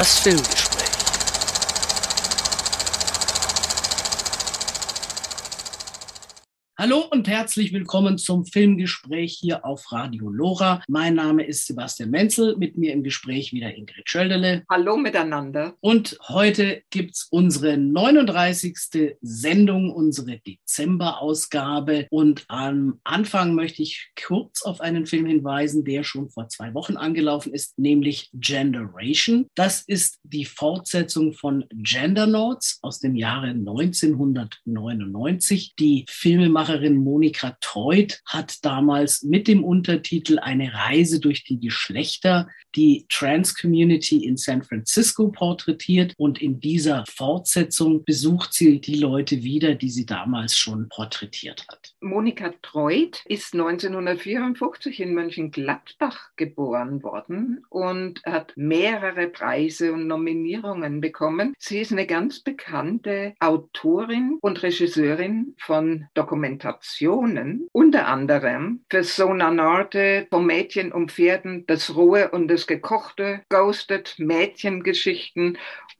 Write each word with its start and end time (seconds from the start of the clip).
Das 0.00 0.16
Hallo 6.80 7.04
und 7.10 7.28
herzlich 7.28 7.74
willkommen 7.74 8.16
zum 8.16 8.46
Filmgespräch 8.46 9.36
hier 9.38 9.66
auf 9.66 9.92
Radio 9.92 10.30
Lora. 10.30 10.82
Mein 10.88 11.14
Name 11.14 11.44
ist 11.44 11.66
Sebastian 11.66 12.08
Menzel, 12.08 12.56
mit 12.56 12.78
mir 12.78 12.94
im 12.94 13.02
Gespräch 13.02 13.52
wieder 13.52 13.76
Ingrid 13.76 14.08
Schölderle. 14.08 14.64
Hallo 14.70 14.96
miteinander. 14.96 15.74
Und 15.80 16.16
heute 16.26 16.82
gibt 16.88 17.16
es 17.16 17.28
unsere 17.30 17.76
39. 17.76 18.78
Sendung, 19.20 19.90
unsere 19.90 20.38
Dezemberausgabe. 20.38 22.06
Und 22.08 22.46
am 22.48 22.98
Anfang 23.04 23.54
möchte 23.54 23.82
ich 23.82 24.12
kurz 24.26 24.62
auf 24.62 24.80
einen 24.80 25.04
Film 25.04 25.26
hinweisen, 25.26 25.84
der 25.84 26.02
schon 26.02 26.30
vor 26.30 26.48
zwei 26.48 26.72
Wochen 26.72 26.96
angelaufen 26.96 27.52
ist, 27.52 27.78
nämlich 27.78 28.30
Generation. 28.32 29.48
Das 29.54 29.82
ist 29.82 30.18
die 30.22 30.46
Fortsetzung 30.46 31.34
von 31.34 31.66
Gender 31.74 32.26
Notes 32.26 32.78
aus 32.80 33.00
dem 33.00 33.16
Jahre 33.16 33.48
1999. 33.48 35.74
Die 35.78 36.06
Filmemacher 36.08 36.69
Filmemacherin 36.70 36.96
Monika 36.96 37.56
Treut 37.60 38.20
hat 38.26 38.64
damals 38.64 39.22
mit 39.22 39.48
dem 39.48 39.64
Untertitel 39.64 40.38
Eine 40.38 40.72
Reise 40.72 41.20
durch 41.20 41.44
die 41.44 41.58
Geschlechter 41.58 42.48
die 42.76 43.06
Trans-Community 43.08 44.24
in 44.24 44.36
San 44.36 44.62
Francisco 44.62 45.28
porträtiert 45.28 46.14
und 46.16 46.40
in 46.40 46.60
dieser 46.60 47.04
Fortsetzung 47.08 48.04
besucht 48.04 48.54
sie 48.54 48.80
die 48.80 48.96
Leute 48.96 49.42
wieder, 49.42 49.74
die 49.74 49.90
sie 49.90 50.06
damals 50.06 50.56
schon 50.56 50.88
porträtiert 50.88 51.66
hat. 51.68 51.94
Monika 52.00 52.52
Treut 52.62 53.22
ist 53.26 53.54
1954 53.54 55.00
in 55.00 55.14
Mönchengladbach 55.14 56.30
geboren 56.36 57.02
worden 57.02 57.64
und 57.68 58.22
hat 58.24 58.52
mehrere 58.56 59.28
Preise 59.28 59.92
und 59.92 60.06
Nominierungen 60.06 61.00
bekommen. 61.00 61.54
Sie 61.58 61.80
ist 61.80 61.92
eine 61.92 62.06
ganz 62.06 62.40
bekannte 62.40 63.34
Autorin 63.40 64.38
und 64.40 64.62
Regisseurin 64.62 65.54
von 65.58 66.06
Dokumentationen, 66.14 66.59
unter 67.72 68.06
anderem 68.06 68.84
für 68.90 69.04
Sona 69.04 69.50
Norte, 69.50 70.26
vom 70.30 70.46
Mädchen 70.46 70.92
um 70.92 71.08
Pferden, 71.08 71.66
das 71.66 71.94
Rohe 71.94 72.30
und 72.30 72.48
das 72.48 72.66
Gekochte, 72.66 73.42
Ghosted, 73.48 74.14
Mädchengeschichten 74.18 75.58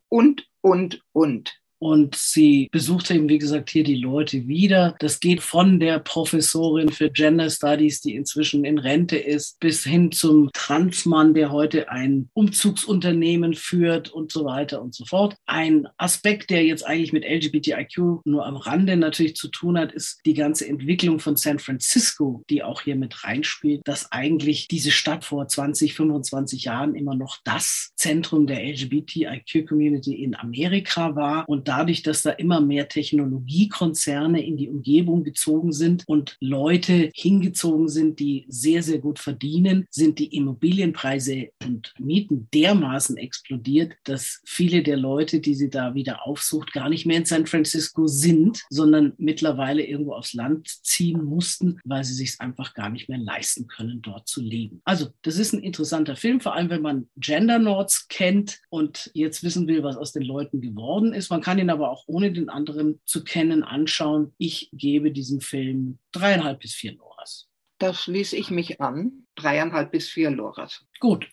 und, 0.09 0.49
und, 0.61 1.03
und. 1.13 1.60
Und 1.81 2.15
sie 2.15 2.69
besucht 2.71 3.11
eben, 3.11 3.29
wie 3.31 3.39
gesagt, 3.39 3.71
hier 3.71 3.85
die 3.85 3.97
Leute 3.97 4.47
wieder. 4.47 4.95
Das 5.01 5.19
geht 5.19 5.41
von 5.41 5.81
der 5.81 5.99
Professorin 5.99 6.91
für 6.91 7.11
Gender 7.11 7.49
Studies, 7.49 8.03
die 8.03 8.15
inzwischen 8.15 8.67
in 8.67 8.79
Rente 8.79 9.17
ist, 9.17 9.59
bis 9.61 9.85
hin 9.85 10.13
zum 10.13 10.51
Transmann, 10.53 11.33
der 11.33 11.51
heute 11.51 11.89
ein 11.89 12.29
Umzugsunternehmen 12.35 13.55
führt 13.55 14.11
und 14.11 14.31
so 14.31 14.45
weiter 14.45 14.83
und 14.83 14.95
so 14.95 15.07
fort. 15.07 15.37
Ein 15.47 15.89
Aspekt, 15.97 16.51
der 16.51 16.65
jetzt 16.65 16.87
eigentlich 16.87 17.15
mit 17.15 17.25
LGBTIQ 17.25 18.27
nur 18.27 18.45
am 18.45 18.57
Rande 18.57 18.99
natürlich 18.99 19.35
zu 19.35 19.49
tun 19.49 19.79
hat, 19.79 19.93
ist 19.93 20.21
die 20.27 20.35
ganze 20.35 20.69
Entwicklung 20.69 21.19
von 21.19 21.37
San 21.37 21.59
Francisco, 21.59 22.45
die 22.51 22.63
auch 22.63 22.83
hier 22.83 22.97
mit 22.97 23.25
reinspielt, 23.25 23.81
dass 23.85 24.13
eigentlich 24.13 24.69
diese 24.69 24.91
Stadt 24.91 25.25
vor 25.25 25.49
20, 25.49 25.95
25 25.95 26.65
Jahren 26.65 26.95
immer 26.95 27.15
noch 27.15 27.39
das 27.43 27.93
Zentrum 27.97 28.47
der 28.47 28.63
LGBTIQ-Community 28.63 30.23
in 30.23 30.37
Amerika 30.37 31.17
war 31.17 31.49
und 31.49 31.70
dadurch, 31.71 32.03
dass 32.03 32.23
da 32.23 32.31
immer 32.31 32.61
mehr 32.61 32.89
Technologiekonzerne 32.89 34.45
in 34.45 34.57
die 34.57 34.69
Umgebung 34.69 35.23
gezogen 35.23 35.73
sind 35.73 36.03
und 36.09 36.37
Leute 36.41 37.11
hingezogen 37.15 37.89
sind, 37.89 38.19
die 38.19 38.45
sehr, 38.49 38.83
sehr 38.83 38.99
gut 38.99 39.21
verdienen, 39.21 39.87
sind 39.89 40.19
die 40.19 40.35
Immobilienpreise 40.37 41.51
und 41.65 41.95
Mieten 42.01 42.49
dermaßen 42.53 43.17
explodiert, 43.17 43.93
dass 44.03 44.41
viele 44.45 44.83
der 44.83 44.97
Leute, 44.97 45.39
die 45.39 45.55
sie 45.55 45.71
da 45.71 45.95
wieder 45.95 46.27
aufsucht, 46.27 46.73
gar 46.73 46.89
nicht 46.89 47.07
mehr 47.07 47.19
in 47.19 47.25
San 47.25 47.47
Francisco 47.47 48.09
sind, 48.09 48.65
sondern 48.69 49.13
mittlerweile 49.17 49.85
irgendwo 49.85 50.15
aufs 50.15 50.35
Land 50.35 50.67
ziehen 50.83 51.23
mussten, 51.23 51.79
weil 51.85 52.03
sie 52.03 52.15
sich 52.15 52.41
einfach 52.41 52.75
gar 52.75 52.91
nicht 52.91 53.09
mehr 53.09 53.19
leisten 53.19 53.69
können, 53.69 54.03
dort 54.03 54.27
zu 54.27 54.43
leben. 54.43 54.83
Also, 54.85 55.11
das 55.23 55.37
ist 55.37 55.53
ein 55.53 55.63
interessanter 55.63 56.17
Film, 56.17 56.41
vor 56.41 56.57
allem 56.57 56.69
wenn 56.69 56.83
man 56.83 57.09
Gender 57.17 57.61
Nords 57.61 58.09
kennt 58.09 58.59
und 58.71 59.13
jetzt 59.15 59.45
wissen 59.45 59.69
will, 59.69 59.85
was 59.85 59.97
aus 59.97 60.11
den 60.11 60.23
Leuten 60.23 60.61
geworden 60.61 61.13
ist. 61.13 61.31
Man 61.31 61.41
kann 61.41 61.60
ihn 61.61 61.71
aber 61.71 61.91
auch 61.91 62.05
ohne 62.07 62.33
den 62.33 62.49
anderen 62.49 63.01
zu 63.05 63.23
kennen 63.23 63.63
anschauen. 63.63 64.35
Ich 64.39 64.71
gebe 64.73 65.13
diesem 65.13 65.41
Film 65.41 65.99
dreieinhalb 66.13 66.61
bis 66.61 66.75
vier 66.75 66.95
Loras. 66.95 67.49
Da 67.79 67.95
schließe 67.95 68.37
ich 68.37 68.51
mich 68.51 68.81
an. 68.81 69.27
Dreieinhalb 69.37 69.93
bis 69.93 70.09
vier 70.09 70.31
Loras. 70.31 70.85
Gut. 70.99 71.29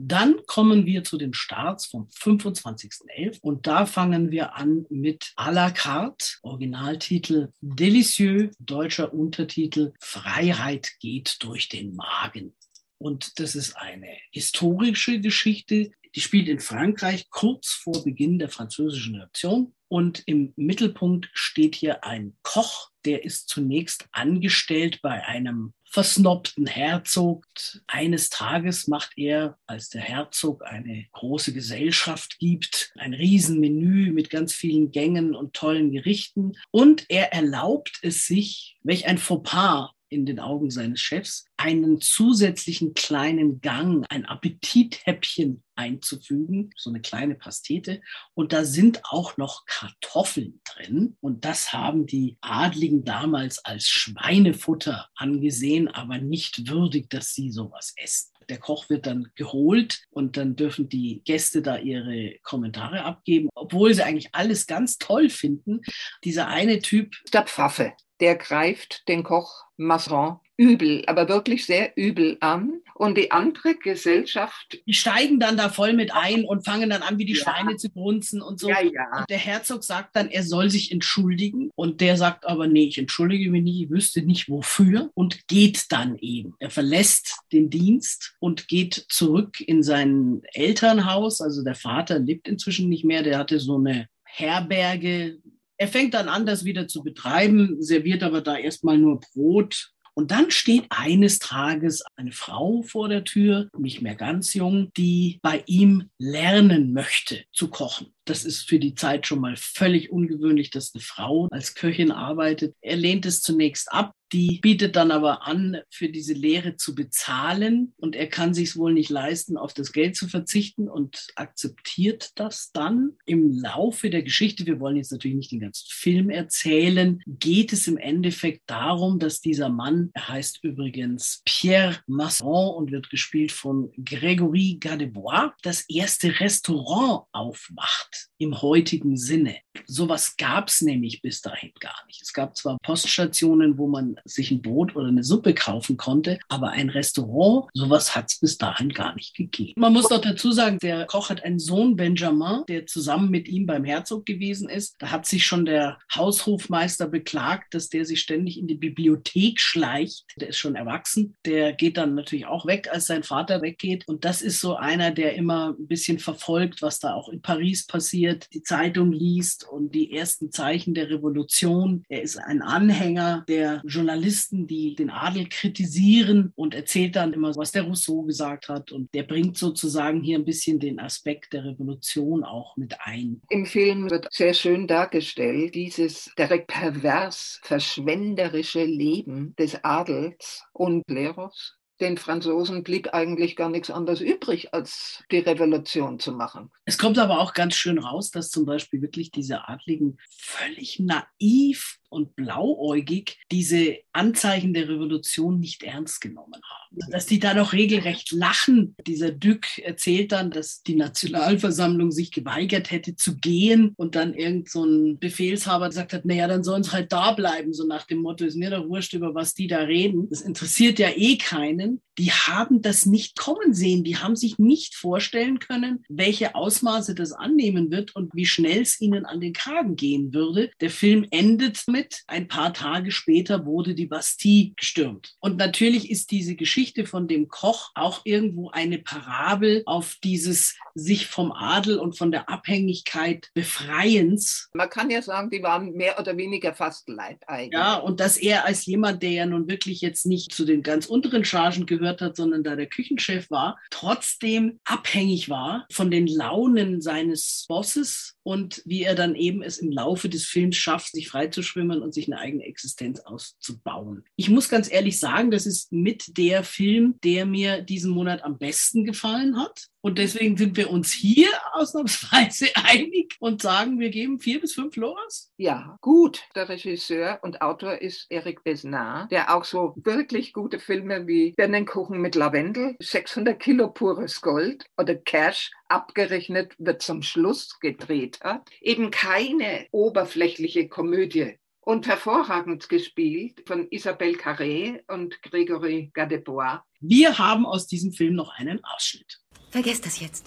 Dann 0.00 0.36
kommen 0.46 0.86
wir 0.86 1.02
zu 1.02 1.18
den 1.18 1.34
Starts 1.34 1.86
vom 1.86 2.06
25.11. 2.06 3.40
und 3.40 3.66
da 3.66 3.84
fangen 3.84 4.30
wir 4.30 4.54
an 4.54 4.86
mit 4.90 5.32
à 5.36 5.50
la 5.50 5.70
carte, 5.70 6.38
Originaltitel 6.42 7.48
Delicieux, 7.60 8.54
deutscher 8.60 9.12
Untertitel 9.12 9.92
Freiheit 9.98 10.92
geht 11.00 11.42
durch 11.42 11.68
den 11.68 11.96
Magen. 11.96 12.54
Und 12.98 13.38
das 13.38 13.54
ist 13.54 13.76
eine 13.76 14.08
historische 14.30 15.20
Geschichte, 15.20 15.92
die 16.14 16.20
spielt 16.20 16.48
in 16.48 16.60
Frankreich 16.60 17.30
kurz 17.30 17.70
vor 17.70 18.02
Beginn 18.02 18.38
der 18.38 18.48
französischen 18.48 19.14
Revolution. 19.14 19.74
Und 19.90 20.22
im 20.26 20.52
Mittelpunkt 20.56 21.30
steht 21.32 21.74
hier 21.74 22.04
ein 22.04 22.36
Koch, 22.42 22.90
der 23.06 23.24
ist 23.24 23.48
zunächst 23.48 24.06
angestellt 24.12 25.00
bei 25.00 25.24
einem 25.24 25.72
versnobten 25.90 26.66
Herzog. 26.66 27.46
Eines 27.86 28.28
Tages 28.28 28.86
macht 28.86 29.12
er, 29.16 29.56
als 29.66 29.88
der 29.88 30.02
Herzog 30.02 30.62
eine 30.66 31.06
große 31.12 31.54
Gesellschaft 31.54 32.38
gibt, 32.38 32.92
ein 32.96 33.14
Riesenmenü 33.14 34.12
mit 34.12 34.28
ganz 34.28 34.52
vielen 34.52 34.90
Gängen 34.90 35.34
und 35.34 35.54
tollen 35.54 35.90
Gerichten. 35.90 36.52
Und 36.70 37.06
er 37.08 37.32
erlaubt 37.32 37.98
es 38.02 38.26
sich, 38.26 38.76
welch 38.82 39.06
ein 39.06 39.16
Fauxpas 39.16 39.90
in 40.08 40.26
den 40.26 40.40
Augen 40.40 40.70
seines 40.70 41.00
Chefs, 41.00 41.44
einen 41.56 42.00
zusätzlichen 42.00 42.94
kleinen 42.94 43.60
Gang, 43.60 44.04
ein 44.08 44.24
Appetithäppchen 44.24 45.62
einzufügen, 45.74 46.70
so 46.76 46.90
eine 46.90 47.00
kleine 47.00 47.34
Pastete. 47.34 48.00
Und 48.34 48.52
da 48.52 48.64
sind 48.64 49.02
auch 49.04 49.36
noch 49.36 49.64
Kartoffeln 49.66 50.60
drin. 50.64 51.16
Und 51.20 51.44
das 51.44 51.72
haben 51.72 52.06
die 52.06 52.36
Adligen 52.40 53.04
damals 53.04 53.64
als 53.64 53.86
Schweinefutter 53.88 55.08
angesehen, 55.14 55.88
aber 55.88 56.18
nicht 56.18 56.68
würdig, 56.68 57.08
dass 57.10 57.32
sie 57.32 57.50
sowas 57.50 57.94
essen. 57.96 58.32
Der 58.48 58.58
Koch 58.58 58.88
wird 58.88 59.06
dann 59.06 59.28
geholt 59.34 60.02
und 60.10 60.36
dann 60.36 60.56
dürfen 60.56 60.88
die 60.88 61.22
Gäste 61.24 61.60
da 61.60 61.76
ihre 61.76 62.38
Kommentare 62.42 63.04
abgeben, 63.04 63.50
obwohl 63.54 63.92
sie 63.92 64.02
eigentlich 64.02 64.34
alles 64.34 64.66
ganz 64.66 64.96
toll 64.96 65.28
finden. 65.28 65.82
Dieser 66.24 66.48
eine 66.48 66.78
Typ. 66.78 67.14
Der 67.32 67.42
Pfaffe, 67.42 67.92
der 68.20 68.36
greift 68.36 69.06
den 69.08 69.22
Koch 69.22 69.64
Masson 69.76 70.40
übel, 70.58 71.04
aber 71.06 71.28
wirklich 71.28 71.64
sehr 71.64 71.96
übel 71.96 72.36
an. 72.40 72.80
Und 72.94 73.16
die 73.16 73.30
andere 73.30 73.76
Gesellschaft. 73.76 74.80
Die 74.84 74.92
steigen 74.92 75.38
dann 75.38 75.56
da 75.56 75.68
voll 75.68 75.92
mit 75.92 76.12
ein 76.12 76.44
und 76.44 76.64
fangen 76.64 76.90
dann 76.90 77.02
an, 77.02 77.16
wie 77.16 77.24
die 77.24 77.36
ja. 77.36 77.44
Schweine 77.44 77.76
zu 77.76 77.90
grunzen 77.90 78.42
und 78.42 78.58
so. 78.58 78.68
Ja, 78.68 78.82
ja. 78.82 79.20
Und 79.20 79.30
der 79.30 79.38
Herzog 79.38 79.84
sagt 79.84 80.16
dann, 80.16 80.28
er 80.28 80.42
soll 80.42 80.68
sich 80.68 80.90
entschuldigen. 80.90 81.70
Und 81.76 82.00
der 82.00 82.16
sagt 82.16 82.44
aber, 82.44 82.66
nee, 82.66 82.86
ich 82.86 82.98
entschuldige 82.98 83.52
mich 83.52 83.62
nie, 83.62 83.84
ich 83.84 83.90
wüsste 83.90 84.22
nicht 84.22 84.48
wofür. 84.48 85.10
Und 85.14 85.46
geht 85.46 85.92
dann 85.92 86.18
eben. 86.18 86.54
Er 86.58 86.70
verlässt 86.70 87.38
den 87.52 87.70
Dienst 87.70 88.34
und 88.40 88.66
geht 88.66 89.06
zurück 89.08 89.60
in 89.60 89.84
sein 89.84 90.42
Elternhaus. 90.52 91.40
Also 91.40 91.62
der 91.62 91.76
Vater 91.76 92.18
lebt 92.18 92.48
inzwischen 92.48 92.88
nicht 92.88 93.04
mehr. 93.04 93.22
Der 93.22 93.38
hatte 93.38 93.60
so 93.60 93.76
eine 93.76 94.08
Herberge 94.24 95.38
er 95.78 95.88
fängt 95.88 96.14
dann 96.14 96.28
an, 96.28 96.44
das 96.44 96.64
wieder 96.64 96.88
zu 96.88 97.02
betreiben, 97.02 97.80
serviert 97.80 98.22
aber 98.22 98.40
da 98.40 98.56
erstmal 98.56 98.98
nur 98.98 99.20
Brot. 99.20 99.92
Und 100.14 100.32
dann 100.32 100.50
steht 100.50 100.86
eines 100.90 101.38
Tages 101.38 102.02
eine 102.16 102.32
Frau 102.32 102.82
vor 102.82 103.08
der 103.08 103.22
Tür, 103.22 103.68
nicht 103.78 104.02
mehr 104.02 104.16
ganz 104.16 104.52
jung, 104.54 104.92
die 104.96 105.38
bei 105.42 105.62
ihm 105.66 106.10
lernen 106.18 106.92
möchte 106.92 107.44
zu 107.52 107.68
kochen. 107.68 108.12
Das 108.28 108.44
ist 108.44 108.68
für 108.68 108.78
die 108.78 108.94
Zeit 108.94 109.26
schon 109.26 109.40
mal 109.40 109.56
völlig 109.56 110.12
ungewöhnlich, 110.12 110.68
dass 110.68 110.94
eine 110.94 111.02
Frau 111.02 111.48
als 111.50 111.74
Köchin 111.74 112.10
arbeitet. 112.10 112.76
Er 112.82 112.96
lehnt 112.96 113.24
es 113.24 113.40
zunächst 113.40 113.90
ab. 113.90 114.12
Die 114.32 114.58
bietet 114.60 114.96
dann 114.96 115.10
aber 115.10 115.46
an, 115.46 115.78
für 115.88 116.10
diese 116.10 116.34
Lehre 116.34 116.76
zu 116.76 116.94
bezahlen 116.94 117.94
und 117.96 118.14
er 118.14 118.26
kann 118.26 118.52
sich 118.52 118.76
wohl 118.76 118.92
nicht 118.92 119.08
leisten, 119.08 119.56
auf 119.56 119.72
das 119.72 119.92
Geld 119.92 120.16
zu 120.16 120.28
verzichten 120.28 120.86
und 120.86 121.28
akzeptiert 121.34 122.32
das 122.34 122.70
dann. 122.72 123.12
Im 123.24 123.52
Laufe 123.52 124.10
der 124.10 124.22
Geschichte, 124.22 124.66
wir 124.66 124.80
wollen 124.80 124.98
jetzt 124.98 125.12
natürlich 125.12 125.38
nicht 125.38 125.52
den 125.52 125.60
ganzen 125.60 125.86
Film 125.88 126.28
erzählen, 126.28 127.22
geht 127.24 127.72
es 127.72 127.88
im 127.88 127.96
Endeffekt 127.96 128.64
darum, 128.66 129.18
dass 129.18 129.40
dieser 129.40 129.70
Mann, 129.70 130.10
er 130.12 130.28
heißt 130.28 130.62
übrigens 130.62 131.40
Pierre 131.46 131.96
Masson 132.06 132.74
und 132.74 132.92
wird 132.92 133.08
gespielt 133.08 133.52
von 133.52 133.90
Grégory 133.92 134.78
Gadebois, 134.78 135.52
das 135.62 135.88
erste 135.88 136.38
Restaurant 136.38 137.24
aufmacht 137.32 138.17
im 138.38 138.62
heutigen 138.62 139.16
Sinne. 139.16 139.56
Sowas 139.86 140.36
gab 140.36 140.68
es 140.68 140.80
nämlich 140.80 141.22
bis 141.22 141.40
dahin 141.40 141.72
gar 141.80 142.06
nicht. 142.06 142.22
Es 142.22 142.32
gab 142.32 142.56
zwar 142.56 142.78
Poststationen, 142.82 143.78
wo 143.78 143.88
man 143.88 144.16
sich 144.24 144.50
ein 144.50 144.62
Brot 144.62 144.94
oder 144.96 145.08
eine 145.08 145.24
Suppe 145.24 145.54
kaufen 145.54 145.96
konnte. 145.96 146.38
Aber 146.48 146.70
ein 146.70 146.90
Restaurant, 146.90 147.68
sowas 147.74 148.14
hat 148.14 148.30
es 148.30 148.40
bis 148.40 148.58
dahin 148.58 148.90
gar 148.90 149.14
nicht 149.14 149.34
gegeben. 149.34 149.80
Man 149.80 149.92
muss 149.92 150.08
doch 150.08 150.20
dazu 150.20 150.52
sagen, 150.52 150.78
der 150.80 151.06
Koch 151.06 151.30
hat 151.30 151.44
einen 151.44 151.58
Sohn, 151.58 151.96
Benjamin, 151.96 152.64
der 152.68 152.86
zusammen 152.86 153.30
mit 153.30 153.48
ihm 153.48 153.66
beim 153.66 153.84
Herzog 153.84 154.26
gewesen 154.26 154.68
ist. 154.68 154.96
Da 154.98 155.10
hat 155.10 155.26
sich 155.26 155.46
schon 155.46 155.64
der 155.64 155.98
Haushofmeister 156.14 157.08
beklagt, 157.08 157.74
dass 157.74 157.88
der 157.88 158.04
sich 158.04 158.20
ständig 158.20 158.58
in 158.58 158.66
die 158.66 158.74
Bibliothek 158.74 159.60
schleicht. 159.60 160.24
Der 160.36 160.48
ist 160.48 160.58
schon 160.58 160.74
erwachsen. 160.74 161.36
Der 161.44 161.72
geht 161.72 161.96
dann 161.96 162.14
natürlich 162.14 162.46
auch 162.46 162.66
weg, 162.66 162.88
als 162.92 163.06
sein 163.06 163.22
Vater 163.22 163.62
weggeht. 163.62 164.06
Und 164.06 164.24
das 164.24 164.42
ist 164.42 164.60
so 164.60 164.76
einer, 164.76 165.10
der 165.10 165.34
immer 165.34 165.74
ein 165.78 165.86
bisschen 165.86 166.18
verfolgt, 166.18 166.82
was 166.82 166.98
da 167.00 167.14
auch 167.14 167.28
in 167.28 167.42
Paris 167.42 167.86
passiert, 167.86 168.07
die 168.12 168.62
Zeitung 168.62 169.12
liest 169.12 169.68
und 169.68 169.94
die 169.94 170.12
ersten 170.12 170.50
Zeichen 170.50 170.94
der 170.94 171.10
Revolution. 171.10 172.04
Er 172.08 172.22
ist 172.22 172.36
ein 172.38 172.62
Anhänger 172.62 173.44
der 173.48 173.82
Journalisten, 173.84 174.66
die 174.66 174.94
den 174.94 175.10
Adel 175.10 175.48
kritisieren 175.48 176.52
und 176.54 176.74
erzählt 176.74 177.16
dann 177.16 177.32
immer, 177.32 177.54
was 177.56 177.72
der 177.72 177.82
Rousseau 177.82 178.22
gesagt 178.22 178.68
hat. 178.68 178.92
Und 178.92 179.12
der 179.14 179.22
bringt 179.22 179.56
sozusagen 179.56 180.22
hier 180.22 180.38
ein 180.38 180.44
bisschen 180.44 180.78
den 180.78 181.00
Aspekt 181.00 181.52
der 181.52 181.64
Revolution 181.64 182.44
auch 182.44 182.76
mit 182.76 182.96
ein. 183.00 183.40
Im 183.48 183.66
Film 183.66 184.10
wird 184.10 184.28
sehr 184.30 184.54
schön 184.54 184.86
dargestellt, 184.86 185.74
dieses 185.74 186.30
direkt 186.38 186.68
pervers 186.68 187.60
verschwenderische 187.62 188.84
Leben 188.84 189.54
des 189.56 189.82
Adels 189.84 190.64
und 190.72 191.06
Klerus 191.06 191.77
den 192.00 192.16
Franzosen 192.16 192.82
blieb 192.82 193.12
eigentlich 193.12 193.56
gar 193.56 193.68
nichts 193.68 193.90
anderes 193.90 194.20
übrig, 194.20 194.72
als 194.72 195.24
die 195.30 195.38
Revolution 195.38 196.18
zu 196.18 196.32
machen. 196.32 196.70
Es 196.84 196.98
kommt 196.98 197.18
aber 197.18 197.40
auch 197.40 197.54
ganz 197.54 197.74
schön 197.74 197.98
raus, 197.98 198.30
dass 198.30 198.50
zum 198.50 198.64
Beispiel 198.64 199.02
wirklich 199.02 199.30
diese 199.30 199.68
Adligen 199.68 200.18
völlig 200.40 201.00
naiv 201.00 201.97
und 202.08 202.36
blauäugig 202.36 203.38
diese 203.50 203.98
Anzeichen 204.12 204.74
der 204.74 204.88
Revolution 204.88 205.60
nicht 205.60 205.82
ernst 205.82 206.20
genommen 206.20 206.60
haben. 206.62 206.98
Dass 207.10 207.26
die 207.26 207.38
da 207.38 207.54
noch 207.54 207.72
regelrecht 207.72 208.32
lachen. 208.32 208.96
Dieser 209.06 209.30
Dück 209.30 209.78
erzählt 209.78 210.32
dann, 210.32 210.50
dass 210.50 210.82
die 210.82 210.96
Nationalversammlung 210.96 212.10
sich 212.10 212.32
geweigert 212.32 212.90
hätte 212.90 213.16
zu 213.16 213.36
gehen 213.36 213.92
und 213.96 214.14
dann 214.14 214.34
irgend 214.34 214.70
so 214.70 214.84
ein 214.84 215.18
Befehlshaber 215.18 215.88
gesagt 215.88 216.12
hat, 216.12 216.24
naja, 216.24 216.48
dann 216.48 216.64
sollen 216.64 216.82
sie 216.82 216.92
halt 216.92 217.12
da 217.12 217.32
bleiben, 217.32 217.72
so 217.72 217.86
nach 217.86 218.06
dem 218.06 218.18
Motto, 218.18 218.44
ist 218.44 218.56
mir 218.56 218.70
doch 218.70 218.88
wurscht, 218.88 219.12
über 219.14 219.34
was 219.34 219.54
die 219.54 219.66
da 219.66 219.78
reden. 219.78 220.28
Das 220.30 220.40
interessiert 220.40 220.98
ja 220.98 221.10
eh 221.14 221.36
keinen. 221.36 222.00
Die 222.18 222.32
haben 222.32 222.82
das 222.82 223.06
nicht 223.06 223.38
kommen 223.38 223.72
sehen. 223.72 224.04
Die 224.04 224.16
haben 224.16 224.36
sich 224.36 224.58
nicht 224.58 224.96
vorstellen 224.96 225.60
können, 225.60 226.04
welche 226.08 226.54
Ausmaße 226.54 227.14
das 227.14 227.32
annehmen 227.32 227.90
wird 227.90 228.14
und 228.16 228.34
wie 228.34 228.46
schnell 228.46 228.82
es 228.82 229.00
ihnen 229.00 229.24
an 229.24 229.40
den 229.40 229.52
Kragen 229.52 229.96
gehen 229.96 230.34
würde. 230.34 230.70
Der 230.80 230.90
Film 230.90 231.26
endet 231.30 231.84
mit 231.86 232.22
ein 232.26 232.48
paar 232.48 232.72
Tage 232.72 233.12
später 233.12 233.64
wurde 233.64 233.94
die 233.94 234.06
Bastille 234.06 234.72
gestürmt. 234.76 235.36
Und 235.40 235.56
natürlich 235.56 236.10
ist 236.10 236.30
diese 236.30 236.56
Geschichte 236.56 237.06
von 237.06 237.28
dem 237.28 237.48
Koch 237.48 237.90
auch 237.94 238.22
irgendwo 238.24 238.70
eine 238.70 238.98
Parabel 238.98 239.82
auf 239.86 240.16
dieses 240.24 240.76
sich 240.94 241.26
vom 241.26 241.52
Adel 241.52 241.98
und 241.98 242.18
von 242.18 242.32
der 242.32 242.48
Abhängigkeit 242.48 243.50
befreiens. 243.54 244.68
Man 244.74 244.90
kann 244.90 245.10
ja 245.10 245.22
sagen, 245.22 245.50
die 245.50 245.62
waren 245.62 245.92
mehr 245.92 246.18
oder 246.18 246.36
weniger 246.36 246.74
fast 246.74 247.08
Leibeigene. 247.08 247.80
Ja, 247.80 247.96
und 247.96 248.20
dass 248.20 248.36
er 248.36 248.64
als 248.64 248.86
jemand, 248.86 249.22
der 249.22 249.30
ja 249.30 249.46
nun 249.46 249.68
wirklich 249.68 250.00
jetzt 250.00 250.26
nicht 250.26 250.52
zu 250.52 250.64
den 250.64 250.82
ganz 250.82 251.06
unteren 251.06 251.44
Chargen 251.44 251.86
gehört 251.86 252.07
hat, 252.20 252.36
sondern 252.36 252.64
da 252.64 252.76
der 252.76 252.86
Küchenchef 252.86 253.50
war, 253.50 253.78
trotzdem 253.90 254.80
abhängig 254.84 255.48
war 255.48 255.86
von 255.92 256.10
den 256.10 256.26
Launen 256.26 257.00
seines 257.00 257.66
Bosses 257.68 258.34
und 258.48 258.80
wie 258.86 259.02
er 259.02 259.14
dann 259.14 259.34
eben 259.34 259.62
es 259.62 259.76
im 259.76 259.92
Laufe 259.92 260.30
des 260.30 260.46
Films 260.46 260.78
schafft, 260.78 261.12
sich 261.12 261.28
freizuschwimmen 261.28 262.00
und 262.00 262.14
sich 262.14 262.28
eine 262.28 262.40
eigene 262.40 262.64
Existenz 262.64 263.20
auszubauen. 263.20 264.24
Ich 264.36 264.48
muss 264.48 264.70
ganz 264.70 264.90
ehrlich 264.90 265.20
sagen, 265.20 265.50
das 265.50 265.66
ist 265.66 265.92
mit 265.92 266.38
der 266.38 266.64
Film, 266.64 267.18
der 267.22 267.44
mir 267.44 267.82
diesen 267.82 268.10
Monat 268.10 268.42
am 268.44 268.56
besten 268.56 269.04
gefallen 269.04 269.60
hat. 269.60 269.88
Und 270.00 270.16
deswegen 270.16 270.56
sind 270.56 270.78
wir 270.78 270.90
uns 270.90 271.12
hier 271.12 271.48
ausnahmsweise 271.72 272.68
einig 272.76 273.36
und 273.40 273.60
sagen, 273.60 274.00
wir 274.00 274.08
geben 274.08 274.40
vier 274.40 274.62
bis 274.62 274.72
fünf 274.72 274.96
Loras. 274.96 275.52
Ja, 275.58 275.98
gut. 276.00 276.44
Der 276.54 276.70
Regisseur 276.70 277.40
und 277.42 277.60
Autor 277.60 278.00
ist 278.00 278.26
Eric 278.30 278.64
Besnard, 278.64 279.30
der 279.30 279.54
auch 279.54 279.64
so 279.64 279.92
wirklich 279.96 280.54
gute 280.54 280.78
Filme 280.78 281.26
wie 281.26 281.52
Birnenkuchen 281.52 282.18
mit 282.18 282.34
Lavendel, 282.34 282.96
600 283.00 283.60
Kilo 283.60 283.90
pures 283.90 284.40
Gold 284.40 284.86
oder 284.96 285.16
Cash 285.16 285.72
abgerechnet 285.88 286.74
wird 286.78 287.02
zum 287.02 287.22
Schluss 287.22 287.78
gedreht 287.80 288.37
hat. 288.42 288.68
Eben 288.80 289.10
keine 289.10 289.86
oberflächliche 289.90 290.88
Komödie 290.88 291.58
und 291.80 292.06
hervorragend 292.06 292.88
gespielt 292.88 293.62
von 293.66 293.86
Isabelle 293.90 294.36
Carré 294.36 295.00
und 295.08 295.40
Gregory 295.42 296.10
Gadebois. 296.12 296.80
Wir 297.00 297.38
haben 297.38 297.64
aus 297.64 297.86
diesem 297.86 298.12
Film 298.12 298.34
noch 298.34 298.52
einen 298.58 298.84
Ausschnitt. 298.84 299.40
Vergesst 299.70 300.04
das 300.04 300.20
jetzt. 300.20 300.46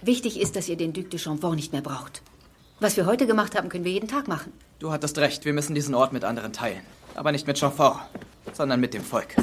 Wichtig 0.00 0.40
ist, 0.40 0.56
dass 0.56 0.68
ihr 0.68 0.76
den 0.76 0.92
Duc 0.92 1.10
de 1.10 1.18
Chambord 1.18 1.56
nicht 1.56 1.72
mehr 1.72 1.82
braucht. 1.82 2.22
Was 2.80 2.96
wir 2.96 3.06
heute 3.06 3.26
gemacht 3.26 3.56
haben, 3.56 3.68
können 3.68 3.84
wir 3.84 3.92
jeden 3.92 4.08
Tag 4.08 4.28
machen. 4.28 4.52
Du 4.78 4.92
hattest 4.92 5.18
recht, 5.18 5.44
wir 5.44 5.52
müssen 5.52 5.74
diesen 5.74 5.94
Ort 5.94 6.12
mit 6.12 6.24
anderen 6.24 6.52
teilen. 6.52 6.82
Aber 7.14 7.32
nicht 7.32 7.46
mit 7.46 7.58
Chambord, 7.58 7.98
sondern 8.52 8.80
mit 8.80 8.94
dem 8.94 9.02
Volk. 9.02 9.34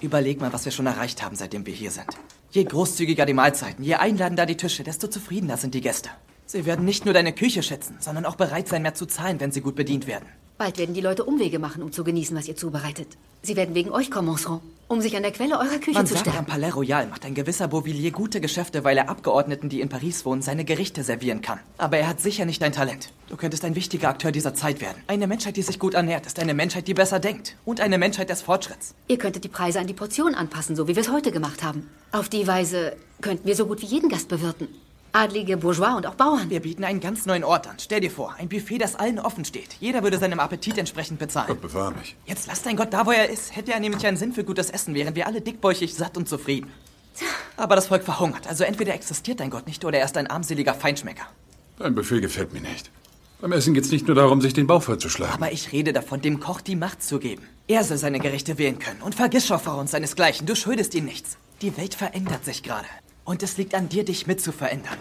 Überleg 0.00 0.40
mal, 0.40 0.52
was 0.52 0.64
wir 0.64 0.72
schon 0.72 0.86
erreicht 0.86 1.22
haben, 1.22 1.36
seitdem 1.36 1.66
wir 1.66 1.74
hier 1.74 1.90
sind. 1.90 2.08
Je 2.50 2.64
großzügiger 2.64 3.26
die 3.26 3.34
Mahlzeiten, 3.34 3.84
je 3.84 3.94
einladender 3.94 4.46
die 4.46 4.56
Tische, 4.56 4.82
desto 4.82 5.06
zufriedener 5.08 5.56
sind 5.56 5.74
die 5.74 5.82
Gäste. 5.82 6.10
Sie 6.50 6.66
werden 6.66 6.84
nicht 6.84 7.04
nur 7.04 7.14
deine 7.14 7.32
Küche 7.32 7.62
schätzen, 7.62 7.98
sondern 8.00 8.26
auch 8.26 8.34
bereit 8.34 8.66
sein, 8.66 8.82
mehr 8.82 8.94
zu 8.94 9.06
zahlen, 9.06 9.38
wenn 9.38 9.52
sie 9.52 9.60
gut 9.60 9.76
bedient 9.76 10.08
werden. 10.08 10.24
Bald 10.58 10.78
werden 10.78 10.96
die 10.96 11.00
Leute 11.00 11.24
Umwege 11.24 11.60
machen, 11.60 11.80
um 11.80 11.92
zu 11.92 12.02
genießen, 12.02 12.36
was 12.36 12.48
ihr 12.48 12.56
zubereitet. 12.56 13.06
Sie 13.40 13.54
werden 13.54 13.76
wegen 13.76 13.92
euch 13.92 14.10
kommen, 14.10 14.26
Monceron, 14.26 14.60
um 14.88 15.00
sich 15.00 15.16
an 15.16 15.22
der 15.22 15.30
Quelle 15.30 15.60
eurer 15.60 15.78
Küche 15.78 15.92
Man 15.92 16.08
zu 16.08 16.14
sagt, 16.14 16.26
stellen. 16.26 16.38
am 16.38 16.46
Palais 16.46 16.74
Royal 16.74 17.06
macht 17.06 17.24
ein 17.24 17.36
gewisser 17.36 17.68
Beauvillier 17.68 18.10
gute 18.10 18.40
Geschäfte, 18.40 18.82
weil 18.82 18.98
er 18.98 19.08
Abgeordneten, 19.08 19.68
die 19.68 19.80
in 19.80 19.88
Paris 19.88 20.24
wohnen, 20.24 20.42
seine 20.42 20.64
Gerichte 20.64 21.04
servieren 21.04 21.40
kann. 21.40 21.60
Aber 21.78 21.98
er 21.98 22.08
hat 22.08 22.20
sicher 22.20 22.46
nicht 22.46 22.60
dein 22.60 22.72
Talent. 22.72 23.12
Du 23.28 23.36
könntest 23.36 23.64
ein 23.64 23.76
wichtiger 23.76 24.08
Akteur 24.08 24.32
dieser 24.32 24.52
Zeit 24.52 24.80
werden. 24.80 24.98
Eine 25.06 25.28
Menschheit, 25.28 25.56
die 25.56 25.62
sich 25.62 25.78
gut 25.78 25.94
ernährt, 25.94 26.26
ist 26.26 26.40
eine 26.40 26.52
Menschheit, 26.52 26.88
die 26.88 26.94
besser 26.94 27.20
denkt. 27.20 27.54
Und 27.64 27.80
eine 27.80 27.96
Menschheit 27.96 28.28
des 28.28 28.42
Fortschritts. 28.42 28.96
Ihr 29.06 29.18
könntet 29.18 29.44
die 29.44 29.48
Preise 29.48 29.78
an 29.78 29.86
die 29.86 29.94
Portion 29.94 30.34
anpassen, 30.34 30.74
so 30.74 30.88
wie 30.88 30.96
wir 30.96 31.02
es 31.02 31.12
heute 31.12 31.30
gemacht 31.30 31.62
haben. 31.62 31.88
Auf 32.10 32.28
die 32.28 32.48
Weise 32.48 32.96
könnten 33.20 33.46
wir 33.46 33.54
so 33.54 33.66
gut 33.66 33.82
wie 33.82 33.86
jeden 33.86 34.08
Gast 34.08 34.26
bewirten. 34.28 34.66
Adlige, 35.12 35.56
Bourgeois 35.56 35.96
und 35.96 36.06
auch 36.06 36.14
Bauern. 36.14 36.50
Wir 36.50 36.60
bieten 36.60 36.84
einen 36.84 37.00
ganz 37.00 37.26
neuen 37.26 37.42
Ort 37.42 37.66
an. 37.66 37.76
Stell 37.80 38.00
dir 38.00 38.10
vor, 38.10 38.34
ein 38.38 38.48
Buffet, 38.48 38.78
das 38.78 38.94
allen 38.94 39.18
offen 39.18 39.44
steht. 39.44 39.76
Jeder 39.80 40.02
würde 40.02 40.18
seinem 40.18 40.38
Appetit 40.38 40.78
entsprechend 40.78 41.18
bezahlen. 41.18 41.48
Gott 41.48 41.60
bewahr 41.60 41.90
mich. 41.90 42.16
Jetzt 42.26 42.46
lass 42.46 42.62
dein 42.62 42.76
Gott 42.76 42.92
da, 42.92 43.06
wo 43.06 43.10
er 43.10 43.28
ist. 43.28 43.56
Hätte 43.56 43.72
er 43.72 43.80
nämlich 43.80 44.06
einen 44.06 44.16
Sinn 44.16 44.32
für 44.32 44.44
gutes 44.44 44.70
Essen, 44.70 44.94
wären 44.94 45.14
wir 45.14 45.26
alle 45.26 45.40
dickbäuchig, 45.40 45.94
satt 45.94 46.16
und 46.16 46.28
zufrieden. 46.28 46.70
Aber 47.56 47.74
das 47.76 47.88
Volk 47.88 48.04
verhungert. 48.04 48.46
Also 48.46 48.64
entweder 48.64 48.94
existiert 48.94 49.40
dein 49.40 49.50
Gott 49.50 49.66
nicht 49.66 49.84
oder 49.84 49.98
er 49.98 50.04
ist 50.04 50.16
ein 50.16 50.28
armseliger 50.28 50.74
Feinschmecker. 50.74 51.26
Dein 51.78 51.94
Befehl 51.94 52.20
gefällt 52.20 52.52
mir 52.52 52.60
nicht. 52.60 52.90
Beim 53.40 53.52
Essen 53.52 53.72
geht's 53.72 53.90
nicht 53.90 54.06
nur 54.06 54.14
darum, 54.14 54.40
sich 54.40 54.52
den 54.52 54.66
Bauch 54.66 54.82
vollzuschlagen. 54.82 55.34
Aber 55.34 55.50
ich 55.50 55.72
rede 55.72 55.92
davon, 55.92 56.20
dem 56.20 56.40
Koch 56.40 56.60
die 56.60 56.76
Macht 56.76 57.02
zu 57.02 57.18
geben. 57.18 57.42
Er 57.68 57.84
soll 57.84 57.96
seine 57.96 58.20
Gerichte 58.20 58.58
wählen 58.58 58.78
können. 58.78 59.00
Und 59.00 59.14
vergiss 59.14 59.46
Chauffeur 59.46 59.78
und 59.78 59.88
seinesgleichen. 59.88 60.46
Du 60.46 60.54
schuldest 60.54 60.94
ihm 60.94 61.06
nichts. 61.06 61.38
Die 61.62 61.76
Welt 61.76 61.94
verändert 61.94 62.44
sich 62.44 62.62
gerade. 62.62 62.86
Und 63.24 63.42
es 63.42 63.56
liegt 63.56 63.74
an 63.74 63.88
dir, 63.88 64.04
dich 64.04 64.26
mit 64.26 64.40
zu 64.40 64.52
verändern. 64.52 64.98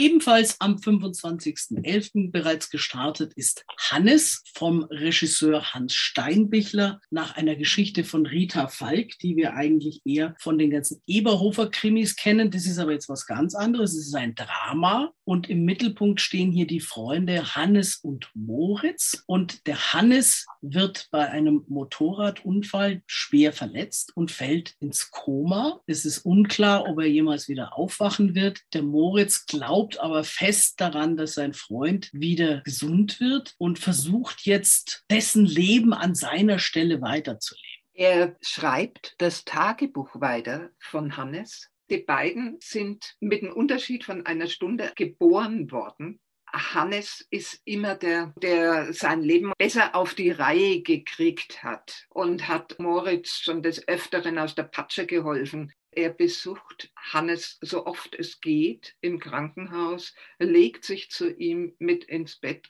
Ebenfalls 0.00 0.60
am 0.60 0.76
25.11. 0.76 2.30
bereits 2.30 2.70
gestartet 2.70 3.32
ist 3.34 3.64
Hannes 3.76 4.44
vom 4.54 4.84
Regisseur 4.84 5.74
Hans 5.74 5.92
Steinbichler 5.92 7.00
nach 7.10 7.34
einer 7.34 7.56
Geschichte 7.56 8.04
von 8.04 8.24
Rita 8.24 8.68
Falk, 8.68 9.18
die 9.18 9.34
wir 9.34 9.54
eigentlich 9.54 10.00
eher 10.04 10.36
von 10.38 10.56
den 10.56 10.70
ganzen 10.70 11.02
Eberhofer-Krimis 11.08 12.14
kennen. 12.14 12.52
Das 12.52 12.66
ist 12.66 12.78
aber 12.78 12.92
jetzt 12.92 13.08
was 13.08 13.26
ganz 13.26 13.56
anderes. 13.56 13.92
Es 13.94 14.06
ist 14.06 14.14
ein 14.14 14.36
Drama 14.36 15.10
und 15.28 15.50
im 15.50 15.66
Mittelpunkt 15.66 16.22
stehen 16.22 16.52
hier 16.52 16.66
die 16.66 16.80
Freunde 16.80 17.54
Hannes 17.54 17.96
und 17.96 18.30
Moritz. 18.32 19.24
Und 19.26 19.66
der 19.66 19.92
Hannes 19.92 20.46
wird 20.62 21.08
bei 21.10 21.28
einem 21.28 21.66
Motorradunfall 21.68 23.02
schwer 23.06 23.52
verletzt 23.52 24.16
und 24.16 24.30
fällt 24.30 24.74
ins 24.80 25.10
Koma. 25.10 25.82
Es 25.86 26.06
ist 26.06 26.24
unklar, 26.24 26.88
ob 26.88 27.00
er 27.00 27.10
jemals 27.10 27.46
wieder 27.46 27.76
aufwachen 27.76 28.34
wird. 28.34 28.62
Der 28.72 28.82
Moritz 28.82 29.44
glaubt, 29.44 30.00
aber 30.00 30.24
fest 30.24 30.80
daran, 30.80 31.18
dass 31.18 31.34
sein 31.34 31.52
Freund 31.52 32.08
wieder 32.14 32.62
gesund 32.62 33.20
wird 33.20 33.54
und 33.58 33.78
versucht 33.78 34.46
jetzt 34.46 35.04
dessen 35.10 35.44
Leben 35.44 35.92
an 35.92 36.14
seiner 36.14 36.58
Stelle 36.58 37.02
weiterzuleben. 37.02 37.68
Er 37.92 38.34
schreibt 38.40 39.14
das 39.18 39.44
Tagebuch 39.44 40.08
weiter 40.14 40.70
von 40.78 41.18
Hannes. 41.18 41.68
Die 41.90 41.98
beiden 41.98 42.58
sind 42.60 43.16
mit 43.20 43.42
einem 43.42 43.52
Unterschied 43.52 44.04
von 44.04 44.26
einer 44.26 44.46
Stunde 44.46 44.92
geboren 44.94 45.70
worden. 45.70 46.20
Hannes 46.52 47.26
ist 47.30 47.60
immer 47.64 47.94
der, 47.94 48.34
der 48.42 48.92
sein 48.92 49.22
Leben 49.22 49.52
besser 49.58 49.94
auf 49.94 50.14
die 50.14 50.30
Reihe 50.30 50.82
gekriegt 50.82 51.62
hat 51.62 52.06
und 52.10 52.48
hat 52.48 52.78
Moritz 52.78 53.38
schon 53.38 53.62
des 53.62 53.86
Öfteren 53.86 54.38
aus 54.38 54.54
der 54.54 54.64
Patsche 54.64 55.06
geholfen. 55.06 55.72
Er 55.90 56.10
besucht 56.10 56.90
Hannes 56.96 57.58
so 57.60 57.86
oft 57.86 58.14
es 58.14 58.40
geht 58.40 58.96
im 59.00 59.18
Krankenhaus, 59.18 60.14
legt 60.38 60.84
sich 60.84 61.10
zu 61.10 61.30
ihm 61.30 61.74
mit 61.78 62.04
ins 62.04 62.36
Bett. 62.36 62.68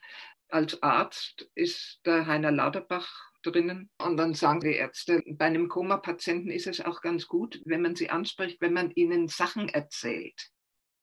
Als 0.48 0.82
Arzt 0.82 1.50
ist 1.54 2.00
der 2.06 2.26
Heiner 2.26 2.52
Lauterbach 2.52 3.27
drinnen. 3.42 3.90
Und 3.98 4.16
dann 4.16 4.34
sagen 4.34 4.60
die 4.60 4.74
Ärzte, 4.74 5.22
bei 5.26 5.46
einem 5.46 5.68
Koma-Patienten 5.68 6.50
ist 6.50 6.66
es 6.66 6.80
auch 6.80 7.00
ganz 7.00 7.26
gut, 7.26 7.60
wenn 7.64 7.82
man 7.82 7.96
sie 7.96 8.10
anspricht, 8.10 8.60
wenn 8.60 8.72
man 8.72 8.90
ihnen 8.90 9.28
Sachen 9.28 9.68
erzählt. 9.68 10.50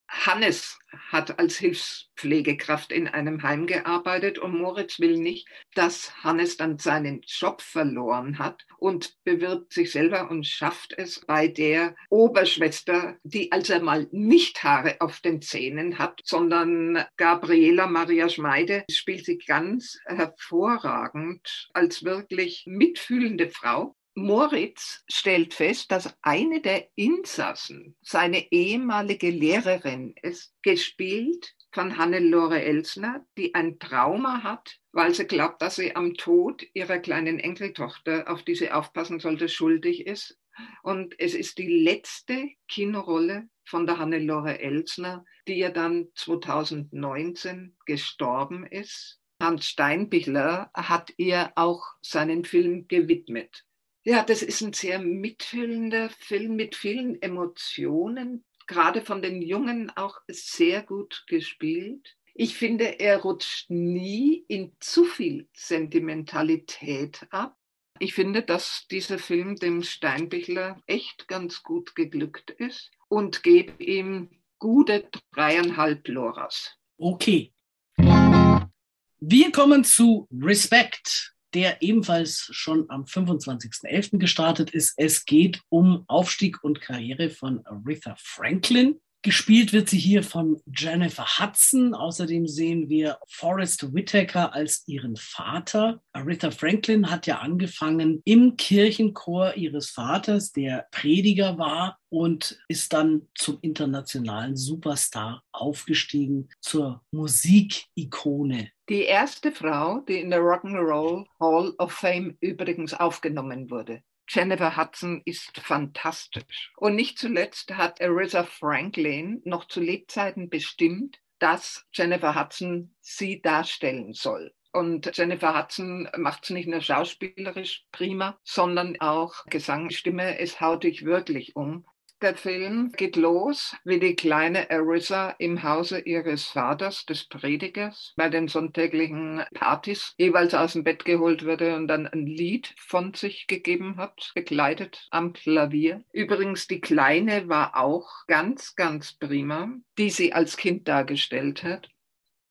Hannes 0.07 0.79
hat 1.11 1.39
als 1.39 1.57
Hilfspflegekraft 1.57 2.91
in 2.91 3.07
einem 3.07 3.43
Heim 3.43 3.67
gearbeitet 3.67 4.37
und 4.37 4.57
Moritz 4.57 4.99
will 4.99 5.17
nicht, 5.17 5.47
dass 5.73 6.23
Hannes 6.23 6.57
dann 6.57 6.77
seinen 6.77 7.21
Job 7.25 7.61
verloren 7.61 8.39
hat 8.39 8.65
und 8.77 9.15
bewirbt 9.23 9.73
sich 9.73 9.91
selber 9.91 10.29
und 10.29 10.45
schafft 10.45 10.93
es 10.97 11.25
bei 11.25 11.47
der 11.47 11.95
Oberschwester, 12.09 13.17
die 13.23 13.51
also 13.51 13.79
mal 13.79 14.07
nicht 14.11 14.63
Haare 14.63 14.97
auf 14.99 15.19
den 15.19 15.41
Zähnen 15.41 15.97
hat, 15.99 16.21
sondern 16.23 17.03
Gabriela 17.17 17.87
Maria 17.87 18.29
Schmeide 18.29 18.85
spielt 18.89 19.25
sie 19.25 19.37
ganz 19.37 19.99
hervorragend 20.05 21.69
als 21.73 22.03
wirklich 22.03 22.63
mitfühlende 22.67 23.49
Frau 23.49 23.94
Moritz 24.17 25.03
stellt 25.09 25.53
fest, 25.53 25.91
dass 25.91 26.17
eine 26.21 26.61
der 26.61 26.87
Insassen 26.95 27.97
seine 28.01 28.49
ehemalige 28.49 29.29
Lehrerin 29.29 30.15
ist, 30.21 30.55
gespielt 30.61 31.53
von 31.73 31.97
Hannelore 31.97 32.61
Elsner, 32.61 33.25
die 33.37 33.53
ein 33.53 33.77
Trauma 33.77 34.41
hat, 34.41 34.79
weil 34.93 35.13
sie 35.13 35.25
glaubt, 35.25 35.61
dass 35.61 35.75
sie 35.75 35.97
am 35.97 36.13
Tod 36.13 36.65
ihrer 36.73 36.99
kleinen 36.99 37.39
Enkeltochter, 37.39 38.31
auf 38.31 38.43
die 38.43 38.55
sie 38.55 38.71
aufpassen 38.71 39.19
sollte, 39.19 39.49
schuldig 39.49 40.07
ist. 40.07 40.39
Und 40.81 41.19
es 41.19 41.33
ist 41.33 41.57
die 41.57 41.83
letzte 41.83 42.51
Kinorolle 42.69 43.49
von 43.65 43.85
der 43.85 43.97
Hannelore 43.97 44.59
Elsner, 44.59 45.25
die 45.45 45.55
ja 45.55 45.69
dann 45.69 46.07
2019 46.15 47.75
gestorben 47.85 48.65
ist. 48.65 49.19
Hans 49.41 49.67
Steinbichler 49.67 50.71
hat 50.73 51.13
ihr 51.17 51.51
auch 51.55 51.83
seinen 52.01 52.45
Film 52.45 52.87
gewidmet. 52.87 53.64
Ja, 54.07 54.21
das 54.23 54.43
ist 54.43 54.61
ein 54.61 54.73
sehr 54.73 54.99
mitfühlender 54.99 56.11
Film 56.11 56.55
mit 56.55 56.75
vielen 56.75 57.19
Emotionen, 57.23 58.45
gerade 58.67 59.01
von 59.01 59.23
den 59.23 59.41
Jungen 59.41 59.89
auch 59.95 60.19
sehr 60.27 60.83
gut 60.83 61.23
gespielt. 61.27 62.15
Ich 62.35 62.55
finde, 62.55 62.99
er 62.99 63.17
rutscht 63.23 63.71
nie 63.71 64.45
in 64.47 64.73
zu 64.79 65.05
viel 65.05 65.49
Sentimentalität 65.53 67.25
ab. 67.31 67.57
Ich 67.97 68.13
finde, 68.13 68.43
dass 68.43 68.85
dieser 68.91 69.17
Film 69.17 69.55
dem 69.55 69.81
Steinbichler 69.81 70.79
echt 70.85 71.27
ganz 71.27 71.63
gut 71.63 71.95
geglückt 71.95 72.51
ist 72.51 72.91
und 73.07 73.41
gebe 73.41 73.83
ihm 73.83 74.29
gute 74.59 75.09
dreieinhalb 75.33 76.07
Loras. 76.09 76.77
Okay. 76.99 77.53
Wir 77.97 79.51
kommen 79.51 79.83
zu 79.83 80.27
Respect 80.31 81.34
der 81.55 81.81
ebenfalls 81.81 82.49
schon 82.51 82.85
am 82.89 83.05
25.11. 83.05 84.17
gestartet 84.17 84.71
ist. 84.71 84.93
Es 84.97 85.23
geht 85.25 85.61
um 85.69 86.03
Aufstieg 86.07 86.61
und 86.63 86.81
Karriere 86.81 87.29
von 87.29 87.65
Aretha 87.65 88.15
Franklin. 88.19 88.99
Gespielt 89.25 89.73
wird 89.73 89.89
sie 89.89 89.97
hier 89.97 90.21
von 90.21 90.61
Jennifer 90.67 91.25
Hudson. 91.39 91.95
Außerdem 91.95 92.45
sehen 92.45 92.89
wir 92.89 93.17
Forrest 93.27 93.91
Whitaker 93.91 94.53
als 94.53 94.83
ihren 94.85 95.15
Vater. 95.15 95.99
Aretha 96.13 96.51
Franklin 96.51 97.09
hat 97.09 97.25
ja 97.25 97.39
angefangen 97.39 98.21
im 98.23 98.55
Kirchenchor 98.55 99.55
ihres 99.55 99.89
Vaters, 99.89 100.51
der 100.51 100.85
Prediger 100.91 101.57
war 101.57 101.97
und 102.09 102.59
ist 102.67 102.93
dann 102.93 103.23
zum 103.33 103.57
internationalen 103.61 104.55
Superstar 104.55 105.41
aufgestiegen, 105.51 106.49
zur 106.61 107.01
Musikikone. 107.09 108.69
Die 108.89 109.05
erste 109.05 109.51
Frau, 109.51 110.01
die 110.01 110.19
in 110.19 110.29
der 110.29 110.41
Rock'n'Roll 110.41 111.25
Hall 111.39 111.73
of 111.79 111.91
Fame 111.91 112.37
übrigens 112.41 112.93
aufgenommen 112.93 113.71
wurde. 113.71 114.03
Jennifer 114.27 114.75
Hudson 114.75 115.21
ist 115.25 115.59
fantastisch. 115.59 116.71
Und 116.77 116.95
nicht 116.95 117.19
zuletzt 117.19 117.71
hat 117.75 118.01
Aretha 118.01 118.43
Franklin 118.43 119.41
noch 119.45 119.67
zu 119.67 119.79
Lebzeiten 119.79 120.49
bestimmt, 120.49 121.19
dass 121.39 121.85
Jennifer 121.93 122.35
Hudson 122.35 122.95
sie 123.01 123.41
darstellen 123.41 124.13
soll. 124.13 124.53
Und 124.71 125.15
Jennifer 125.15 125.57
Hudson 125.57 126.09
macht 126.17 126.43
es 126.43 126.49
nicht 126.49 126.67
nur 126.67 126.81
schauspielerisch 126.81 127.85
prima, 127.91 128.37
sondern 128.43 128.99
auch 128.99 129.45
Gesang, 129.45 129.89
Stimme. 129.89 130.37
Es 130.39 130.59
haut 130.59 130.83
dich 130.83 131.05
wirklich 131.05 131.55
um. 131.55 131.85
Der 132.21 132.35
Film 132.35 132.93
geht 132.93 133.17
los, 133.17 133.75
wie 133.83 133.99
die 133.99 134.15
kleine 134.15 134.71
Arissa 134.71 135.31
im 135.37 135.63
Hause 135.63 135.99
ihres 135.99 136.45
Vaters, 136.45 137.05
des 137.05 137.27
Predigers, 137.27 138.13
bei 138.15 138.29
den 138.29 138.47
sonntäglichen 138.47 139.43
Partys 139.53 140.13
jeweils 140.17 140.53
aus 140.53 140.73
dem 140.73 140.85
Bett 140.85 141.03
geholt 141.03 141.45
wurde 141.45 141.75
und 141.75 141.87
dann 141.87 142.07
ein 142.07 142.25
Lied 142.25 142.73
von 142.77 143.13
sich 143.13 143.47
gegeben 143.47 143.97
hat, 143.97 144.31
begleitet 144.33 145.07
am 145.11 145.33
Klavier. 145.33 146.05
Übrigens, 146.13 146.67
die 146.67 146.79
Kleine 146.79 147.49
war 147.49 147.75
auch 147.77 148.09
ganz, 148.27 148.75
ganz 148.75 149.13
prima, 149.13 149.69
die 149.97 150.09
sie 150.09 150.31
als 150.31 150.55
Kind 150.55 150.87
dargestellt 150.87 151.63
hat. 151.63 151.89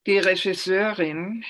Die 0.05 0.19
Regisseurin 0.19 1.43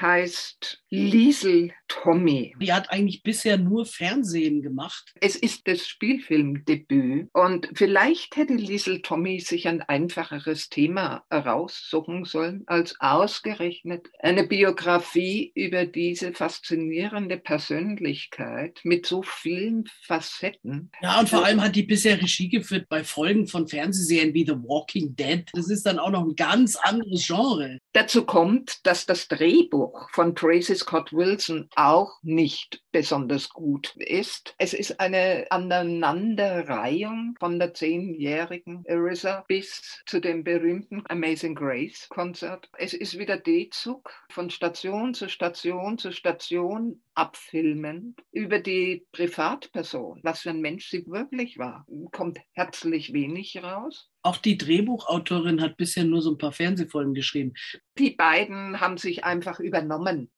heißt 0.00 0.79
Liesel 0.90 1.70
Tommy. 1.86 2.54
Die 2.60 2.72
hat 2.72 2.90
eigentlich 2.90 3.22
bisher 3.22 3.58
nur 3.58 3.86
Fernsehen 3.86 4.60
gemacht. 4.60 5.12
Es 5.20 5.36
ist 5.36 5.68
das 5.68 5.86
Spielfilmdebüt 5.86 7.28
und 7.32 7.68
vielleicht 7.74 8.36
hätte 8.36 8.54
Liesel 8.54 9.00
Tommy 9.02 9.38
sich 9.38 9.68
ein 9.68 9.82
einfacheres 9.82 10.68
Thema 10.68 11.24
heraussuchen 11.30 12.24
sollen, 12.24 12.64
als 12.66 12.96
ausgerechnet 12.98 14.08
eine 14.18 14.46
Biografie 14.46 15.52
über 15.54 15.86
diese 15.86 16.32
faszinierende 16.32 17.36
Persönlichkeit 17.36 18.80
mit 18.82 19.06
so 19.06 19.22
vielen 19.22 19.84
Facetten. 20.02 20.90
Ja, 21.02 21.20
und 21.20 21.28
vor 21.28 21.44
allem 21.44 21.60
hat 21.62 21.76
die 21.76 21.84
bisher 21.84 22.20
Regie 22.20 22.48
geführt 22.48 22.88
bei 22.88 23.04
Folgen 23.04 23.46
von 23.46 23.68
Fernsehserien 23.68 24.34
wie 24.34 24.44
The 24.44 24.54
Walking 24.54 25.14
Dead. 25.14 25.44
Das 25.52 25.70
ist 25.70 25.86
dann 25.86 26.00
auch 26.00 26.10
noch 26.10 26.24
ein 26.24 26.34
ganz 26.34 26.74
anderes 26.74 27.24
Genre. 27.26 27.78
Dazu 27.92 28.24
kommt, 28.24 28.84
dass 28.84 29.06
das 29.06 29.28
Drehbuch 29.28 30.10
von 30.10 30.34
Tracy 30.34 30.79
Scott 30.80 31.12
Wilson 31.12 31.68
auch 31.76 32.18
nicht 32.22 32.82
besonders 32.90 33.50
gut 33.50 33.94
ist. 33.96 34.54
Es 34.58 34.72
ist 34.72 34.98
eine 34.98 35.46
Aneinanderreihung 35.50 37.34
von 37.38 37.58
der 37.58 37.74
zehnjährigen 37.74 38.84
Arisa 38.88 39.44
bis 39.46 40.02
zu 40.06 40.20
dem 40.20 40.42
berühmten 40.42 41.02
Amazing 41.08 41.54
Grace 41.54 42.08
Konzert. 42.08 42.70
Es 42.78 42.94
ist 42.94 43.18
wieder 43.18 43.36
D-Zug 43.36 44.10
von 44.30 44.48
Station 44.48 45.12
zu 45.12 45.28
Station 45.28 45.98
zu 45.98 46.12
Station 46.12 47.02
abfilmen 47.14 48.16
über 48.32 48.58
die 48.58 49.06
Privatperson, 49.12 50.20
was 50.22 50.40
für 50.40 50.50
ein 50.50 50.62
Mensch 50.62 50.88
sie 50.88 51.06
wirklich 51.06 51.58
war. 51.58 51.86
Kommt 52.12 52.38
herzlich 52.52 53.12
wenig 53.12 53.62
raus. 53.62 54.08
Auch 54.22 54.38
die 54.38 54.56
Drehbuchautorin 54.56 55.60
hat 55.60 55.76
bisher 55.76 56.04
nur 56.04 56.22
so 56.22 56.32
ein 56.32 56.38
paar 56.38 56.52
Fernsehfolgen 56.52 57.14
geschrieben. 57.14 57.52
Die 57.98 58.10
beiden 58.10 58.80
haben 58.80 58.96
sich 58.96 59.24
einfach 59.24 59.60
übernommen 59.60 60.30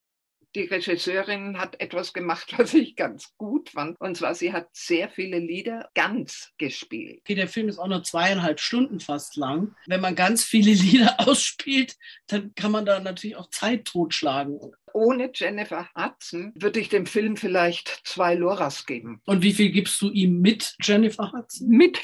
die 0.54 0.64
Regisseurin 0.64 1.58
hat 1.58 1.80
etwas 1.80 2.12
gemacht, 2.12 2.52
was 2.58 2.74
ich 2.74 2.96
ganz 2.96 3.34
gut 3.36 3.70
fand. 3.70 4.00
Und 4.00 4.16
zwar, 4.16 4.34
sie 4.34 4.52
hat 4.52 4.68
sehr 4.72 5.08
viele 5.08 5.38
Lieder 5.38 5.90
ganz 5.94 6.52
gespielt. 6.58 7.20
Okay, 7.20 7.34
der 7.34 7.48
Film 7.48 7.68
ist 7.68 7.78
auch 7.78 7.88
nur 7.88 8.02
zweieinhalb 8.02 8.60
Stunden 8.60 9.00
fast 9.00 9.36
lang. 9.36 9.74
Wenn 9.86 10.00
man 10.00 10.14
ganz 10.14 10.44
viele 10.44 10.72
Lieder 10.82 11.16
ausspielt, 11.18 11.96
dann 12.26 12.54
kann 12.54 12.72
man 12.72 12.84
da 12.84 13.00
natürlich 13.00 13.36
auch 13.36 13.50
Zeit 13.50 13.84
totschlagen. 13.84 14.60
Ohne 14.94 15.30
Jennifer 15.34 15.88
Hudson 15.96 16.52
würde 16.54 16.80
ich 16.80 16.88
dem 16.88 17.06
Film 17.06 17.36
vielleicht 17.36 18.02
zwei 18.04 18.34
Loras 18.34 18.86
geben. 18.86 19.20
Und 19.26 19.42
wie 19.42 19.52
viel 19.52 19.70
gibst 19.70 20.00
du 20.02 20.10
ihm 20.10 20.40
mit 20.40 20.74
Jennifer 20.82 21.32
Hudson? 21.32 21.68
Mit 21.68 22.00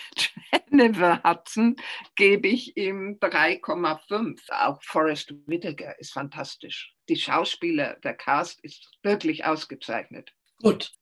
Jennifer 0.71 1.23
Hudson 1.25 1.77
gebe 2.17 2.49
ich 2.49 2.77
ihm 2.77 3.19
3,5. 3.21 4.39
Auch 4.51 4.83
Forrest 4.83 5.35
Whitaker 5.47 5.99
ist 5.99 6.13
fantastisch 6.13 6.95
die 7.09 7.17
Schauspieler, 7.17 7.97
der 8.05 8.15
Cast 8.15 8.61
ist 8.65 8.91
wirklich 9.03 9.45
ausgezeichnet. 9.45 10.33
Gut. 10.63 10.93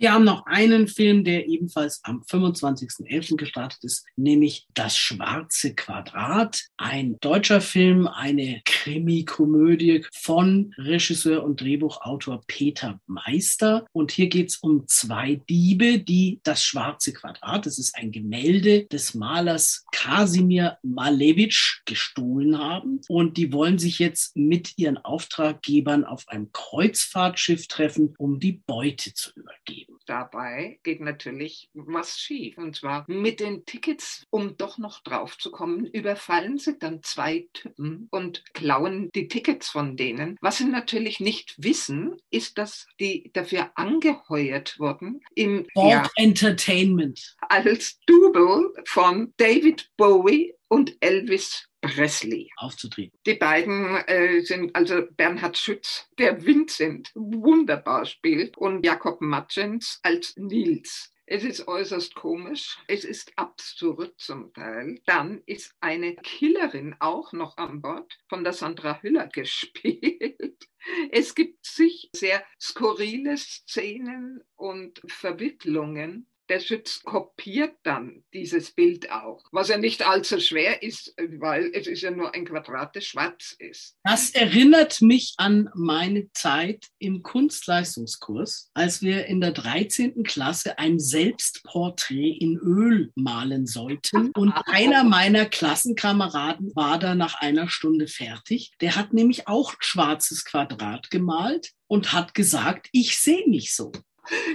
Wir 0.00 0.12
haben 0.12 0.22
noch 0.22 0.46
einen 0.46 0.86
Film, 0.86 1.24
der 1.24 1.48
ebenfalls 1.48 1.98
am 2.04 2.22
25.11. 2.22 3.34
gestartet 3.34 3.82
ist, 3.82 4.06
nämlich 4.14 4.68
Das 4.72 4.96
Schwarze 4.96 5.74
Quadrat. 5.74 6.66
Ein 6.76 7.18
deutscher 7.18 7.60
Film, 7.60 8.06
eine 8.06 8.62
Krimi-Komödie 8.64 10.06
von 10.14 10.72
Regisseur 10.78 11.42
und 11.42 11.60
Drehbuchautor 11.60 12.42
Peter 12.46 13.00
Meister. 13.08 13.86
Und 13.90 14.12
hier 14.12 14.28
geht 14.28 14.50
es 14.50 14.58
um 14.58 14.86
zwei 14.86 15.40
Diebe, 15.48 15.98
die 15.98 16.38
das 16.44 16.62
Schwarze 16.62 17.12
Quadrat, 17.12 17.66
das 17.66 17.80
ist 17.80 17.96
ein 17.96 18.12
Gemälde 18.12 18.84
des 18.84 19.14
Malers 19.14 19.84
Kasimir 19.90 20.78
Malevich, 20.84 21.80
gestohlen 21.86 22.56
haben. 22.56 23.00
Und 23.08 23.36
die 23.36 23.52
wollen 23.52 23.78
sich 23.78 23.98
jetzt 23.98 24.36
mit 24.36 24.78
ihren 24.78 24.98
Auftraggebern 24.98 26.04
auf 26.04 26.28
einem 26.28 26.52
Kreuzfahrtschiff 26.52 27.66
treffen, 27.66 28.14
um 28.16 28.38
die 28.38 28.52
Beute 28.52 29.12
zu 29.12 29.32
übergeben. 29.34 29.87
Dabei 30.06 30.78
geht 30.82 31.00
natürlich 31.00 31.70
was 31.74 32.18
schief. 32.18 32.58
Und 32.58 32.76
zwar 32.76 33.04
mit 33.08 33.40
den 33.40 33.64
Tickets, 33.64 34.26
um 34.30 34.56
doch 34.56 34.78
noch 34.78 35.02
drauf 35.02 35.36
zu 35.38 35.50
kommen, 35.50 35.86
überfallen 35.86 36.58
sie 36.58 36.78
dann 36.78 37.02
zwei 37.02 37.48
Typen 37.52 38.08
und 38.10 38.44
klauen 38.54 39.10
die 39.14 39.28
Tickets 39.28 39.68
von 39.68 39.96
denen. 39.96 40.36
Was 40.40 40.58
sie 40.58 40.64
natürlich 40.64 41.20
nicht 41.20 41.54
wissen, 41.58 42.16
ist, 42.30 42.58
dass 42.58 42.86
die 43.00 43.30
dafür 43.32 43.70
angeheuert 43.74 44.78
wurden 44.78 45.20
im 45.34 45.66
Borg 45.74 46.10
Entertainment 46.16 47.36
als 47.40 47.98
Double 48.06 48.72
von 48.84 49.32
David 49.36 49.90
Bowie 49.96 50.54
und 50.68 50.96
Elvis 51.00 51.68
Presley 51.80 52.50
aufzutreten. 52.56 53.18
Die 53.26 53.34
beiden 53.34 53.96
äh, 54.06 54.40
sind 54.40 54.74
also 54.74 55.02
Bernhard 55.16 55.56
Schütz, 55.56 56.08
der 56.18 56.44
Vincent 56.44 57.10
wunderbar 57.14 58.04
spielt, 58.04 58.56
und 58.58 58.84
Jakob 58.84 59.20
Matschens 59.20 60.00
als 60.02 60.36
Nils. 60.36 61.12
Es 61.30 61.44
ist 61.44 61.68
äußerst 61.68 62.14
komisch, 62.14 62.78
es 62.86 63.04
ist 63.04 63.32
absurd 63.36 64.14
zum 64.18 64.50
Teil. 64.54 64.98
Dann 65.04 65.42
ist 65.44 65.74
eine 65.80 66.16
Killerin 66.16 66.96
auch 67.00 67.34
noch 67.34 67.58
an 67.58 67.82
Bord, 67.82 68.18
von 68.30 68.44
der 68.44 68.54
Sandra 68.54 69.02
Hüller 69.02 69.26
gespielt. 69.32 70.68
Es 71.10 71.34
gibt 71.34 71.66
sich 71.66 72.08
sehr 72.14 72.42
skurrile 72.58 73.36
Szenen 73.36 74.42
und 74.56 75.02
Verwicklungen 75.06 76.26
der 76.48 76.60
Schütz 76.60 77.02
kopiert 77.02 77.76
dann 77.82 78.24
dieses 78.32 78.70
Bild 78.70 79.10
auch, 79.10 79.44
was 79.52 79.68
ja 79.68 79.78
nicht 79.78 80.06
allzu 80.06 80.40
schwer 80.40 80.82
ist, 80.82 81.14
weil 81.38 81.70
es 81.74 81.86
ist 81.86 82.02
ja 82.02 82.10
nur 82.10 82.34
ein 82.34 82.44
Quadrat, 82.44 82.96
das 82.96 83.04
schwarz 83.04 83.54
ist. 83.58 83.96
Das 84.04 84.30
erinnert 84.30 85.02
mich 85.02 85.34
an 85.36 85.70
meine 85.74 86.30
Zeit 86.32 86.86
im 86.98 87.22
Kunstleistungskurs, 87.22 88.70
als 88.74 89.02
wir 89.02 89.26
in 89.26 89.40
der 89.40 89.52
13. 89.52 90.22
Klasse 90.22 90.78
ein 90.78 90.98
Selbstporträt 90.98 92.38
in 92.38 92.56
Öl 92.56 93.12
malen 93.14 93.66
sollten. 93.66 94.30
Und 94.32 94.52
einer 94.66 95.04
meiner 95.04 95.46
Klassenkameraden 95.46 96.74
war 96.74 96.98
da 96.98 97.14
nach 97.14 97.40
einer 97.40 97.68
Stunde 97.68 98.06
fertig. 98.06 98.72
Der 98.80 98.96
hat 98.96 99.12
nämlich 99.12 99.48
auch 99.48 99.74
schwarzes 99.80 100.44
Quadrat 100.44 101.10
gemalt 101.10 101.72
und 101.86 102.12
hat 102.12 102.34
gesagt, 102.34 102.88
ich 102.92 103.18
sehe 103.18 103.46
mich 103.48 103.74
so. 103.74 103.92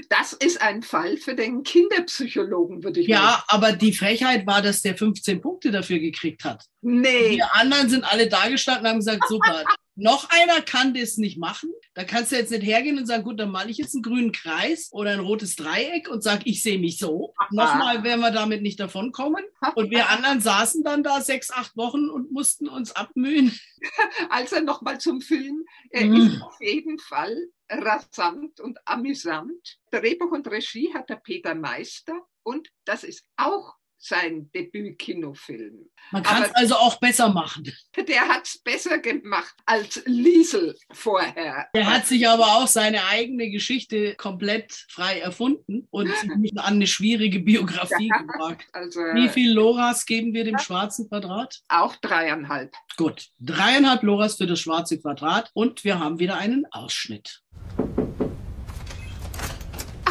Das 0.10 0.34
ist 0.34 0.62
ein 0.62 0.84
Fall 0.84 1.18
für 1.18 1.36
den 1.36 1.64
Kinderpsychologen, 1.64 2.84
würde 2.84 3.00
ich 3.00 3.08
Ja, 3.08 3.18
sagen. 3.32 3.44
aber 3.48 3.72
die 3.74 3.94
Frechheit 3.94 4.46
war, 4.48 4.62
dass 4.62 4.82
der 4.82 4.96
15 4.96 5.42
Punkte 5.42 5.72
dafür 5.72 6.00
gekriegt 6.00 6.44
hat. 6.44 6.66
Nee. 6.82 7.36
Die 7.36 7.44
anderen 7.44 7.90
sind 7.90 8.04
alle 8.04 8.28
da 8.28 8.48
gestanden 8.50 8.86
und 8.86 8.90
haben 8.92 9.00
gesagt, 9.00 9.24
super, 9.28 9.64
noch 9.96 10.30
einer 10.30 10.62
kann 10.62 10.94
das 10.94 11.18
nicht 11.18 11.38
machen. 11.38 11.72
Da 11.94 12.04
kannst 12.04 12.32
du 12.32 12.36
jetzt 12.36 12.50
nicht 12.50 12.64
hergehen 12.64 12.98
und 12.98 13.06
sagen, 13.06 13.24
gut, 13.24 13.40
dann 13.40 13.52
male 13.52 13.70
ich 13.70 13.78
jetzt 13.78 13.94
einen 13.94 14.02
grünen 14.02 14.32
Kreis 14.32 14.90
oder 14.92 15.12
ein 15.12 15.20
rotes 15.20 15.56
Dreieck 15.56 16.10
und 16.10 16.24
sage, 16.24 16.44
ich 16.46 16.64
sehe 16.64 16.80
mich 16.80 16.98
so. 16.98 17.34
Nochmal 17.52 18.04
werden 18.04 18.22
wir 18.22 18.32
damit 18.32 18.64
nicht 18.64 18.80
davonkommen. 18.80 19.44
Und 19.76 19.92
wir 19.92 20.10
anderen 20.10 20.42
saßen 20.42 20.84
dann 20.84 21.04
da 21.04 21.22
sechs, 21.22 21.52
acht 21.52 21.78
Wochen 21.78 22.10
und 22.10 22.32
mussten 22.32 22.68
uns 22.68 22.92
abmühen. 22.92 23.58
Also 24.30 24.62
nochmal 24.62 24.98
zum 25.00 25.20
Film. 25.20 25.66
Er 25.90 26.06
mm. 26.06 26.16
ist 26.16 26.42
auf 26.42 26.56
jeden 26.62 27.00
Fall 27.00 27.50
rasant 27.70 28.62
und 28.62 28.80
amüsant. 28.86 29.78
Drehbuch 29.92 30.32
und 30.32 30.48
Regie 30.48 30.94
hat 30.94 31.10
der 31.10 31.18
Peter 31.18 31.54
Meister 31.54 32.14
und 32.44 32.70
das 32.86 33.04
ist 33.04 33.26
auch 33.36 33.76
sein 34.04 34.52
Debüt-Kinofilm. 34.52 35.90
Man 36.12 36.24
kann 36.24 36.44
es 36.44 36.56
also 36.56 36.76
auch 36.76 37.00
besser 37.00 37.30
machen. 37.30 37.72
Der 37.96 38.28
hat 38.28 38.46
es 38.46 38.58
besser 38.58 39.00
gemacht 39.00 39.56
als 39.66 40.02
Liesel 40.06 40.76
vorher. 40.92 41.68
Der 41.74 41.88
hat 41.88 42.06
sich 42.06 42.28
aber 42.28 42.58
auch 42.58 42.68
seine 42.68 43.06
eigene 43.06 43.50
Geschichte 43.50 44.16
komplett 44.16 44.86
frei 44.90 45.20
erfunden 45.20 45.88
und 45.90 46.08
sich 46.42 46.60
an 46.60 46.76
eine 46.76 46.88
schwierige 46.88 47.40
Biografie 47.40 48.10
ja, 48.10 48.22
gewagt. 48.22 48.68
Also, 48.74 49.00
Wie 49.00 49.30
viel 49.30 49.54
Loras 49.54 50.06
geben 50.06 50.34
wir 50.34 50.44
dem 50.44 50.60
schwarzen 50.60 51.08
Quadrat? 51.08 51.62
Auch 51.70 51.96
dreieinhalb. 51.96 52.76
Gut, 52.98 53.30
dreieinhalb 53.40 54.04
Loras 54.04 54.36
für 54.36 54.48
das 54.48 54.60
schwarze 54.60 55.00
Quadrat 55.00 55.50
und 55.54 55.84
wir 55.84 56.00
haben 56.00 56.20
wieder 56.20 56.38
einen 56.38 56.66
Ausschnitt. 56.72 57.43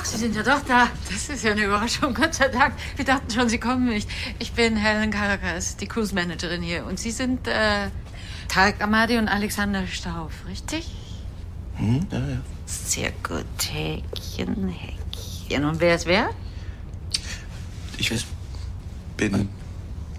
Ach, 0.02 0.06
Sie 0.06 0.16
sind 0.16 0.34
ja 0.34 0.42
doch 0.42 0.60
da. 0.66 0.88
Das 1.08 1.28
ist 1.28 1.44
ja 1.44 1.52
eine 1.52 1.64
Überraschung, 1.64 2.12
Gott 2.20 2.34
sei 2.34 2.48
Dank. 2.48 2.74
Wir 2.96 3.04
dachten 3.04 3.30
schon, 3.30 3.48
Sie 3.48 3.58
kommen 3.58 3.88
nicht. 3.88 4.10
Ich 4.40 4.52
bin 4.52 4.76
Helen 4.76 5.12
Karakas, 5.12 5.76
die 5.76 5.86
Cruise 5.86 6.12
Managerin 6.12 6.60
hier. 6.60 6.84
Und 6.86 6.98
Sie 6.98 7.12
sind 7.12 7.46
äh, 7.46 7.88
Tarek 8.48 8.82
Amadi 8.82 9.16
und 9.18 9.28
Alexander 9.28 9.86
Stauf, 9.86 10.32
richtig? 10.48 10.90
Hm, 11.76 12.04
ja, 12.10 12.18
ja. 12.18 12.40
Sehr 12.66 13.12
gut. 13.22 13.44
Häkchen, 13.70 14.68
Häkchen. 14.68 15.64
Und 15.64 15.78
wer 15.78 15.94
ist 15.94 16.06
wer? 16.06 16.30
Ich 17.96 18.10
weiß, 18.10 18.24
bin 19.16 19.48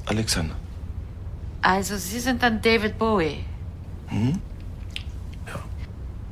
Alexander. 0.06 0.56
Also, 1.62 1.98
Sie 1.98 2.22
sind 2.22 2.42
dann 2.42 2.62
David 2.62 2.98
Bowie. 2.98 3.44
Hm? 4.08 4.40
Ja. 5.46 5.62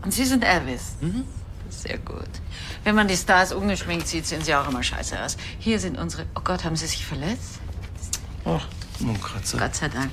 Und 0.03 0.13
Sie 0.13 0.23
sind 0.23 0.45
Elvis. 0.45 0.95
Mhm. 1.01 1.25
Sehr 1.81 1.97
gut. 1.97 2.29
Wenn 2.83 2.93
man 2.93 3.07
die 3.07 3.17
Stars 3.17 3.53
ungeschminkt 3.53 4.07
sieht, 4.07 4.27
sehen 4.27 4.43
sie 4.43 4.53
auch 4.53 4.67
immer 4.69 4.83
scheiße 4.83 5.19
aus. 5.19 5.35
Hier 5.57 5.79
sind 5.79 5.97
unsere. 5.97 6.27
Oh 6.35 6.41
Gott, 6.43 6.63
haben 6.63 6.75
Sie 6.75 6.85
sich 6.85 7.03
verletzt? 7.05 7.59
Ach, 8.45 8.67
nur 8.99 9.15
ein 9.15 9.21
Kratzer. 9.21 9.57
Gott 9.57 9.73
sei 9.73 9.89
Dank. 9.89 10.11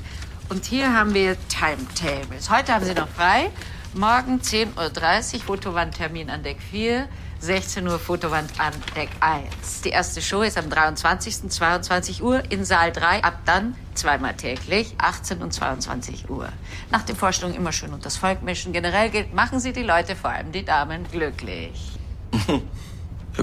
Und 0.49 0.65
hier 0.65 0.95
haben 0.95 1.13
wir 1.13 1.37
Timetables. 1.49 2.49
Heute 2.49 2.73
haben 2.73 2.87
Sie 2.87 2.95
noch 2.95 3.09
frei. 3.09 3.51
Morgen 3.93 4.41
10.30 4.41 5.35
Uhr, 5.35 5.41
Fotowandtermin 5.41 6.31
an 6.31 6.43
Deck 6.43 6.59
4. 6.71 7.07
16 7.41 7.87
Uhr 7.87 8.01
Fotowand 8.01 8.59
an 8.59 8.73
Deck 8.97 9.11
1. 9.21 9.83
Die 9.83 9.91
erste 9.91 10.21
Show 10.21 10.43
ist 10.43 10.59
am 10.59 10.69
23. 10.69 11.49
22 11.49 12.23
Uhr 12.23 12.43
in 12.51 12.65
Saal 12.65 12.91
3. 12.91 13.23
Ab 13.23 13.41
dann 13.45 13.77
zweimal 13.95 14.35
täglich, 14.35 14.95
18 14.99 15.41
und 15.41 15.53
22 15.53 16.29
Uhr. 16.29 16.49
Nach 16.91 17.03
den 17.03 17.15
Vorstellungen 17.15 17.57
immer 17.57 17.71
schön 17.71 17.93
unter 17.93 18.05
das 18.05 18.17
Volk 18.17 18.43
mischen. 18.43 18.73
Generell 18.73 19.11
gilt, 19.11 19.35
machen 19.35 19.61
Sie 19.61 19.73
die 19.73 19.85
Leute, 19.85 20.17
vor 20.17 20.31
allem 20.31 20.51
die 20.51 20.65
Damen, 20.65 21.07
glücklich. 21.11 21.99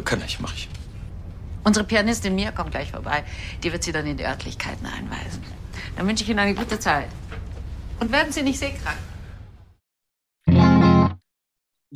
kann 0.03 0.21
ich, 0.25 0.39
mach 0.41 0.53
ich. 0.53 0.67
Unsere 1.63 1.85
Pianistin 1.85 2.35
Mia 2.35 2.51
kommt 2.51 2.71
gleich 2.71 2.91
vorbei. 2.91 3.23
Die 3.63 3.71
wird 3.71 3.83
Sie 3.83 3.93
dann 3.93 4.05
in 4.05 4.17
die 4.17 4.25
Örtlichkeiten 4.25 4.85
einweisen. 4.85 5.41
Dann 5.95 6.05
wünsche 6.05 6.23
ich 6.23 6.29
Ihnen 6.29 6.39
eine 6.39 6.53
gute 6.53 6.79
Zeit. 6.79 7.07
Und 7.99 8.11
werden 8.11 8.33
Sie 8.33 8.43
nicht 8.43 8.59
seekrank. 8.59 8.97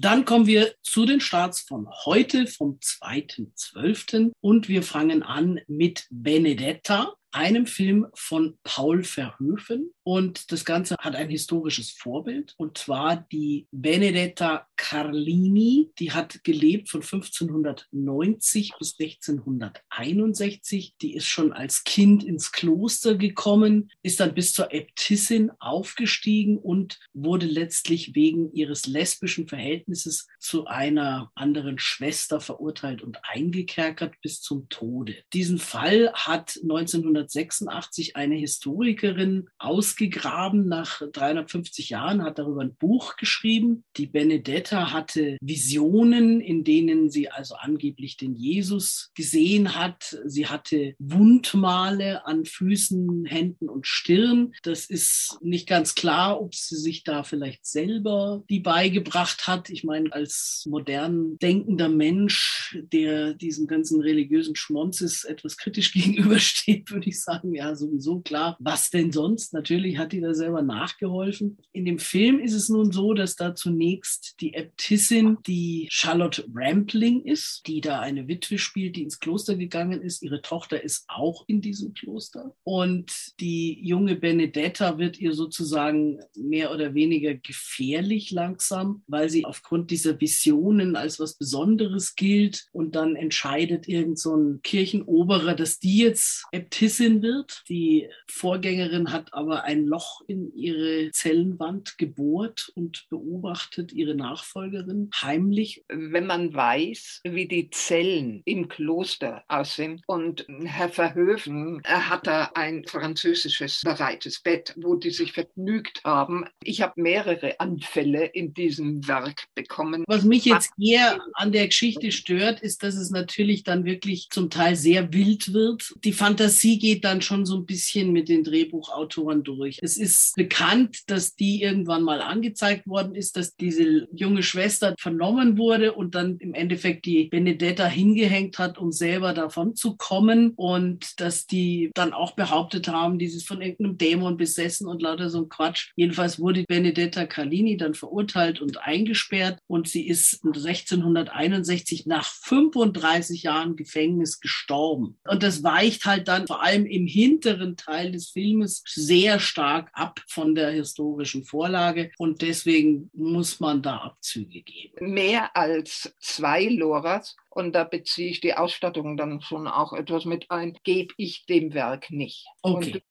Dann 0.01 0.23
kommen 0.23 0.47
wir 0.47 0.73
zu 0.81 1.05
den 1.05 1.19
Starts 1.19 1.59
von 1.59 1.89
heute, 2.05 2.47
vom 2.47 2.79
2.12. 2.81 4.31
Und 4.39 4.69
wir 4.69 4.81
fangen 4.81 5.23
an 5.23 5.59
mit 5.67 6.07
Benedetta 6.09 7.15
einem 7.31 7.65
Film 7.65 8.07
von 8.13 8.57
Paul 8.63 9.03
Verhoeven. 9.03 9.91
Und 10.03 10.51
das 10.51 10.65
Ganze 10.65 10.95
hat 10.99 11.15
ein 11.15 11.29
historisches 11.29 11.91
Vorbild. 11.91 12.55
Und 12.57 12.77
zwar 12.77 13.27
die 13.31 13.67
Benedetta 13.71 14.67
Carlini. 14.75 15.91
Die 15.99 16.11
hat 16.11 16.43
gelebt 16.43 16.89
von 16.89 17.01
1590 17.01 18.73
bis 18.79 18.99
1661. 18.99 20.95
Die 21.01 21.13
ist 21.13 21.27
schon 21.27 21.53
als 21.53 21.83
Kind 21.83 22.23
ins 22.23 22.51
Kloster 22.51 23.15
gekommen, 23.15 23.91
ist 24.01 24.19
dann 24.19 24.33
bis 24.33 24.53
zur 24.53 24.73
Äbtissin 24.73 25.51
aufgestiegen 25.59 26.57
und 26.57 26.99
wurde 27.13 27.45
letztlich 27.45 28.15
wegen 28.15 28.51
ihres 28.53 28.87
lesbischen 28.87 29.47
Verhältnisses 29.47 30.27
zu 30.39 30.65
einer 30.65 31.31
anderen 31.35 31.77
Schwester 31.77 32.39
verurteilt 32.39 33.03
und 33.03 33.19
eingekerkert 33.23 34.15
bis 34.21 34.41
zum 34.41 34.69
Tode. 34.69 35.15
Diesen 35.33 35.59
Fall 35.59 36.11
hat 36.13 36.57
1900 36.61 37.18
1986 37.21 38.15
eine 38.15 38.35
Historikerin 38.35 39.49
ausgegraben 39.57 40.67
nach 40.67 41.01
350 41.11 41.89
Jahren, 41.89 42.23
hat 42.23 42.39
darüber 42.39 42.61
ein 42.61 42.75
Buch 42.75 43.17
geschrieben. 43.17 43.83
Die 43.97 44.07
Benedetta 44.07 44.91
hatte 44.91 45.37
Visionen, 45.41 46.41
in 46.41 46.63
denen 46.63 47.09
sie 47.09 47.29
also 47.29 47.55
angeblich 47.55 48.17
den 48.17 48.35
Jesus 48.35 49.11
gesehen 49.15 49.75
hat. 49.75 50.17
Sie 50.25 50.47
hatte 50.47 50.95
Wundmale 50.99 52.25
an 52.25 52.45
Füßen, 52.45 53.25
Händen 53.25 53.69
und 53.69 53.87
Stirn. 53.87 54.53
Das 54.63 54.85
ist 54.85 55.37
nicht 55.41 55.67
ganz 55.67 55.95
klar, 55.95 56.41
ob 56.41 56.55
sie 56.55 56.75
sich 56.75 57.03
da 57.03 57.23
vielleicht 57.23 57.65
selber 57.65 58.43
die 58.49 58.59
beigebracht 58.59 59.47
hat. 59.47 59.69
Ich 59.69 59.83
meine, 59.83 60.11
als 60.13 60.65
modern 60.67 61.37
denkender 61.39 61.89
Mensch, 61.89 62.77
der 62.91 63.33
diesem 63.33 63.67
ganzen 63.67 64.01
religiösen 64.01 64.55
Schmonzes 64.55 65.23
etwas 65.23 65.57
kritisch 65.57 65.93
gegenübersteht, 65.93 66.91
würde 66.91 67.08
natürlich 67.09 67.21
sagen, 67.21 67.53
ja, 67.53 67.75
sowieso 67.75 68.19
klar. 68.21 68.55
Was 68.59 68.89
denn 68.89 69.11
sonst? 69.11 69.53
Natürlich 69.53 69.97
hat 69.97 70.11
die 70.11 70.21
da 70.21 70.33
selber 70.33 70.61
nachgeholfen. 70.61 71.57
In 71.71 71.85
dem 71.85 71.99
Film 71.99 72.39
ist 72.39 72.53
es 72.53 72.69
nun 72.69 72.91
so, 72.91 73.13
dass 73.13 73.35
da 73.35 73.55
zunächst 73.55 74.35
die 74.41 74.53
Äbtissin, 74.53 75.37
die 75.47 75.87
Charlotte 75.91 76.45
Rampling 76.53 77.23
ist, 77.23 77.63
die 77.67 77.81
da 77.81 77.99
eine 77.99 78.27
Witwe 78.27 78.57
spielt, 78.57 78.95
die 78.95 79.03
ins 79.03 79.19
Kloster 79.19 79.55
gegangen 79.55 80.01
ist. 80.01 80.21
Ihre 80.21 80.41
Tochter 80.41 80.83
ist 80.83 81.05
auch 81.07 81.45
in 81.47 81.61
diesem 81.61 81.93
Kloster. 81.93 82.53
Und 82.63 83.11
die 83.39 83.79
junge 83.81 84.15
Benedetta 84.15 84.97
wird 84.97 85.19
ihr 85.19 85.33
sozusagen 85.33 86.19
mehr 86.35 86.71
oder 86.71 86.93
weniger 86.93 87.33
gefährlich 87.33 88.31
langsam, 88.31 89.03
weil 89.07 89.29
sie 89.29 89.45
aufgrund 89.45 89.91
dieser 89.91 90.19
Visionen 90.19 90.95
als 90.95 91.19
was 91.19 91.37
Besonderes 91.37 92.15
gilt 92.15 92.67
und 92.71 92.95
dann 92.95 93.15
entscheidet 93.15 93.87
irgend 93.87 94.19
so 94.19 94.35
ein 94.35 94.61
Kirchenoberer, 94.61 95.55
dass 95.55 95.79
die 95.79 95.97
jetzt 95.97 96.45
Äbtissin 96.51 96.98
wird. 96.99 97.63
Die 97.69 98.09
Vorgängerin 98.27 99.11
hat 99.11 99.33
aber 99.33 99.63
ein 99.63 99.85
Loch 99.85 100.21
in 100.27 100.53
ihre 100.55 101.11
Zellenwand 101.11 101.97
gebohrt 101.97 102.71
und 102.75 103.07
beobachtet 103.09 103.91
ihre 103.93 104.15
Nachfolgerin 104.15 105.09
heimlich. 105.21 105.83
Wenn 105.87 106.25
man 106.25 106.53
weiß, 106.53 107.21
wie 107.23 107.47
die 107.47 107.69
Zellen 107.69 108.41
im 108.45 108.67
Kloster 108.67 109.43
aussehen 109.47 110.01
und 110.07 110.45
Herr 110.63 110.89
Verhöfen 110.89 111.81
er 111.83 112.09
hat 112.09 112.27
da 112.27 112.51
ein 112.53 112.85
französisches 112.85 113.81
bereites 113.81 114.41
Bett, 114.41 114.73
wo 114.77 114.95
die 114.95 115.11
sich 115.11 115.33
vergnügt 115.33 116.01
haben. 116.03 116.45
Ich 116.63 116.81
habe 116.81 117.01
mehrere 117.01 117.59
Anfälle 117.59 118.25
in 118.25 118.53
diesem 118.53 119.07
Werk 119.07 119.47
bekommen. 119.55 120.03
Was 120.07 120.23
mich 120.23 120.45
jetzt 120.45 120.71
eher 120.79 121.19
an 121.33 121.51
der 121.51 121.67
Geschichte 121.67 122.11
stört, 122.11 122.61
ist, 122.61 122.83
dass 122.83 122.95
es 122.95 123.09
natürlich 123.09 123.63
dann 123.63 123.85
wirklich 123.85 124.29
zum 124.29 124.49
Teil 124.49 124.75
sehr 124.75 125.13
wild 125.13 125.53
wird. 125.53 125.95
Die 126.03 126.13
Fantasie 126.13 126.79
geht 126.79 126.88
dann 126.97 127.21
schon 127.21 127.45
so 127.45 127.55
ein 127.57 127.65
bisschen 127.65 128.11
mit 128.11 128.29
den 128.29 128.43
Drehbuchautoren 128.43 129.43
durch. 129.43 129.79
Es 129.81 129.97
ist 129.97 130.35
bekannt, 130.35 131.09
dass 131.09 131.35
die 131.35 131.61
irgendwann 131.61 132.03
mal 132.03 132.21
angezeigt 132.21 132.87
worden 132.87 133.15
ist, 133.15 133.37
dass 133.37 133.55
diese 133.55 134.07
junge 134.13 134.43
Schwester 134.43 134.95
vernommen 134.99 135.57
wurde 135.57 135.93
und 135.93 136.15
dann 136.15 136.37
im 136.37 136.53
Endeffekt 136.53 137.05
die 137.05 137.25
Benedetta 137.25 137.85
hingehängt 137.85 138.57
hat, 138.59 138.77
um 138.77 138.91
selber 138.91 139.33
davon 139.33 139.75
zu 139.75 139.95
kommen 139.95 140.53
und 140.55 141.19
dass 141.19 141.45
die 141.45 141.91
dann 141.93 142.13
auch 142.13 142.31
behauptet 142.31 142.87
haben, 142.87 143.19
dieses 143.19 143.43
von 143.43 143.61
irgendeinem 143.61 143.97
Dämon 143.97 144.37
besessen 144.37 144.87
und 144.87 145.01
lauter 145.01 145.29
so 145.29 145.43
ein 145.43 145.49
Quatsch. 145.49 145.91
Jedenfalls 145.95 146.39
wurde 146.39 146.63
Benedetta 146.67 147.25
Carlini 147.25 147.77
dann 147.77 147.93
verurteilt 147.93 148.61
und 148.61 148.81
eingesperrt 148.83 149.59
und 149.67 149.87
sie 149.87 150.07
ist 150.07 150.43
1661 150.45 152.05
nach 152.05 152.25
35 152.25 153.43
Jahren 153.43 153.75
Gefängnis 153.75 154.39
gestorben. 154.39 155.17
Und 155.27 155.43
das 155.43 155.63
weicht 155.63 156.05
halt 156.05 156.27
dann 156.27 156.47
vor 156.47 156.63
allem 156.63 156.78
im 156.85 157.07
hinteren 157.07 157.77
Teil 157.77 158.11
des 158.11 158.29
Filmes 158.29 158.83
sehr 158.85 159.39
stark 159.39 159.89
ab 159.93 160.21
von 160.27 160.55
der 160.55 160.71
historischen 160.71 161.43
Vorlage 161.43 162.11
und 162.17 162.41
deswegen 162.41 163.09
muss 163.13 163.59
man 163.59 163.81
da 163.81 163.97
Abzüge 163.97 164.61
geben. 164.61 165.13
Mehr 165.13 165.55
als 165.55 166.13
zwei 166.19 166.65
Loras 166.65 167.35
und 167.49 167.73
da 167.73 167.83
beziehe 167.83 168.29
ich 168.29 168.41
die 168.41 168.53
Ausstattung 168.53 169.17
dann 169.17 169.41
schon 169.41 169.67
auch 169.67 169.93
etwas 169.93 170.25
mit 170.25 170.49
ein, 170.51 170.77
gebe 170.83 171.13
ich 171.17 171.45
dem 171.45 171.73
Werk 171.73 172.11
nicht. 172.11 172.45
Okay. 172.61 172.93
Und 172.93 173.01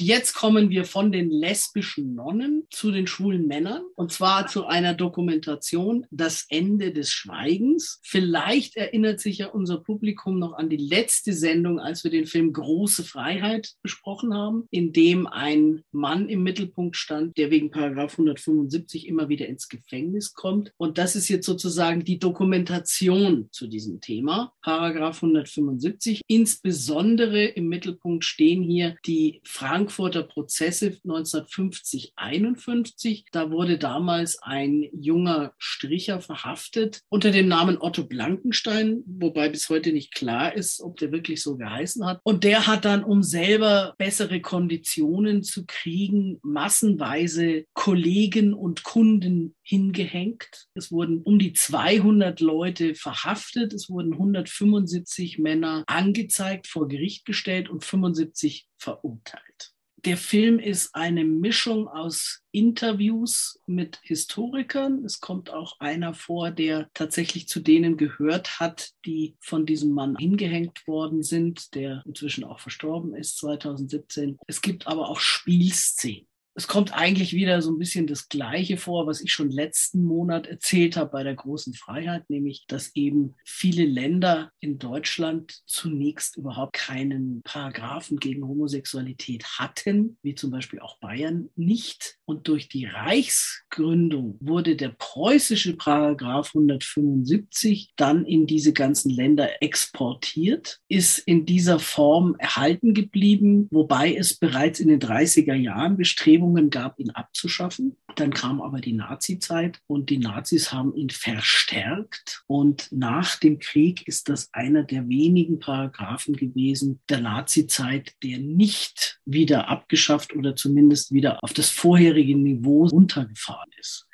jetzt 0.00 0.34
kommen 0.34 0.70
wir 0.70 0.84
von 0.84 1.12
den 1.12 1.30
lesbischen 1.30 2.14
Nonnen 2.14 2.66
zu 2.70 2.90
den 2.90 3.06
schwulen 3.06 3.46
Männern. 3.46 3.82
Und 3.94 4.10
zwar 4.10 4.46
zu 4.46 4.66
einer 4.66 4.94
Dokumentation 4.94 6.06
Das 6.10 6.46
Ende 6.48 6.92
des 6.92 7.10
Schweigens. 7.10 8.00
Vielleicht 8.02 8.76
erinnert 8.76 9.20
sich 9.20 9.38
ja 9.38 9.48
unser 9.48 9.78
Publikum 9.78 10.38
noch 10.38 10.54
an 10.54 10.70
die 10.70 10.78
letzte 10.78 11.34
Sendung, 11.34 11.78
als 11.78 12.04
wir 12.04 12.10
den 12.10 12.26
Film 12.26 12.52
Große 12.52 13.04
Freiheit 13.04 13.74
besprochen 13.82 14.32
haben, 14.32 14.66
in 14.70 14.92
dem 14.92 15.26
ein 15.26 15.82
Mann 15.92 16.28
im 16.28 16.42
Mittelpunkt 16.42 16.96
stand, 16.96 17.36
der 17.36 17.50
wegen 17.50 17.70
Paragraph 17.70 18.12
175 18.12 19.06
immer 19.06 19.28
wieder 19.28 19.46
ins 19.46 19.68
Gefängnis 19.68 20.32
kommt. 20.32 20.72
Und 20.78 20.96
das 20.96 21.16
ist 21.16 21.28
jetzt 21.28 21.46
sozusagen 21.46 22.02
die 22.02 22.18
Dokumentation 22.18 23.48
zu 23.52 23.66
diesem 23.66 24.00
Thema. 24.00 24.54
Paragraph 24.62 25.22
175. 25.22 26.22
Insbesondere 26.26 27.44
im 27.44 27.68
Mittelpunkt 27.68 28.24
stehen 28.24 28.62
hier 28.62 28.96
die 29.04 29.40
Frankfurter 29.66 30.22
Prozesse 30.22 30.96
1950-51. 31.04 33.24
Da 33.32 33.50
wurde 33.50 33.78
damals 33.78 34.40
ein 34.40 34.88
junger 34.92 35.54
Stricher 35.58 36.20
verhaftet 36.20 37.00
unter 37.08 37.32
dem 37.32 37.48
Namen 37.48 37.76
Otto 37.80 38.04
Blankenstein, 38.04 39.02
wobei 39.06 39.48
bis 39.48 39.68
heute 39.68 39.92
nicht 39.92 40.14
klar 40.14 40.54
ist, 40.54 40.80
ob 40.80 40.98
der 40.98 41.10
wirklich 41.10 41.42
so 41.42 41.56
geheißen 41.56 42.06
hat. 42.06 42.20
Und 42.22 42.44
der 42.44 42.68
hat 42.68 42.84
dann, 42.84 43.02
um 43.02 43.24
selber 43.24 43.96
bessere 43.98 44.40
Konditionen 44.40 45.42
zu 45.42 45.64
kriegen, 45.66 46.38
massenweise 46.42 47.64
Kollegen 47.74 48.54
und 48.54 48.84
Kunden 48.84 49.55
hingehängt. 49.66 50.68
Es 50.74 50.92
wurden 50.92 51.22
um 51.22 51.38
die 51.38 51.52
200 51.52 52.40
Leute 52.40 52.94
verhaftet. 52.94 53.72
Es 53.72 53.90
wurden 53.90 54.12
175 54.12 55.38
Männer 55.38 55.82
angezeigt, 55.88 56.68
vor 56.68 56.86
Gericht 56.86 57.24
gestellt 57.24 57.68
und 57.68 57.84
75 57.84 58.68
verurteilt. 58.78 59.72
Der 60.04 60.16
Film 60.16 60.60
ist 60.60 60.94
eine 60.94 61.24
Mischung 61.24 61.88
aus 61.88 62.42
Interviews 62.52 63.60
mit 63.66 63.98
Historikern. 64.02 65.04
Es 65.04 65.18
kommt 65.18 65.50
auch 65.50 65.80
einer 65.80 66.14
vor, 66.14 66.52
der 66.52 66.88
tatsächlich 66.94 67.48
zu 67.48 67.58
denen 67.58 67.96
gehört 67.96 68.60
hat, 68.60 68.90
die 69.04 69.36
von 69.40 69.66
diesem 69.66 69.90
Mann 69.90 70.16
hingehängt 70.16 70.86
worden 70.86 71.24
sind, 71.24 71.74
der 71.74 72.04
inzwischen 72.06 72.44
auch 72.44 72.60
verstorben 72.60 73.16
ist 73.16 73.38
2017. 73.38 74.38
Es 74.46 74.60
gibt 74.60 74.86
aber 74.86 75.08
auch 75.08 75.18
Spielszenen 75.18 76.28
es 76.56 76.66
kommt 76.66 76.94
eigentlich 76.94 77.34
wieder 77.34 77.60
so 77.60 77.70
ein 77.70 77.78
bisschen 77.78 78.06
das 78.06 78.30
Gleiche 78.30 78.78
vor, 78.78 79.06
was 79.06 79.20
ich 79.20 79.30
schon 79.30 79.50
letzten 79.50 80.02
Monat 80.02 80.46
erzählt 80.46 80.96
habe 80.96 81.10
bei 81.10 81.22
der 81.22 81.34
großen 81.34 81.74
Freiheit, 81.74 82.30
nämlich, 82.30 82.64
dass 82.66 82.96
eben 82.96 83.34
viele 83.44 83.84
Länder 83.84 84.50
in 84.58 84.78
Deutschland 84.78 85.60
zunächst 85.66 86.38
überhaupt 86.38 86.72
keinen 86.72 87.42
Paragraphen 87.42 88.16
gegen 88.16 88.48
Homosexualität 88.48 89.44
hatten, 89.58 90.16
wie 90.22 90.34
zum 90.34 90.50
Beispiel 90.50 90.80
auch 90.80 90.98
Bayern 90.98 91.50
nicht. 91.56 92.16
Und 92.24 92.48
durch 92.48 92.70
die 92.70 92.86
Reichsgründung 92.86 94.38
wurde 94.40 94.76
der 94.76 94.94
preußische 94.96 95.76
Paragraph 95.76 96.54
175 96.54 97.92
dann 97.96 98.24
in 98.24 98.46
diese 98.46 98.72
ganzen 98.72 99.10
Länder 99.10 99.62
exportiert, 99.62 100.78
ist 100.88 101.18
in 101.18 101.44
dieser 101.44 101.78
Form 101.78 102.34
erhalten 102.38 102.94
geblieben, 102.94 103.68
wobei 103.70 104.14
es 104.14 104.38
bereits 104.38 104.80
in 104.80 104.88
den 104.88 105.00
30er 105.00 105.54
Jahren 105.54 105.98
Bestrebungen 105.98 106.45
Bestrebungen 106.46 106.70
gab, 106.70 106.98
ihn 106.98 107.10
abzuschaffen. 107.10 107.96
Dann 108.14 108.32
kam 108.32 108.60
aber 108.60 108.80
die 108.80 108.92
Nazi-Zeit 108.92 109.80
und 109.86 110.10
die 110.10 110.18
Nazis 110.18 110.72
haben 110.72 110.94
ihn 110.94 111.10
verstärkt. 111.10 112.44
Und 112.46 112.88
nach 112.92 113.36
dem 113.36 113.58
Krieg 113.58 114.06
ist 114.06 114.28
das 114.28 114.48
einer 114.52 114.84
der 114.84 115.08
wenigen 115.08 115.58
Paragraphen 115.58 116.36
gewesen 116.36 117.00
der 117.08 117.20
Nazi-Zeit, 117.20 118.14
der 118.22 118.38
nicht 118.38 119.20
wieder 119.24 119.68
abgeschafft 119.68 120.34
oder 120.34 120.56
zumindest 120.56 121.12
wieder 121.12 121.42
auf 121.42 121.52
das 121.52 121.70
vorherige 121.70 122.36
Niveau 122.36 122.86
runtergefahren 122.86 123.70
ist. 123.78 124.05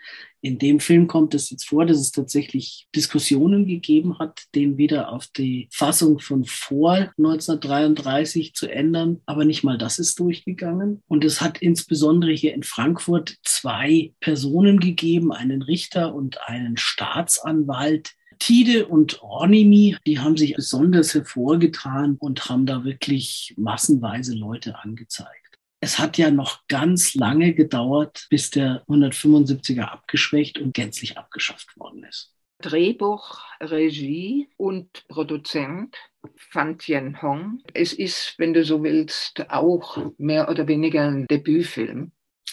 In 0.45 0.59
dem 0.59 0.81
Film 0.81 1.07
kommt 1.07 1.35
es 1.35 1.51
jetzt 1.51 1.69
vor, 1.69 1.87
dass 1.87 1.99
es 1.99 2.11
tatsächlich 2.11 2.89
Diskussionen 2.97 3.65
gegeben 3.65 4.19
hat, 4.19 4.43
den 4.57 4.77
wieder 4.77 5.13
auf 5.13 5.29
die 5.29 5.69
Fassung 5.71 6.19
von 6.19 6.45
vor 6.45 7.13
1933 7.17 8.53
zu 8.53 8.67
ändern. 8.67 9.21
Aber 9.25 9.45
nicht 9.45 9.63
mal 9.63 9.79
das 9.79 10.01
ist 10.01 10.19
durchgegangen. 10.19 11.01
Und 11.07 11.25
es 11.25 11.41
hat 11.41 11.59
insbesondere 11.59 12.33
hier 12.33 12.55
in 12.55 12.65
Frankfurt 12.65 13.37
zwei 13.45 14.15
Personen 14.19 14.81
gegeben, 14.81 15.33
einen 15.33 15.63
Richter 15.63 16.13
und 16.13 16.41
einen 16.49 16.77
Staatsanwalt, 16.77 18.11
Tide 18.41 18.87
und 18.87 19.23
Ronimi, 19.23 19.97
die 20.05 20.19
haben 20.19 20.37
sich 20.37 20.57
besonders 20.57 21.15
hervorgetan 21.15 22.17
und 22.19 22.49
haben 22.49 22.67
da 22.67 22.83
wirklich 22.83 23.55
massenweise 23.57 24.35
Leute 24.35 24.81
angezeigt. 24.81 25.42
Es 25.85 25.99
hat 25.99 26.17
ja 26.17 26.31
noch 26.31 26.61
ganz 26.69 27.15
lange 27.15 27.55
gedauert, 27.55 28.27
bis 28.31 28.51
der 28.51 28.85
175er 28.87 29.83
abgeschwächt 29.83 30.59
und 30.59 30.75
gänzlich 30.75 31.19
abgeschafft 31.19 31.77
worden 31.77 32.05
ist. 32.05 32.33
Drehbuch, 32.61 33.41
Regie 33.61 34.49
und 34.57 35.05
Produzent 35.09 35.97
Fan 36.37 36.79
Tien 36.79 37.21
Hong. 37.21 37.65
Es 37.75 37.93
ist, 37.93 38.35
wenn 38.39 38.55
du 38.55 38.65
so 38.65 38.85
willst, 38.85 39.51
auch 39.51 40.13
mehr 40.19 40.49
oder 40.49 40.69
weniger 40.69 41.09
ein 41.09 41.27
Debütfilm. 41.27 42.13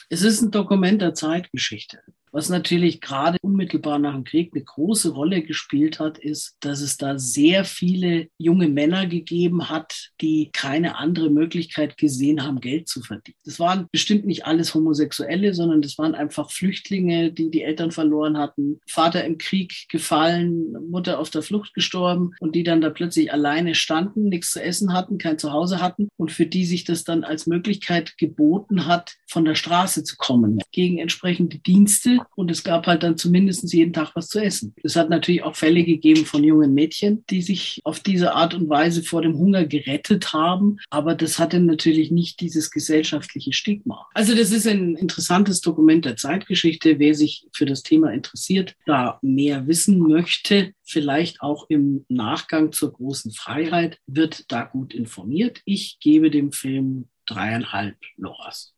Es 0.09 0.23
ist 0.23 0.41
ein 0.41 0.49
Dokument 0.49 0.99
der 0.99 1.13
Zeitgeschichte. 1.13 2.01
Was 2.31 2.49
natürlich 2.49 3.01
gerade 3.01 3.37
unmittelbar 3.41 3.99
nach 3.99 4.13
dem 4.13 4.23
Krieg 4.23 4.51
eine 4.53 4.63
große 4.63 5.09
Rolle 5.11 5.41
gespielt 5.41 5.99
hat, 5.99 6.17
ist, 6.17 6.57
dass 6.59 6.81
es 6.81 6.97
da 6.97 7.17
sehr 7.17 7.65
viele 7.65 8.27
junge 8.37 8.69
Männer 8.69 9.07
gegeben 9.07 9.69
hat, 9.69 10.11
die 10.21 10.49
keine 10.53 10.97
andere 10.97 11.29
Möglichkeit 11.29 11.97
gesehen 11.97 12.43
haben, 12.43 12.59
Geld 12.59 12.87
zu 12.87 13.01
verdienen. 13.01 13.37
Das 13.45 13.59
waren 13.59 13.87
bestimmt 13.91 14.25
nicht 14.25 14.45
alles 14.45 14.73
Homosexuelle, 14.75 15.53
sondern 15.53 15.81
das 15.81 15.97
waren 15.97 16.15
einfach 16.15 16.51
Flüchtlinge, 16.51 17.31
die 17.31 17.49
die 17.49 17.63
Eltern 17.63 17.91
verloren 17.91 18.37
hatten, 18.37 18.79
Vater 18.87 19.23
im 19.25 19.37
Krieg 19.37 19.87
gefallen, 19.89 20.73
Mutter 20.89 21.19
auf 21.19 21.29
der 21.29 21.41
Flucht 21.41 21.73
gestorben 21.73 22.31
und 22.39 22.55
die 22.55 22.63
dann 22.63 22.81
da 22.81 22.89
plötzlich 22.89 23.33
alleine 23.33 23.73
standen, 23.75 24.29
nichts 24.29 24.51
zu 24.51 24.61
essen 24.61 24.93
hatten, 24.93 25.17
kein 25.17 25.39
Zuhause 25.39 25.81
hatten 25.81 26.09
und 26.17 26.31
für 26.31 26.45
die 26.45 26.65
sich 26.65 26.83
das 26.83 27.03
dann 27.03 27.23
als 27.23 27.47
Möglichkeit 27.47 28.17
geboten 28.17 28.85
hat, 28.85 29.15
von 29.27 29.45
der 29.45 29.55
Straße 29.55 30.03
zu 30.03 30.15
kommen, 30.17 30.59
gegen 30.71 30.99
entsprechende 30.99 31.59
Dienste 31.59 32.18
und 32.35 32.51
es 32.51 32.63
gab 32.63 32.87
halt 32.87 33.03
dann 33.03 33.17
zumindest 33.17 33.71
jeden 33.73 33.93
Tag 33.93 34.11
was 34.15 34.27
zu 34.27 34.39
essen. 34.39 34.73
Es 34.83 34.95
hat 34.95 35.09
natürlich 35.09 35.43
auch 35.43 35.55
Fälle 35.55 35.83
gegeben 35.83 36.25
von 36.25 36.43
jungen 36.43 36.73
Mädchen, 36.73 37.23
die 37.29 37.41
sich 37.41 37.81
auf 37.83 37.99
diese 37.99 38.33
Art 38.33 38.53
und 38.53 38.69
Weise 38.69 39.03
vor 39.03 39.21
dem 39.21 39.37
Hunger 39.37 39.65
gerettet 39.65 40.33
haben, 40.33 40.77
aber 40.89 41.15
das 41.15 41.39
hatte 41.39 41.59
natürlich 41.59 42.11
nicht 42.11 42.39
dieses 42.39 42.71
gesellschaftliche 42.71 43.53
Stigma. 43.53 44.07
Also 44.13 44.35
das 44.35 44.51
ist 44.51 44.67
ein 44.67 44.95
interessantes 44.95 45.61
Dokument 45.61 46.05
der 46.05 46.15
Zeitgeschichte. 46.15 46.99
Wer 46.99 47.15
sich 47.15 47.47
für 47.53 47.65
das 47.65 47.83
Thema 47.83 48.11
interessiert, 48.11 48.75
da 48.85 49.19
mehr 49.21 49.67
wissen 49.67 49.99
möchte, 49.99 50.73
vielleicht 50.83 51.41
auch 51.41 51.65
im 51.69 52.05
Nachgang 52.09 52.71
zur 52.71 52.93
großen 52.93 53.31
Freiheit, 53.31 53.99
wird 54.07 54.51
da 54.51 54.63
gut 54.63 54.93
informiert. 54.93 55.61
Ich 55.65 55.99
gebe 55.99 56.31
dem 56.31 56.51
Film 56.51 57.09
dreieinhalb 57.25 57.97
Loras. 58.17 58.73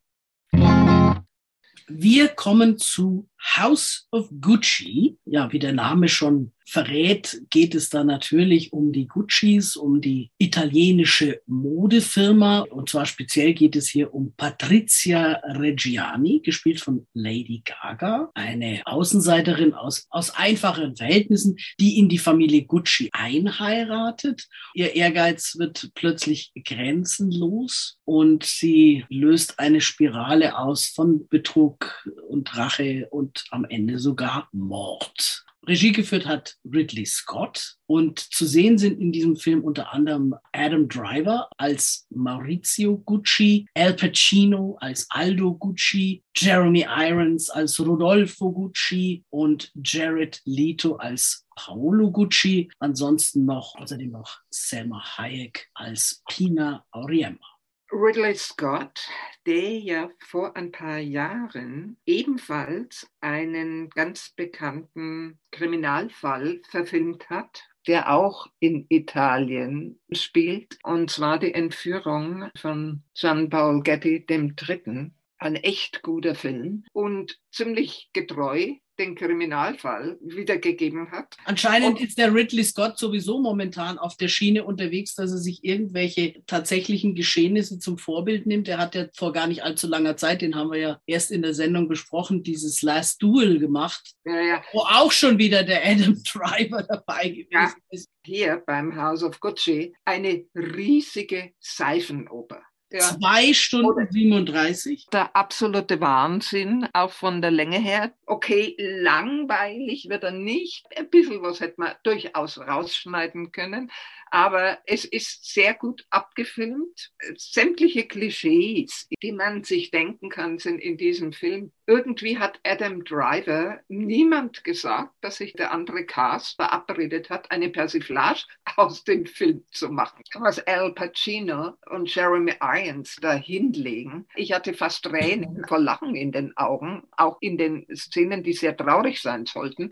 Wir 1.88 2.30
kommen 2.30 2.78
zu 2.78 3.28
House 3.44 4.08
of 4.12 4.30
Gucci. 4.40 5.18
Ja, 5.26 5.52
wie 5.52 5.60
der 5.60 5.74
Name 5.74 6.08
schon 6.08 6.52
verrät, 6.72 7.42
geht 7.50 7.76
es 7.76 7.90
da 7.90 8.06
natürlich 8.06 8.72
um 8.72 8.94
die 8.94 9.06
Guccis, 9.06 9.76
um 9.76 10.00
die 10.00 10.32
italienische 10.38 11.42
Modefirma. 11.46 12.60
Und 12.62 12.90
zwar 12.90 13.06
speziell 13.06 13.54
geht 13.54 13.76
es 13.76 13.90
hier 13.90 14.14
um 14.14 14.34
Patrizia 14.38 15.42
Reggiani, 15.44 16.40
gespielt 16.40 16.80
von 16.80 17.08
Lady 17.14 17.62
Gaga, 17.66 18.32
eine 18.36 18.84
Außenseiterin 18.86 19.74
aus, 19.74 20.08
aus 20.10 20.30
einfachen 20.30 20.96
Verhältnissen, 20.96 21.58
die 21.80 22.00
in 22.00 22.08
die 22.08 22.20
Familie 22.20 22.64
Gucci 22.64 23.10
einheiratet. 23.12 24.48
Ihr 24.74 24.96
Ehrgeiz 24.96 25.58
wird 25.58 25.92
plötzlich 25.94 26.54
grenzenlos 26.64 27.98
und 28.06 28.44
sie 28.46 29.06
löst 29.10 29.60
eine 29.60 29.82
Spirale 29.82 30.58
aus 30.58 30.88
von 30.88 31.28
Betrug 31.28 32.08
und 32.30 32.56
Rache 32.56 33.08
und 33.12 33.31
am 33.52 33.66
Ende 33.66 34.00
sogar 34.00 34.50
Mord. 34.52 35.46
Regie 35.68 35.92
geführt 35.92 36.26
hat 36.26 36.58
Ridley 36.66 37.06
Scott 37.06 37.76
und 37.86 38.20
zu 38.20 38.48
sehen 38.48 38.80
sind 38.80 39.00
in 39.00 39.12
diesem 39.12 39.36
Film 39.36 39.64
unter 39.64 39.94
anderem 39.94 40.34
Adam 40.54 40.88
Driver 40.88 41.50
als 41.58 42.08
Maurizio 42.10 42.98
Gucci, 42.98 43.68
Al 43.76 43.94
Pacino 43.94 44.78
als 44.82 45.06
Aldo 45.10 45.54
Gucci, 45.54 46.24
Jeremy 46.36 46.88
Irons 46.90 47.52
als 47.52 47.80
Rodolfo 47.80 48.52
Gucci 48.52 49.24
und 49.30 49.72
Jared 49.84 50.42
Leto 50.46 50.96
als 50.96 51.46
Paolo 51.56 52.10
Gucci. 52.12 52.72
Ansonsten 52.80 53.46
noch 53.46 53.76
außerdem 53.76 54.12
noch 54.12 54.40
Selma 54.50 55.18
Hayek 55.18 55.70
als 55.76 56.24
Pina 56.28 56.86
Auriemma. 56.92 57.61
Ridley 57.94 58.36
Scott, 58.36 59.10
der 59.46 59.80
ja 59.80 60.10
vor 60.20 60.56
ein 60.56 60.72
paar 60.72 61.00
Jahren 61.00 61.98
ebenfalls 62.06 63.06
einen 63.20 63.90
ganz 63.90 64.30
bekannten 64.36 65.40
Kriminalfall 65.52 66.62
verfilmt 66.70 67.30
hat, 67.30 67.68
der 67.88 68.14
auch 68.14 68.48
in 68.60 68.86
Italien 68.88 70.00
spielt, 70.12 70.78
und 70.84 71.12
zwar 71.12 71.38
die 71.38 71.54
Entführung 71.54 72.50
von 72.56 73.04
Gian 73.14 73.50
Paul 73.50 73.82
Getty 73.84 74.26
III. 74.30 75.12
Ein 75.38 75.56
echt 75.56 76.02
guter 76.02 76.36
Film 76.36 76.86
und 76.94 77.40
ziemlich 77.52 78.10
getreu 78.14 78.76
den 79.02 79.16
Kriminalfall 79.16 80.18
wiedergegeben 80.22 81.12
hat. 81.12 81.36
Anscheinend 81.46 82.00
und 82.00 82.02
ist 82.02 82.18
der 82.18 82.34
Ridley 82.34 82.64
Scott 82.64 82.98
sowieso 82.98 83.40
momentan 83.40 83.98
auf 83.98 84.16
der 84.16 84.28
Schiene 84.28 84.64
unterwegs, 84.64 85.16
dass 85.16 85.32
er 85.32 85.38
sich 85.38 85.64
irgendwelche 85.64 86.44
tatsächlichen 86.46 87.16
Geschehnisse 87.16 87.80
zum 87.80 87.98
Vorbild 87.98 88.46
nimmt. 88.46 88.68
Er 88.68 88.78
hat 88.78 88.96
ja 88.96 89.08
vor 89.16 89.34
gar 89.34 89.48
nicht 89.48 89.64
allzu 89.64 89.88
langer 89.88 90.18
Zeit, 90.18 90.42
den 90.42 90.56
haben 90.56 90.72
wir 90.72 90.80
ja 90.80 91.00
erst 91.06 91.32
in 91.32 91.42
der 91.42 91.54
Sendung 91.54 91.88
besprochen, 91.88 92.44
dieses 92.44 92.82
Last 92.82 93.22
Duel 93.22 93.60
gemacht, 93.60 94.14
ja, 94.26 94.40
ja. 94.40 94.64
wo 94.72 94.80
auch 94.80 95.12
schon 95.12 95.38
wieder 95.38 95.64
der 95.64 95.86
Adam 95.86 96.22
Driver 96.24 96.84
dabei 96.90 97.30
gewesen 97.30 97.48
ja, 97.52 97.74
ist. 97.90 98.10
Hier 98.24 98.62
beim 98.68 98.96
House 98.96 99.24
of 99.24 99.40
Gucci 99.40 99.96
eine 100.06 100.46
riesige 100.56 101.54
Seifenoper. 101.60 102.62
Ja. 102.92 103.18
Zwei 103.18 103.54
Stunden 103.54 104.08
37. 104.12 105.08
Der 105.14 105.34
absolute 105.36 106.02
Wahnsinn, 106.02 106.88
auch 106.92 107.12
von 107.12 107.42
der 107.42 107.52
Länge 107.52 107.80
her. 107.80 108.12
Okay, 108.26 108.76
langweilig 108.78 110.10
wird 110.10 110.24
er 110.24 110.32
nicht. 110.32 110.86
Ein 110.98 111.10
bisschen 111.10 111.42
was 111.42 111.62
hätte 111.62 111.76
man 111.78 111.94
durchaus 112.04 112.58
rausschneiden 112.60 113.54
können. 113.54 113.90
Aber 114.32 114.80
es 114.86 115.04
ist 115.04 115.54
sehr 115.54 115.74
gut 115.74 116.06
abgefilmt. 116.10 117.12
Sämtliche 117.36 118.08
Klischees, 118.08 119.10
die 119.22 119.34
man 119.34 119.64
sich 119.66 119.92
denken 119.92 120.30
kann, 120.30 120.58
sind 120.58 120.80
in 120.80 120.96
diesem 120.98 121.34
Film. 121.34 121.74
Irgendwie 121.86 122.38
hat 122.38 122.60
Adam 122.64 123.04
Driver 123.04 123.82
niemand 123.90 124.64
gesagt, 124.64 125.14
dass 125.20 125.38
sich 125.38 125.52
der 125.54 125.74
andere 125.74 126.06
Cast 126.06 126.56
verabredet 126.56 127.30
hat, 127.30 127.52
eine 127.52 127.70
Persiflage 127.70 128.44
aus 128.78 129.04
dem 129.04 129.26
Film 129.26 129.66
zu 129.72 129.90
machen. 129.90 130.24
Was 130.36 130.66
Al 130.66 130.94
Pacino 130.94 131.74
und 131.90 132.14
Jeremy 132.14 132.54
Irons 132.62 133.18
da 133.22 133.34
hinlegen. 133.34 134.28
Ich 134.36 134.54
hatte 134.54 134.74
fast 134.74 135.04
Tränen 135.04 135.66
vor 135.68 135.80
Lachen 135.80 136.16
in 136.16 136.32
den 136.32 136.56
Augen, 136.56 137.04
auch 137.18 137.38
in 137.42 137.58
den 137.58 137.86
Szenen, 137.94 138.44
die 138.44 138.54
sehr 138.54 138.78
traurig 138.78 139.22
sein 139.22 139.46
sollten. 139.46 139.90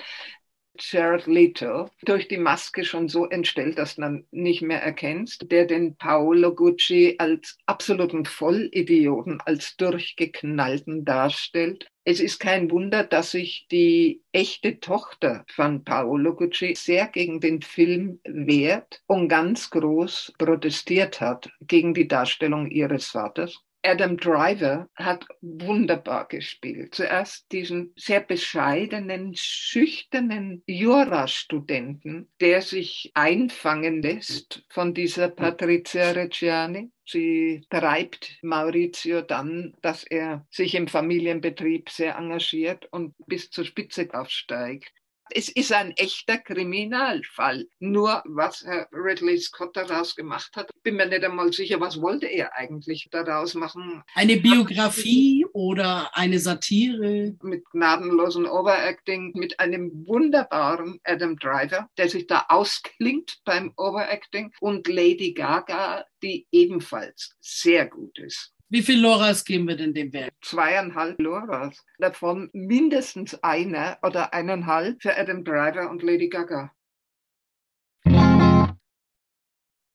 Jared 0.79 1.27
Leto 1.27 1.89
durch 2.03 2.27
die 2.27 2.37
Maske 2.37 2.83
schon 2.83 3.07
so 3.07 3.25
entstellt, 3.25 3.77
dass 3.77 3.97
man 3.97 4.25
nicht 4.31 4.61
mehr 4.61 4.81
erkennst, 4.81 5.51
der 5.51 5.65
den 5.65 5.95
Paolo 5.95 6.53
Gucci 6.55 7.15
als 7.17 7.57
absoluten 7.65 8.25
Vollidioten, 8.25 9.41
als 9.41 9.75
durchgeknallten 9.77 11.05
darstellt. 11.05 11.87
Es 12.03 12.19
ist 12.19 12.39
kein 12.39 12.71
Wunder, 12.71 13.03
dass 13.03 13.31
sich 13.31 13.67
die 13.71 14.23
echte 14.31 14.79
Tochter 14.79 15.45
von 15.47 15.83
Paolo 15.83 16.35
Gucci 16.35 16.73
sehr 16.75 17.07
gegen 17.07 17.39
den 17.39 17.61
Film 17.61 18.19
wehrt 18.23 19.01
und 19.05 19.27
ganz 19.27 19.69
groß 19.69 20.33
protestiert 20.37 21.21
hat 21.21 21.49
gegen 21.61 21.93
die 21.93 22.07
Darstellung 22.07 22.71
ihres 22.71 23.07
Vaters. 23.07 23.63
Adam 23.81 24.17
Driver 24.17 24.89
hat 24.95 25.25
wunderbar 25.41 26.27
gespielt. 26.27 26.93
Zuerst 26.95 27.51
diesen 27.51 27.93
sehr 27.95 28.19
bescheidenen, 28.19 29.33
schüchternen 29.35 30.63
Jurastudenten, 30.67 32.29
der 32.41 32.61
sich 32.61 33.11
einfangen 33.13 34.01
lässt 34.01 34.65
von 34.69 34.93
dieser 34.93 35.29
Patrizia 35.29 36.11
Reggiani. 36.11 36.91
Sie 37.05 37.65
treibt 37.69 38.37
Maurizio 38.43 39.21
dann, 39.21 39.73
dass 39.81 40.03
er 40.03 40.45
sich 40.49 40.75
im 40.75 40.87
Familienbetrieb 40.87 41.89
sehr 41.89 42.15
engagiert 42.17 42.87
und 42.91 43.15
bis 43.27 43.49
zur 43.49 43.65
Spitze 43.65 44.07
aufsteigt. 44.13 44.93
Es 45.31 45.49
ist 45.49 45.71
ein 45.71 45.91
echter 45.91 46.37
Kriminalfall. 46.37 47.67
Nur 47.79 48.23
was 48.25 48.63
Herr 48.65 48.87
Ridley 48.91 49.37
Scott 49.39 49.75
daraus 49.75 50.15
gemacht 50.15 50.55
hat, 50.55 50.71
bin 50.83 50.95
mir 50.95 51.05
nicht 51.05 51.23
einmal 51.23 51.53
sicher, 51.53 51.79
was 51.79 52.01
wollte 52.01 52.25
er 52.27 52.55
eigentlich 52.55 53.07
daraus 53.11 53.53
machen. 53.53 54.03
Eine 54.15 54.37
Biografie 54.37 55.45
oder 55.53 56.09
eine 56.13 56.39
Satire? 56.39 57.35
Mit 57.43 57.63
gnadenlosen 57.71 58.45
Overacting, 58.45 59.31
mit 59.35 59.59
einem 59.59 60.05
wunderbaren 60.07 60.99
Adam 61.03 61.37
Driver, 61.37 61.89
der 61.97 62.09
sich 62.09 62.27
da 62.27 62.45
ausklingt 62.49 63.39
beim 63.45 63.73
Overacting 63.77 64.51
und 64.59 64.87
Lady 64.87 65.33
Gaga, 65.33 66.05
die 66.23 66.47
ebenfalls 66.51 67.35
sehr 67.39 67.87
gut 67.87 68.17
ist. 68.19 68.53
Wie 68.71 68.84
viel 68.84 69.01
Loras 69.01 69.45
geben 69.45 69.67
wir 69.67 69.75
denn 69.75 69.95
dem 69.95 70.13
Werk? 70.13 70.32
Zweieinhalb 70.41 71.19
Loras. 71.19 71.84
Davon 71.97 72.51
mindestens 72.53 73.34
eine 73.43 73.97
oder 74.03 74.32
eineinhalb 74.32 75.01
für 75.01 75.17
Adam 75.17 75.43
Driver 75.43 75.89
und 75.89 76.03
Lady 76.03 76.29
Gaga. 76.29 76.71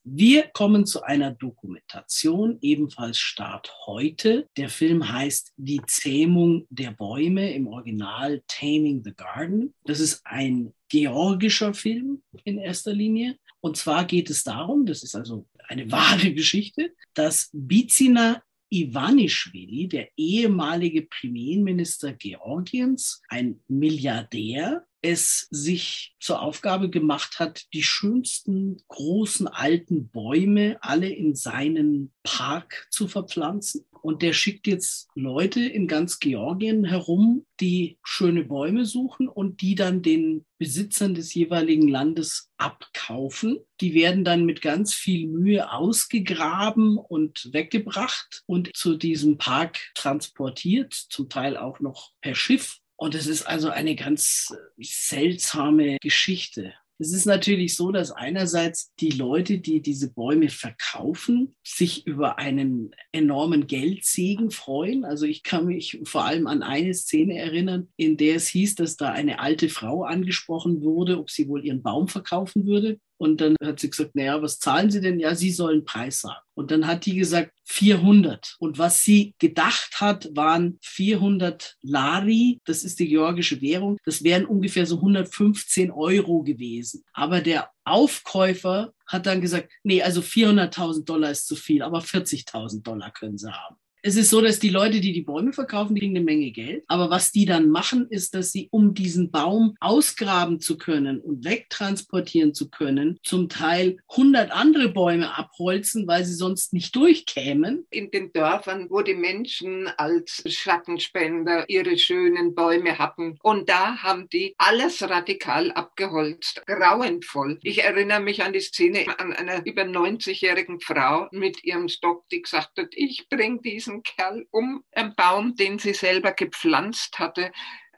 Wir 0.03 0.49
kommen 0.49 0.87
zu 0.87 1.05
einer 1.05 1.31
Dokumentation, 1.31 2.59
ebenfalls 2.63 3.17
Start 3.17 3.73
heute. 3.87 4.49
Der 4.57 4.69
Film 4.69 5.09
heißt 5.09 5.53
Die 5.57 5.81
Zähmung 5.87 6.67
der 6.69 6.91
Bäume, 6.91 7.55
im 7.55 7.69
Original 7.69 8.43
Taming 8.49 9.05
the 9.05 9.15
Garden. 9.15 9.73
Das 9.85 10.01
ist 10.01 10.21
ein 10.25 10.75
georgischer 10.89 11.75
Film 11.75 12.25
in 12.43 12.59
erster 12.59 12.93
Linie. 12.93 13.39
Und 13.61 13.77
zwar 13.77 14.05
geht 14.05 14.31
es 14.31 14.43
darum, 14.43 14.85
das 14.85 15.05
ist 15.05 15.15
also 15.15 15.47
eine 15.69 15.89
wahre 15.93 16.35
Geschichte, 16.35 16.93
dass 17.15 17.51
Bizina 17.53 18.43
Ivanischvili, 18.71 19.89
der 19.89 20.09
ehemalige 20.17 21.03
Premierminister 21.03 22.13
Georgiens, 22.13 23.23
ein 23.29 23.63
Milliardär, 23.69 24.87
es 25.05 25.49
sich 25.51 26.17
zur 26.19 26.41
Aufgabe 26.41 26.89
gemacht 26.89 27.39
hat, 27.39 27.67
die 27.75 27.83
schönsten 27.83 28.79
großen 28.89 29.47
alten 29.47 30.09
Bäume 30.09 30.79
alle 30.81 31.09
in 31.09 31.35
seinen 31.35 32.13
Park 32.23 32.87
zu 32.91 33.07
verpflanzen. 33.07 33.85
Und 34.05 34.21
der 34.21 34.35
schickt 34.35 34.67
jetzt 34.67 35.09
Leute 35.15 35.65
in 35.65 35.89
ganz 35.89 36.19
Georgien 36.19 36.85
herum, 36.85 37.47
die 37.59 37.97
schöne 38.03 38.45
Bäume 38.45 38.85
suchen 38.85 39.29
und 39.29 39.63
die 39.63 39.77
dann 39.77 40.03
den 40.03 40.45
Besitzern 40.59 41.15
des 41.15 41.33
jeweiligen 41.33 41.89
Landes 41.89 42.51
abkaufen. 42.59 43.61
Die 43.81 43.95
werden 43.95 44.23
dann 44.23 44.45
mit 44.45 44.61
ganz 44.61 44.93
viel 44.93 45.27
Mühe 45.27 45.73
ausgegraben 45.73 46.99
und 46.99 47.49
weggebracht 47.55 48.43
und 48.45 48.69
zu 48.77 48.99
diesem 48.99 49.39
Park 49.39 49.79
transportiert, 49.95 50.93
zum 50.93 51.31
Teil 51.31 51.57
auch 51.57 51.81
noch 51.81 52.13
per 52.21 52.35
Schiff. 52.35 52.81
Und 52.97 53.15
es 53.15 53.27
ist 53.27 53.45
also 53.45 53.71
eine 53.71 53.97
ganz 53.97 54.55
seltsame 54.79 55.97
Geschichte. 56.03 56.75
Es 57.05 57.13
ist 57.13 57.27
natürlich 57.27 57.77
so, 57.77 57.93
dass 57.93 58.13
einerseits 58.13 58.95
die 58.99 59.11
Leute, 59.11 59.59
die 59.59 59.83
diese 59.83 60.11
Bäume 60.11 60.49
verkaufen, 60.49 61.55
sich 61.63 62.07
über 62.07 62.39
einen 62.39 62.95
enormen 63.13 63.67
Geldsegen 63.67 64.51
freuen. 64.51 65.05
Also 65.05 65.27
ich 65.27 65.43
kann 65.43 65.67
mich 65.67 66.01
vor 66.05 66.25
allem 66.25 66.47
an 66.47 66.63
eine 66.63 66.95
Szene 66.95 67.37
erinnern, 67.37 67.89
in 67.99 68.17
der 68.17 68.37
es 68.37 68.49
hieß, 68.49 68.77
dass 68.77 68.97
da 68.97 69.11
eine 69.11 69.39
alte 69.39 69.69
Frau 69.69 70.05
angesprochen 70.05 70.81
wurde, 70.81 71.19
ob 71.19 71.29
sie 71.29 71.47
wohl 71.47 71.67
ihren 71.67 71.83
Baum 71.83 72.09
verkaufen 72.09 72.67
würde. 72.67 72.99
Und 73.17 73.41
dann 73.41 73.55
hat 73.63 73.81
sie 73.81 73.91
gesagt, 73.91 74.15
naja, 74.15 74.43
was 74.43 74.59
zahlen 74.59 74.91
Sie 74.91 75.01
denn? 75.01 75.21
Ja, 75.21 75.35
Sie 75.35 75.51
sollen 75.51 75.85
Preis 75.85 76.21
sagen. 76.21 76.41
Und 76.55 76.71
dann 76.71 76.87
hat 76.87 77.07
die 77.07 77.15
gesagt, 77.15 77.53
400. 77.65 78.57
Und 78.59 78.79
was 78.79 79.03
sie 79.03 79.35
gedacht 79.39 80.01
hat, 80.01 80.29
waren 80.35 80.79
400 80.83 81.77
Lari. 81.83 82.61
Das 82.65 82.85
ist 82.85 82.99
die 83.01 83.09
georgische 83.09 83.61
Währung. 83.61 83.99
Das 84.05 84.23
wären 84.23 84.47
ungefähr 84.47 84.87
so 84.87 84.97
115 84.97 85.91
Euro 85.91 86.43
gewesen. 86.43 87.05
Aber 87.13 87.41
der 87.41 87.71
Aufkäufer 87.85 88.93
hat 89.07 89.27
dann 89.27 89.41
gesagt, 89.41 89.73
nee, 89.83 90.03
also 90.03 90.21
400.000 90.21 91.05
Dollar 91.05 91.31
ist 91.31 91.47
zu 91.47 91.57
viel, 91.57 91.83
aber 91.83 92.01
40.000 92.01 92.83
Dollar 92.83 93.13
können 93.13 93.39
sie 93.39 93.53
haben 93.53 93.77
es 94.07 94.17
ist 94.17 94.29
so, 94.29 94.43
dass 94.43 94.59
die 94.59 94.69
Leute, 94.69 95.01
die 95.01 95.15
die 95.15 95.23
Bäume 95.23 95.55
verkaufen, 95.55 95.95
die 95.95 96.03
kriegen 96.03 96.15
eine 96.15 96.27
Menge 96.27 96.51
Geld. 96.51 96.85
Aber 96.89 97.09
was 97.09 97.33
die 97.33 97.47
dann 97.47 97.71
machen, 97.71 98.07
ist, 98.11 98.35
dass 98.35 98.53
sie, 98.53 98.69
um 98.71 98.93
diesen 98.93 99.31
Baum 99.31 99.77
ausgraben 99.81 100.61
zu 100.61 100.77
können 100.77 101.21
und 101.21 101.47
wegtransportieren 101.47 102.53
zu 102.53 102.69
können, 102.69 103.19
zum 103.23 103.49
Teil 103.49 103.97
100 104.11 104.51
andere 104.51 104.91
Bäume 104.91 105.35
abholzen, 105.39 106.07
weil 106.07 106.23
sie 106.27 106.35
sonst 106.35 106.75
nicht 106.75 106.95
durchkämen. 106.95 107.87
In 107.89 108.11
den 108.11 108.31
Dörfern, 108.31 108.89
wo 108.91 109.01
die 109.01 109.15
Menschen 109.15 109.89
als 109.97 110.43
Schattenspender 110.47 111.65
ihre 111.71 111.97
schönen 111.97 112.55
Bäume 112.55 112.99
hatten. 112.99 113.39
Und 113.43 113.71
da 113.71 114.03
haben 114.03 114.29
die 114.29 114.55
alles 114.59 115.01
radikal 115.03 115.73
abgeholzt. 115.73 116.63
Grauenvoll. 116.67 117.59
Ich 117.63 117.83
erinnere 117.83 118.21
mich 118.21 118.43
an 118.43 118.53
die 118.53 118.61
Szene 118.61 119.19
an 119.19 119.33
einer 119.33 119.65
über 119.65 119.85
90-jährigen 119.85 120.81
Frau 120.81 121.27
mit 121.33 121.65
ihrem 121.65 121.89
Stock, 121.89 122.29
die 122.29 122.43
gesagt 122.43 122.77
hat, 122.77 122.89
ich 122.91 123.31
bringe 123.31 123.63
diesen 123.63 123.94
diesen 123.95 124.03
Kerl 124.03 124.47
um 124.51 124.85
einen 124.93 125.15
Baum, 125.15 125.55
den 125.57 125.79
sie 125.79 125.95
selber 125.95 126.33
gepflanzt 126.33 127.19
hatte. 127.19 127.53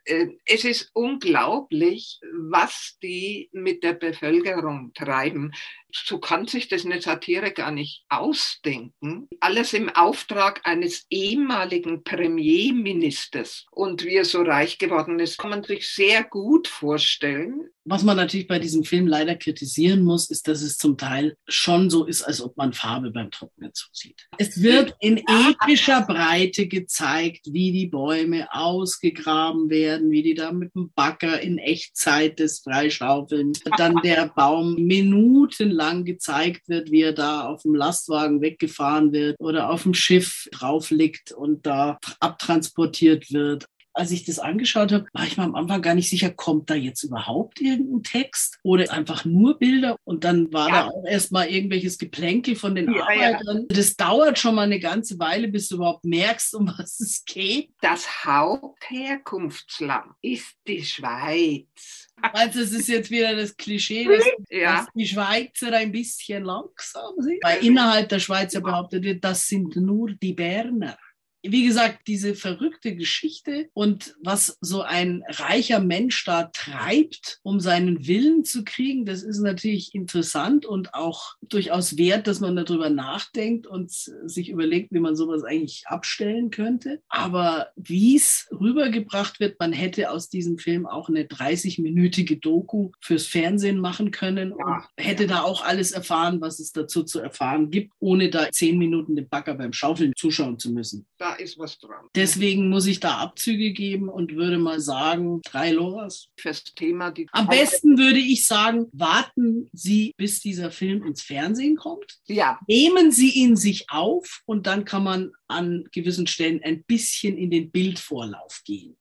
Äh, 0.05 0.29
es 0.45 0.65
ist 0.65 0.91
unglaublich, 0.93 2.21
was 2.51 2.99
die 3.03 3.49
mit 3.53 3.83
der 3.83 3.95
Bevölkerung 3.95 4.93
treiben 4.95 5.53
so 5.93 6.19
kann 6.19 6.47
sich 6.47 6.69
das 6.69 6.85
eine 6.85 7.01
Satire 7.01 7.53
gar 7.53 7.71
nicht 7.71 8.05
ausdenken. 8.09 9.29
Alles 9.41 9.73
im 9.73 9.89
Auftrag 9.89 10.61
eines 10.65 11.07
ehemaligen 11.11 12.03
Premierministers. 12.03 13.67
Und 13.71 14.05
wie 14.05 14.17
er 14.17 14.25
so 14.25 14.43
reich 14.43 14.79
geworden 14.79 15.19
ist, 15.19 15.39
kann 15.39 15.51
man 15.51 15.63
sich 15.63 15.89
sehr 15.89 16.25
gut 16.25 16.69
vorstellen. 16.69 17.69
Was 17.89 18.03
man 18.03 18.17
natürlich 18.17 18.49
bei 18.49 18.59
diesem 18.59 18.83
Film 18.83 19.07
leider 19.07 19.37
kritisieren 19.37 20.03
muss, 20.03 20.29
ist, 20.29 20.49
dass 20.49 20.61
es 20.61 20.77
zum 20.77 20.99
Teil 20.99 21.37
schon 21.47 21.89
so 21.89 22.05
ist, 22.05 22.23
als 22.23 22.43
ob 22.43 22.57
man 22.57 22.73
Farbe 22.73 23.13
beim 23.13 23.31
Trocknen 23.31 23.73
zusieht. 23.75 24.27
Es 24.39 24.61
wird 24.61 24.97
in 25.01 25.19
epischer 25.19 26.03
Breite 26.03 26.67
gezeigt, 26.67 27.47
wie 27.53 27.71
die 27.71 27.87
Bäume 27.87 28.49
ausgegraben 28.53 29.71
werden, 29.71 30.11
wie 30.11 30.25
die 30.25 30.35
da 30.35 30.51
mit 30.51 30.75
dem 30.75 30.91
Bagger 30.97 31.41
in 31.41 31.59
Echtzeit 31.59 32.41
das 32.41 32.59
freischaufeln. 32.59 33.53
Dann 33.77 34.01
der 34.03 34.33
Baum 34.35 34.75
minutenlang 34.75 35.76
lang 35.77 36.05
gezeigt 36.05 36.69
wird, 36.69 36.91
wie 36.91 37.03
er 37.03 37.13
da 37.13 37.47
auf 37.47 37.63
dem 37.63 37.75
Lastwagen 37.75 38.41
weggefahren 38.41 39.13
wird 39.13 39.37
oder 39.39 39.71
auf 39.71 39.85
dem 39.85 39.95
Schiff 39.95 40.49
drauf 40.51 40.91
liegt 40.91 41.33
und 41.33 41.67
da 41.67 41.99
abtransportiert 42.19 43.33
wird 43.33 43.67
als 43.97 44.11
ich 44.11 44.25
das 44.25 44.39
angeschaut 44.39 44.93
habe, 44.93 45.07
war 45.13 45.27
ich 45.27 45.37
mir 45.37 45.45
am 45.45 45.55
Anfang 45.55 45.81
gar 45.81 45.95
nicht 45.95 46.11
sicher, 46.11 46.31
kommt 46.31 46.69
da 46.69 46.75
jetzt 46.75 47.03
überhaupt 47.03 47.61
irgendein 47.61 48.03
Text 48.03 48.59
oder 48.63 48.93
einfach 48.93 49.25
nur 49.25 49.59
Bilder? 49.59 49.97
Und 50.05 50.25
dann 50.25 50.53
war 50.53 50.69
ja. 50.69 50.83
da 50.83 50.89
auch 50.89 51.05
erstmal 51.07 51.49
irgendwelches 51.49 51.97
Geplänkel 51.97 52.57
von 52.57 52.75
den 52.75 52.93
ja, 52.93 53.03
Arbeitern. 53.03 53.67
Ja. 53.69 53.77
Das 53.77 53.97
dauert 53.97 54.39
schon 54.39 54.55
mal 54.55 54.63
eine 54.63 54.81
ganze 54.81 55.19
Weile, 55.19 55.49
bis 55.49 55.69
du 55.69 55.77
überhaupt 55.77 56.05
merkst, 56.05 56.55
um 56.55 56.69
was 56.79 57.01
es 57.01 57.25
geht. 57.25 57.71
Das 57.81 58.25
Hauptherkunftsland 58.25 60.13
ist 60.21 60.55
die 60.67 60.85
Schweiz. 60.85 62.07
Also 62.21 62.61
es 62.61 62.73
ist 62.73 62.89
jetzt 62.89 63.11
wieder 63.11 63.35
das 63.37 63.57
Klischee, 63.57 64.05
dass, 64.05 64.25
ja. 64.51 64.79
dass, 64.79 64.87
die 64.95 65.07
Schweizer 65.07 65.73
ein 65.73 65.93
bisschen 65.93 66.45
langsam 66.45 67.15
sind. 67.19 67.39
Weil 67.43 67.65
innerhalb 67.65 68.09
der 68.09 68.21
Schweiz 68.21 68.55
ja 68.55 68.61
behauptet 68.61 69.05
wird, 69.05 69.23
das 69.25 69.47
sind 69.47 69.77
nur 69.77 70.13
die 70.13 70.33
Berner 70.33 70.97
wie 71.43 71.67
gesagt, 71.67 72.07
diese 72.07 72.35
verrückte 72.35 72.95
Geschichte 72.95 73.69
und 73.73 74.15
was 74.23 74.57
so 74.61 74.83
ein 74.83 75.23
reicher 75.29 75.81
Mensch 75.81 76.25
da 76.25 76.45
treibt, 76.45 77.39
um 77.43 77.61
seinen 77.61 78.07
Willen 78.07 78.45
zu 78.45 78.65
kriegen, 78.65 79.05
das 79.05 79.23
ist 79.23 79.41
natürlich 79.41 79.95
interessant 79.95 80.67
und 80.67 80.95
auch 80.95 81.35
durchaus 81.43 81.97
wert, 81.97 82.27
dass 82.27 82.41
man 82.41 82.57
darüber 82.57 82.91
nachdenkt 82.91 83.67
und 83.67 83.91
sich 83.91 84.49
überlegt, 84.49 84.93
wie 84.93 85.01
man 85.01 85.17
sowas 85.17 85.45
eigentlich 85.45 85.85
abstellen 85.87 86.51
könnte. 86.51 87.01
Aber 87.09 87.69
wie 87.77 88.17
es 88.17 88.49
rübergebracht 88.53 89.41
wird, 89.41 89.59
man 89.61 89.73
hätte 89.73 90.11
aus 90.11 90.29
diesem 90.29 90.59
Film 90.59 90.87
auch 90.87 91.09
eine 91.09 91.25
30-minütige 91.25 92.41
Doku 92.41 92.91
fürs 93.01 93.27
Fernsehen 93.27 93.79
machen 93.79 94.11
können 94.11 94.55
ja. 94.59 94.67
und 94.67 95.05
hätte 95.05 95.27
da 95.27 95.43
auch 95.43 95.65
alles 95.65 95.93
erfahren, 95.93 96.41
was 96.41 96.59
es 96.59 96.73
dazu 96.73 97.03
zu 97.03 97.21
erfahren 97.21 97.71
gibt, 97.71 97.93
ohne 97.99 98.31
da 98.31 98.51
zehn 98.51 98.79
Minuten 98.79 99.17
den 99.17 99.29
Bagger 99.29 99.55
beim 99.55 99.73
Schaufeln 99.73 100.13
zuschauen 100.17 100.59
zu 100.59 100.71
müssen. 100.71 101.07
Da 101.19 101.36
ist 101.39 101.59
was 101.59 101.79
dran. 101.79 102.07
Deswegen 102.15 102.69
muss 102.69 102.87
ich 102.87 103.01
da 103.01 103.19
Abzüge 103.19 103.73
geben 103.73 104.09
und 104.09 104.35
würde 104.35 104.59
mal 104.59 104.81
sagen, 104.81 105.41
drei 105.43 105.73
Loras. 105.73 106.29
Fürs 106.37 106.65
Thema. 106.65 107.11
Die 107.11 107.29
Am 107.33 107.47
besten 107.49 107.99
würde 107.99 108.19
ich 108.19 108.47
sagen, 108.47 108.87
warten 108.93 109.69
Sie, 109.73 110.15
bis 110.17 110.41
dieser 110.41 110.71
Film 110.71 111.05
ins 111.05 111.23
Fernsehen 111.23 111.77
kommt. 111.77 112.19
Ja. 112.27 112.59
Nehmen 112.67 113.11
Sie 113.13 113.31
ihn 113.31 113.57
sich 113.57 113.91
auf 113.91 114.43
und 114.47 114.67
dann 114.67 114.85
kann 114.85 115.05
man 115.05 115.33
an 115.49 115.85
gewissen 115.93 116.27
Stellen 116.27 116.61
ein 116.63 116.85
bisschen 116.85 117.37
in 117.37 117.51
den 117.51 117.71
Bildvorlauf 117.71 118.63
gehen. 118.65 118.97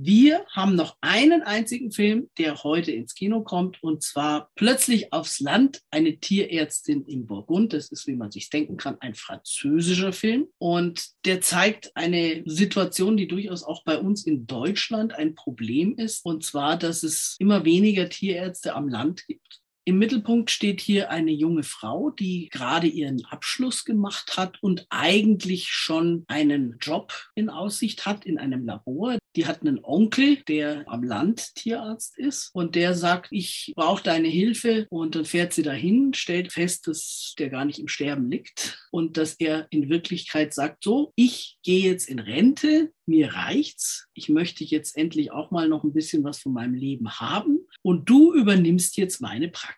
Wir 0.00 0.46
haben 0.52 0.76
noch 0.76 0.96
einen 1.00 1.42
einzigen 1.42 1.90
Film, 1.90 2.30
der 2.38 2.62
heute 2.62 2.92
ins 2.92 3.16
Kino 3.16 3.42
kommt, 3.42 3.82
und 3.82 4.00
zwar 4.00 4.48
Plötzlich 4.54 5.12
aufs 5.12 5.40
Land, 5.40 5.82
eine 5.90 6.18
Tierärztin 6.18 7.04
im 7.06 7.26
Burgund. 7.26 7.72
Das 7.72 7.90
ist, 7.90 8.06
wie 8.06 8.14
man 8.14 8.30
sich 8.30 8.48
denken 8.48 8.76
kann, 8.76 8.96
ein 9.00 9.16
französischer 9.16 10.12
Film. 10.12 10.46
Und 10.58 11.08
der 11.24 11.40
zeigt 11.40 11.90
eine 11.96 12.44
Situation, 12.46 13.16
die 13.16 13.26
durchaus 13.26 13.64
auch 13.64 13.82
bei 13.82 13.98
uns 13.98 14.24
in 14.24 14.46
Deutschland 14.46 15.14
ein 15.14 15.34
Problem 15.34 15.96
ist. 15.96 16.24
Und 16.24 16.44
zwar, 16.44 16.76
dass 16.76 17.02
es 17.02 17.34
immer 17.40 17.64
weniger 17.64 18.08
Tierärzte 18.08 18.76
am 18.76 18.88
Land 18.88 19.26
gibt. 19.26 19.62
Im 19.88 19.98
Mittelpunkt 19.98 20.50
steht 20.50 20.82
hier 20.82 21.10
eine 21.10 21.30
junge 21.30 21.62
Frau, 21.62 22.10
die 22.10 22.50
gerade 22.50 22.86
ihren 22.86 23.24
Abschluss 23.24 23.86
gemacht 23.86 24.36
hat 24.36 24.62
und 24.62 24.86
eigentlich 24.90 25.68
schon 25.68 26.26
einen 26.28 26.76
Job 26.78 27.14
in 27.34 27.48
Aussicht 27.48 28.04
hat 28.04 28.26
in 28.26 28.36
einem 28.36 28.66
Labor. 28.66 29.16
Die 29.34 29.46
hat 29.46 29.62
einen 29.62 29.82
Onkel, 29.82 30.42
der 30.46 30.84
am 30.88 31.04
Land 31.04 31.54
Tierarzt 31.54 32.18
ist 32.18 32.50
und 32.52 32.74
der 32.74 32.92
sagt, 32.92 33.28
ich 33.30 33.72
brauche 33.76 34.02
deine 34.02 34.28
Hilfe 34.28 34.86
und 34.90 35.14
dann 35.14 35.24
fährt 35.24 35.54
sie 35.54 35.62
dahin, 35.62 36.12
stellt 36.12 36.52
fest, 36.52 36.86
dass 36.86 37.34
der 37.38 37.48
gar 37.48 37.64
nicht 37.64 37.78
im 37.78 37.88
Sterben 37.88 38.30
liegt 38.30 38.86
und 38.90 39.16
dass 39.16 39.36
er 39.36 39.68
in 39.70 39.88
Wirklichkeit 39.88 40.52
sagt, 40.52 40.84
so, 40.84 41.12
ich 41.16 41.56
gehe 41.62 41.90
jetzt 41.90 42.10
in 42.10 42.18
Rente, 42.18 42.92
mir 43.06 43.32
reicht's. 43.32 44.06
Ich 44.12 44.28
möchte 44.28 44.64
jetzt 44.64 44.96
endlich 44.98 45.32
auch 45.32 45.50
mal 45.50 45.66
noch 45.66 45.82
ein 45.82 45.94
bisschen 45.94 46.24
was 46.24 46.40
von 46.40 46.52
meinem 46.52 46.74
Leben 46.74 47.10
haben. 47.10 47.60
und 47.82 48.10
du 48.10 48.34
übernimmst 48.34 48.96
jetzt 48.98 49.20
meine 49.20 49.48
Praxis. 49.48 49.77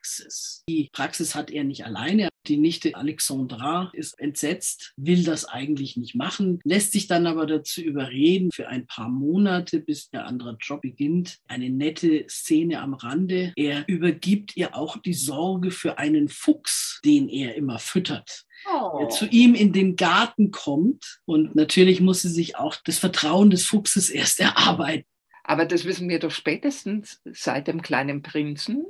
Die 0.68 0.88
Praxis 0.92 1.34
hat 1.34 1.50
er 1.50 1.64
nicht 1.64 1.84
alleine. 1.84 2.28
Die 2.46 2.56
Nichte 2.56 2.94
Alexandra 2.94 3.90
ist 3.92 4.18
entsetzt, 4.18 4.94
will 4.96 5.24
das 5.24 5.44
eigentlich 5.44 5.96
nicht 5.98 6.14
machen, 6.14 6.58
lässt 6.64 6.92
sich 6.92 7.06
dann 7.06 7.26
aber 7.26 7.46
dazu 7.46 7.82
überreden, 7.82 8.50
für 8.50 8.68
ein 8.68 8.86
paar 8.86 9.10
Monate, 9.10 9.80
bis 9.80 10.08
der 10.08 10.26
andere 10.26 10.56
Job 10.58 10.80
beginnt. 10.80 11.38
Eine 11.48 11.68
nette 11.68 12.24
Szene 12.28 12.80
am 12.80 12.94
Rande. 12.94 13.52
Er 13.56 13.86
übergibt 13.88 14.56
ihr 14.56 14.74
auch 14.74 14.96
die 14.96 15.12
Sorge 15.12 15.70
für 15.70 15.98
einen 15.98 16.28
Fuchs, 16.28 17.00
den 17.04 17.28
er 17.28 17.56
immer 17.56 17.78
füttert. 17.78 18.44
Oh. 18.70 19.08
zu 19.08 19.26
ihm 19.26 19.54
in 19.54 19.72
den 19.72 19.96
Garten 19.96 20.50
kommt. 20.50 21.20
Und 21.24 21.54
natürlich 21.54 22.00
muss 22.00 22.22
sie 22.22 22.28
sich 22.28 22.56
auch 22.56 22.76
das 22.84 22.98
Vertrauen 22.98 23.50
des 23.50 23.64
Fuchses 23.64 24.10
erst 24.10 24.38
erarbeiten. 24.40 25.06
Aber 25.50 25.64
das 25.64 25.84
wissen 25.84 26.08
wir 26.08 26.20
doch 26.20 26.30
spätestens 26.30 27.20
seit 27.24 27.66
dem 27.66 27.82
kleinen 27.82 28.22
Prinzen. 28.22 28.86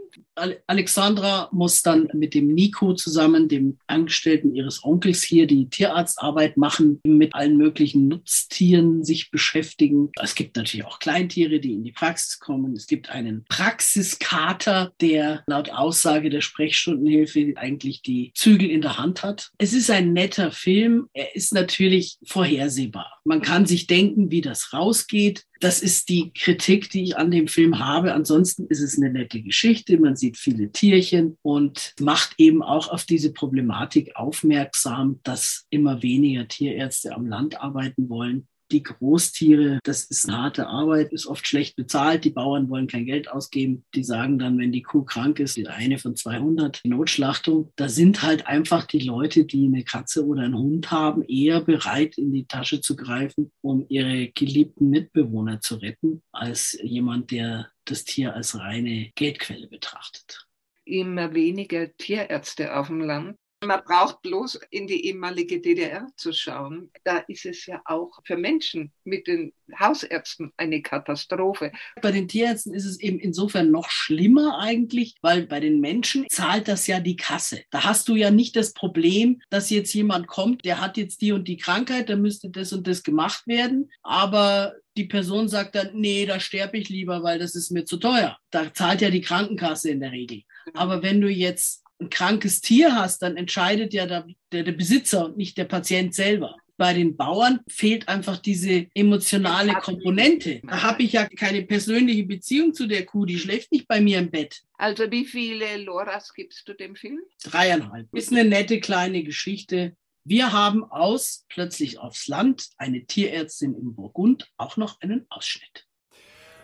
Alexandra 0.66 1.48
muss 1.52 1.81
dann 1.81 2.11
mit 2.13 2.35
dem 2.35 2.48
Nico 2.48 2.92
zusammen, 2.92 3.48
dem 3.48 3.79
Angestellten 3.87 4.54
ihres 4.54 4.85
Onkels 4.85 5.23
hier, 5.23 5.46
die 5.46 5.71
Tierarztarbeit 5.71 6.58
machen, 6.58 7.00
mit 7.02 7.35
allen 7.35 7.56
möglichen 7.56 8.08
Nutztieren 8.08 9.04
sich 9.04 9.31
beschäftigen. 9.31 10.11
Es 10.21 10.35
gibt 10.35 10.54
natürlich 10.54 10.85
auch 10.85 10.98
Kleintiere, 10.98 11.61
die 11.61 11.73
in 11.73 11.83
die 11.83 11.92
Praxis 11.92 12.38
kommen. 12.38 12.75
Es 12.77 12.87
gibt 12.87 13.08
einen 13.08 13.46
Praxiskater, 13.48 14.92
der 15.00 15.42
laut 15.46 15.71
Aussage 15.71 16.29
der 16.29 16.42
Sprechstundenhilfe 16.42 17.54
eigentlich 17.56 18.02
die 18.02 18.33
Zügel 18.35 18.69
in 18.69 18.83
der 18.83 18.98
Hand 18.98 19.23
hat. 19.23 19.50
Es 19.56 19.73
ist 19.73 19.90
ein 19.90 20.13
netter 20.13 20.52
Film. 20.52 21.08
Er 21.15 21.35
ist 21.35 21.54
natürlich 21.54 22.19
vorhersehbar. 22.23 23.19
Man 23.25 23.40
kann 23.40 23.65
sich 23.65 23.87
denken, 23.87 24.31
wie 24.31 24.42
das 24.42 24.75
rausgeht. 24.75 25.46
Das 25.61 25.83
ist 25.83 26.08
die 26.08 26.33
Kritik, 26.33 26.88
die 26.88 27.02
ich 27.02 27.19
an 27.19 27.31
dem 27.31 27.46
Film 27.46 27.79
habe. 27.79 28.15
Ansonsten 28.15 28.67
ist 28.69 28.81
es 28.81 28.96
eine 28.96 29.13
nette 29.13 29.42
Geschichte. 29.42 29.98
Man 29.98 30.17
sieht 30.17 30.38
viele 30.38 30.73
Tierchen 30.73 31.37
und 31.42 31.94
macht 32.00 32.35
eben 32.38 32.63
auch 32.63 32.88
auf 32.88 33.04
diese 33.04 33.33
Problematik 33.33 34.17
aufmerksam, 34.17 35.21
dass 35.23 35.67
immer 35.69 36.02
weniger 36.02 36.48
Tierärzte 36.48 37.15
am 37.15 37.27
Land 37.27 37.61
arbeiten 37.61 38.08
wollen 38.08 38.48
die 38.73 38.83
Großtiere, 38.83 39.81
das 39.85 40.04
ist 40.04 40.31
harte 40.31 40.66
Arbeit, 40.66 41.12
ist 41.12 41.27
oft 41.27 41.46
schlecht 41.46 41.77
bezahlt. 41.77 42.25
Die 42.25 42.31
Bauern 42.31 42.68
wollen 42.68 42.87
kein 42.87 43.06
Geld 43.06 43.31
ausgeben. 43.31 43.85
Die 43.94 44.04
sagen 44.04 44.38
dann, 44.38 44.58
wenn 44.58 44.73
die 44.73 44.83
Kuh 44.83 45.02
krank 45.02 45.40
ist, 45.40 45.58
eine 45.66 45.98
von 45.98 46.16
200, 46.16 46.81
Notschlachtung. 46.85 47.73
Da 47.77 47.88
sind 47.88 48.23
halt 48.23 48.46
einfach 48.46 48.87
die 48.87 49.00
Leute, 49.00 49.44
die 49.44 49.66
eine 49.66 49.85
Katze 49.85 50.27
oder 50.27 50.42
einen 50.42 50.58
Hund 50.58 50.90
haben, 50.90 51.23
eher 51.23 51.60
bereit, 51.60 52.18
in 52.18 52.33
die 52.33 52.46
Tasche 52.46 52.81
zu 52.81 52.96
greifen, 52.96 53.50
um 53.60 53.85
ihre 53.88 54.29
geliebten 54.29 54.90
Mitbewohner 54.90 55.60
zu 55.60 55.77
retten, 55.77 56.23
als 56.33 56.79
jemand, 56.83 57.31
der 57.31 57.68
das 57.85 58.04
Tier 58.04 58.35
als 58.35 58.58
reine 58.58 59.10
Geldquelle 59.14 59.66
betrachtet 59.66 60.46
immer 60.90 61.35
weniger 61.35 61.94
Tierärzte 61.96 62.77
auf 62.77 62.88
dem 62.88 63.00
Land. 63.00 63.38
Man 63.63 63.83
braucht 63.85 64.23
bloß 64.23 64.58
in 64.71 64.87
die 64.87 65.06
ehemalige 65.06 65.61
DDR 65.61 66.06
zu 66.17 66.33
schauen. 66.33 66.90
Da 67.04 67.19
ist 67.29 67.44
es 67.44 67.67
ja 67.67 67.83
auch 67.85 68.21
für 68.25 68.38
Menschen 68.38 68.90
mit 69.04 69.27
den 69.27 69.52
Hausärzten 69.79 70.50
eine 70.56 70.81
Katastrophe. 70.81 71.71
Bei 72.00 72.11
den 72.11 72.27
Tierärzten 72.27 72.73
ist 72.73 72.87
es 72.87 72.98
eben 73.00 73.19
insofern 73.19 73.71
noch 73.71 73.90
schlimmer 73.90 74.58
eigentlich, 74.61 75.15
weil 75.21 75.46
bei 75.46 75.61
den 75.61 75.81
Menschen 75.81 76.27
zahlt 76.31 76.69
das 76.69 76.87
ja 76.87 77.00
die 77.00 77.17
Kasse. 77.17 77.63
Da 77.71 77.85
hast 77.85 78.08
du 78.08 78.17
ja 78.17 78.31
nicht 78.31 78.56
das 78.56 78.73
Problem, 78.73 79.42
dass 79.50 79.69
jetzt 79.69 79.92
jemand 79.92 80.27
kommt, 80.27 80.65
der 80.65 80.81
hat 80.81 80.96
jetzt 80.96 81.21
die 81.21 81.33
und 81.33 81.46
die 81.46 81.58
Krankheit, 81.58 82.08
da 82.08 82.17
müsste 82.17 82.48
das 82.48 82.73
und 82.73 82.87
das 82.87 83.02
gemacht 83.02 83.46
werden, 83.46 83.90
aber 84.02 84.75
die 84.96 85.04
Person 85.04 85.48
sagt 85.48 85.75
dann, 85.75 85.90
nee, 85.94 86.25
da 86.27 86.40
sterbe 86.40 86.79
ich 86.79 86.88
lieber, 86.88 87.23
weil 87.23 87.38
das 87.38 87.54
ist 87.54 87.71
mir 87.71 87.85
zu 87.85 87.98
teuer. 87.98 88.38
Da 88.50 88.73
zahlt 88.73 89.02
ja 89.02 89.11
die 89.11 89.21
Krankenkasse 89.21 89.90
in 89.90 90.00
der 90.00 90.13
Regel. 90.13 90.42
Genau. 90.65 90.81
Aber 90.81 91.02
wenn 91.02 91.21
du 91.21 91.29
jetzt 91.29 91.85
ein 92.01 92.11
krankes 92.11 92.61
Tier 92.61 92.94
hast, 92.94 93.23
dann 93.23 93.37
entscheidet 93.37 93.92
ja 93.92 94.07
der, 94.07 94.27
der, 94.53 94.65
der 94.65 94.73
Besitzer 94.73 95.27
und 95.27 95.37
nicht 95.37 95.59
der 95.59 95.65
Patient 95.65 96.15
selber 96.15 96.57
bei 96.81 96.94
den 96.94 97.15
Bauern 97.15 97.61
fehlt 97.69 98.09
einfach 98.09 98.38
diese 98.38 98.87
emotionale 98.94 99.75
Komponente. 99.75 100.63
Da 100.67 100.83
habe 100.83 101.03
ich 101.03 101.13
ja 101.13 101.29
keine 101.29 101.61
persönliche 101.61 102.25
Beziehung 102.25 102.73
zu 102.73 102.87
der 102.87 103.05
Kuh, 103.05 103.27
die 103.27 103.38
schläft 103.38 103.71
nicht 103.71 103.87
bei 103.87 104.01
mir 104.01 104.19
im 104.19 104.31
Bett. 104.31 104.63
Also 104.79 105.11
wie 105.11 105.27
viele 105.27 105.77
Loras 105.77 106.33
gibst 106.33 106.67
du 106.67 106.73
dem 106.73 106.96
Film? 106.96 107.21
Dreieinhalb. 107.44 108.09
Ist 108.15 108.33
eine 108.33 108.46
nette 108.46 108.81
kleine 108.81 109.23
Geschichte. 109.25 109.94
Wir 110.25 110.53
haben 110.53 110.83
aus 110.85 111.44
Plötzlich 111.51 111.98
aufs 111.98 112.29
Land 112.29 112.71
eine 112.79 113.05
Tierärztin 113.05 113.75
in 113.75 113.94
Burgund 113.94 114.48
auch 114.57 114.79
noch 114.79 115.03
einen 115.03 115.27
Ausschnitt. 115.29 115.85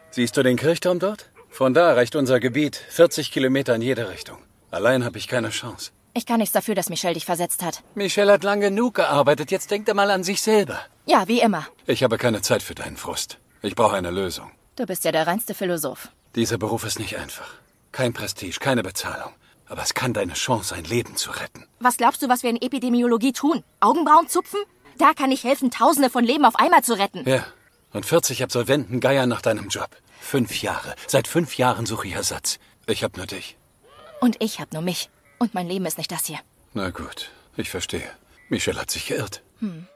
Siehst 0.09 0.35
du 0.39 0.43
den 0.43 0.57
Kirchturm 0.57 0.99
dort? 0.99 1.31
Von 1.51 1.75
da 1.75 1.93
reicht 1.93 2.17
unser 2.17 2.41
Gebiet 2.41 2.77
40 2.77 3.31
Kilometer 3.31 3.75
in 3.75 3.83
jede 3.83 4.09
Richtung. 4.09 4.39
Allein 4.77 5.07
habe 5.07 5.17
ich 5.17 5.27
keine 5.27 5.49
Chance. 5.49 5.91
Ich 6.13 6.27
kann 6.27 6.39
nichts 6.39 6.53
dafür, 6.53 6.75
dass 6.75 6.91
Michelle 6.91 7.15
dich 7.15 7.25
versetzt 7.25 7.63
hat. 7.63 7.83
Michelle 7.95 8.31
hat 8.31 8.45
lang 8.45 8.61
genug 8.61 8.93
gearbeitet. 8.97 9.51
Jetzt 9.51 9.71
denkt 9.71 9.89
er 9.89 9.95
mal 9.95 10.11
an 10.11 10.23
sich 10.23 10.43
selber. 10.43 10.79
Ja, 11.07 11.27
wie 11.29 11.41
immer. 11.41 11.67
Ich 11.87 12.03
habe 12.03 12.19
keine 12.19 12.43
Zeit 12.43 12.63
für 12.63 12.75
deinen 12.75 12.99
Frust. 12.99 13.39
Ich 13.63 13.75
brauche 13.75 13.97
eine 13.97 14.11
Lösung. 14.11 14.51
Du 14.77 14.85
bist 14.85 15.05
ja 15.07 15.13
der 15.13 15.27
reinste 15.27 15.55
Philosoph. 15.55 16.11
Dieser 16.35 16.59
Beruf 16.59 16.85
ist 16.85 16.99
nicht 16.99 17.17
einfach. 17.17 17.49
Kein 17.91 18.13
Prestige, 18.13 18.59
keine 18.61 18.83
Bezahlung. 18.83 19.33
Aber 19.67 19.81
es 19.83 19.95
kann 19.95 20.13
deine 20.13 20.35
Chance, 20.35 20.75
ein 20.75 20.85
Leben 20.85 21.17
zu 21.17 21.31
retten. 21.31 21.67
Was 21.81 21.97
glaubst 21.97 22.21
du, 22.21 22.29
was 22.29 22.43
wir 22.43 22.51
in 22.51 22.61
Epidemiologie 22.61 23.33
tun? 23.33 23.65
Augenbrauen 23.81 24.29
zupfen? 24.29 24.61
Da 24.99 25.15
kann 25.15 25.33
ich 25.33 25.43
helfen, 25.45 25.71
Tausende 25.71 26.11
von 26.11 26.23
Leben 26.23 26.45
auf 26.45 26.57
einmal 26.57 26.85
zu 26.85 26.99
retten. 26.99 27.27
Ja. 27.27 27.47
Und 27.95 28.05
40 28.05 28.43
Absolventen 28.43 29.01
geiern 29.01 29.31
nach 29.31 29.41
deinem 29.41 29.69
Job. 29.69 29.89
Fünf 30.21 30.61
Jahre. 30.61 30.95
Seit 31.07 31.29
fünf 31.29 31.57
Jahren 31.57 31.87
suche 31.87 32.09
ich 32.09 32.15
Ersatz. 32.15 32.59
Ich 32.87 33.03
hab 33.05 33.17
nur 33.17 33.25
dich. 33.27 33.57
Und 34.21 34.43
ich 34.43 34.61
hab 34.61 34.73
nur 34.73 34.83
mich. 34.83 35.09
Und 35.39 35.55
mein 35.55 35.69
Leben 35.69 35.87
ist 35.87 35.99
nicht 35.99 36.11
das 36.11 36.27
hier. 36.27 36.39
Na 36.75 36.91
gut, 36.91 37.31
ich 37.57 37.71
verstehe. 37.71 38.11
Michelle 38.49 38.81
hat 38.81 38.91
sich 38.91 39.07
geirrt. 39.07 39.43
Hm. 39.59 39.87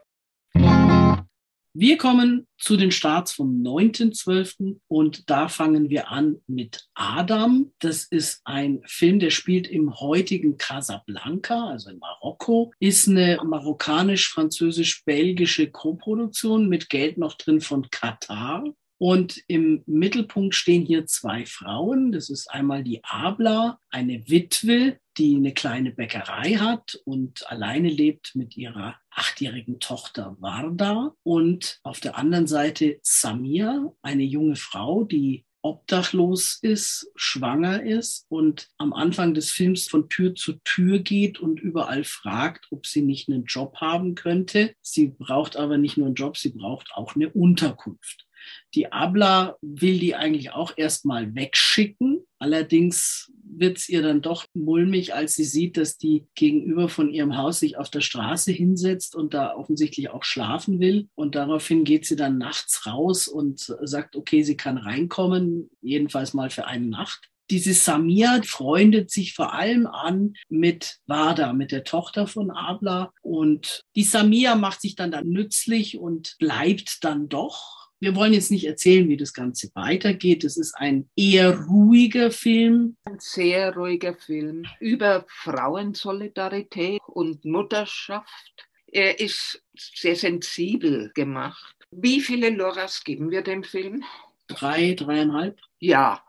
Wir 1.72 1.98
kommen 1.98 2.48
zu 2.58 2.76
den 2.76 2.90
Starts 2.90 3.30
vom 3.32 3.62
9.12. 3.62 4.80
und 4.88 5.30
da 5.30 5.48
fangen 5.48 5.88
wir 5.88 6.10
an 6.10 6.40
mit 6.48 6.88
Adam. 6.94 7.70
Das 7.78 8.02
ist 8.04 8.40
ein 8.44 8.82
Film, 8.86 9.20
der 9.20 9.30
spielt 9.30 9.68
im 9.68 10.00
heutigen 10.00 10.56
Casablanca, 10.56 11.68
also 11.68 11.90
in 11.90 12.00
Marokko, 12.00 12.72
ist 12.80 13.06
eine 13.06 13.38
marokkanisch-französisch-belgische 13.44 15.70
Koproduktion 15.70 16.68
mit 16.68 16.88
Geld 16.88 17.18
noch 17.18 17.34
drin 17.34 17.60
von 17.60 17.88
Katar. 17.88 18.64
Und 19.02 19.42
im 19.46 19.82
Mittelpunkt 19.86 20.54
stehen 20.54 20.84
hier 20.84 21.06
zwei 21.06 21.46
Frauen. 21.46 22.12
Das 22.12 22.28
ist 22.28 22.50
einmal 22.50 22.84
die 22.84 23.02
Abla, 23.02 23.78
eine 23.88 24.28
Witwe, 24.28 24.98
die 25.16 25.36
eine 25.36 25.54
kleine 25.54 25.90
Bäckerei 25.90 26.56
hat 26.56 27.00
und 27.06 27.50
alleine 27.50 27.88
lebt 27.88 28.34
mit 28.34 28.58
ihrer 28.58 28.96
achtjährigen 29.10 29.80
Tochter 29.80 30.36
Warda. 30.40 31.14
Und 31.22 31.80
auf 31.82 32.00
der 32.00 32.18
anderen 32.18 32.46
Seite 32.46 33.00
Samia, 33.02 33.90
eine 34.02 34.24
junge 34.24 34.56
Frau, 34.56 35.04
die 35.04 35.46
obdachlos 35.62 36.58
ist, 36.60 37.10
schwanger 37.16 37.82
ist 37.82 38.26
und 38.28 38.68
am 38.76 38.92
Anfang 38.92 39.32
des 39.32 39.50
Films 39.50 39.88
von 39.88 40.10
Tür 40.10 40.34
zu 40.34 40.54
Tür 40.64 40.98
geht 40.98 41.38
und 41.38 41.58
überall 41.60 42.04
fragt, 42.04 42.66
ob 42.70 42.86
sie 42.86 43.00
nicht 43.00 43.30
einen 43.30 43.44
Job 43.44 43.76
haben 43.78 44.14
könnte. 44.14 44.74
Sie 44.82 45.08
braucht 45.08 45.56
aber 45.56 45.78
nicht 45.78 45.96
nur 45.96 46.08
einen 46.08 46.16
Job, 46.16 46.36
sie 46.36 46.50
braucht 46.50 46.90
auch 46.94 47.14
eine 47.14 47.30
Unterkunft. 47.30 48.26
Die 48.74 48.92
Abla 48.92 49.56
will 49.62 49.98
die 49.98 50.14
eigentlich 50.14 50.52
auch 50.52 50.72
erstmal 50.76 51.34
wegschicken. 51.34 52.24
Allerdings 52.38 53.30
wird 53.44 53.78
es 53.78 53.88
ihr 53.88 54.02
dann 54.02 54.22
doch 54.22 54.46
mulmig, 54.54 55.14
als 55.14 55.34
sie 55.34 55.44
sieht, 55.44 55.76
dass 55.76 55.98
die 55.98 56.26
gegenüber 56.34 56.88
von 56.88 57.10
ihrem 57.10 57.36
Haus 57.36 57.60
sich 57.60 57.76
auf 57.76 57.90
der 57.90 58.00
Straße 58.00 58.52
hinsetzt 58.52 59.14
und 59.14 59.34
da 59.34 59.54
offensichtlich 59.54 60.10
auch 60.10 60.24
schlafen 60.24 60.80
will. 60.80 61.08
Und 61.14 61.34
daraufhin 61.34 61.84
geht 61.84 62.06
sie 62.06 62.16
dann 62.16 62.38
nachts 62.38 62.86
raus 62.86 63.28
und 63.28 63.74
sagt, 63.82 64.16
okay, 64.16 64.42
sie 64.42 64.56
kann 64.56 64.78
reinkommen, 64.78 65.70
jedenfalls 65.82 66.34
mal 66.34 66.50
für 66.50 66.66
eine 66.66 66.86
Nacht. 66.86 67.28
Diese 67.50 67.74
Samia 67.74 68.40
freundet 68.44 69.10
sich 69.10 69.34
vor 69.34 69.52
allem 69.54 69.88
an 69.88 70.34
mit 70.48 70.98
Wada, 71.06 71.52
mit 71.52 71.72
der 71.72 71.82
Tochter 71.82 72.28
von 72.28 72.52
Abla. 72.52 73.12
Und 73.22 73.82
die 73.96 74.04
Samia 74.04 74.54
macht 74.54 74.80
sich 74.80 74.94
dann, 74.94 75.10
dann 75.10 75.28
nützlich 75.28 75.98
und 75.98 76.36
bleibt 76.38 77.02
dann 77.02 77.28
doch 77.28 77.79
wir 78.00 78.16
wollen 78.16 78.32
jetzt 78.32 78.50
nicht 78.50 78.66
erzählen, 78.66 79.08
wie 79.08 79.16
das 79.18 79.34
Ganze 79.34 79.70
weitergeht. 79.74 80.42
Es 80.42 80.56
ist 80.56 80.74
ein 80.74 81.08
eher 81.16 81.58
ruhiger 81.66 82.30
Film. 82.30 82.96
Ein 83.04 83.18
sehr 83.20 83.74
ruhiger 83.74 84.14
Film 84.14 84.64
über 84.80 85.26
Frauensolidarität 85.28 87.02
und 87.06 87.44
Mutterschaft. 87.44 88.68
Er 88.86 89.20
ist 89.20 89.62
sehr 89.76 90.16
sensibel 90.16 91.12
gemacht. 91.14 91.76
Wie 91.90 92.20
viele 92.20 92.50
Loras 92.50 93.04
geben 93.04 93.30
wir 93.30 93.42
dem 93.42 93.64
Film? 93.64 94.02
Drei, 94.48 94.94
dreieinhalb. 94.94 95.60
Ja, 95.78 96.24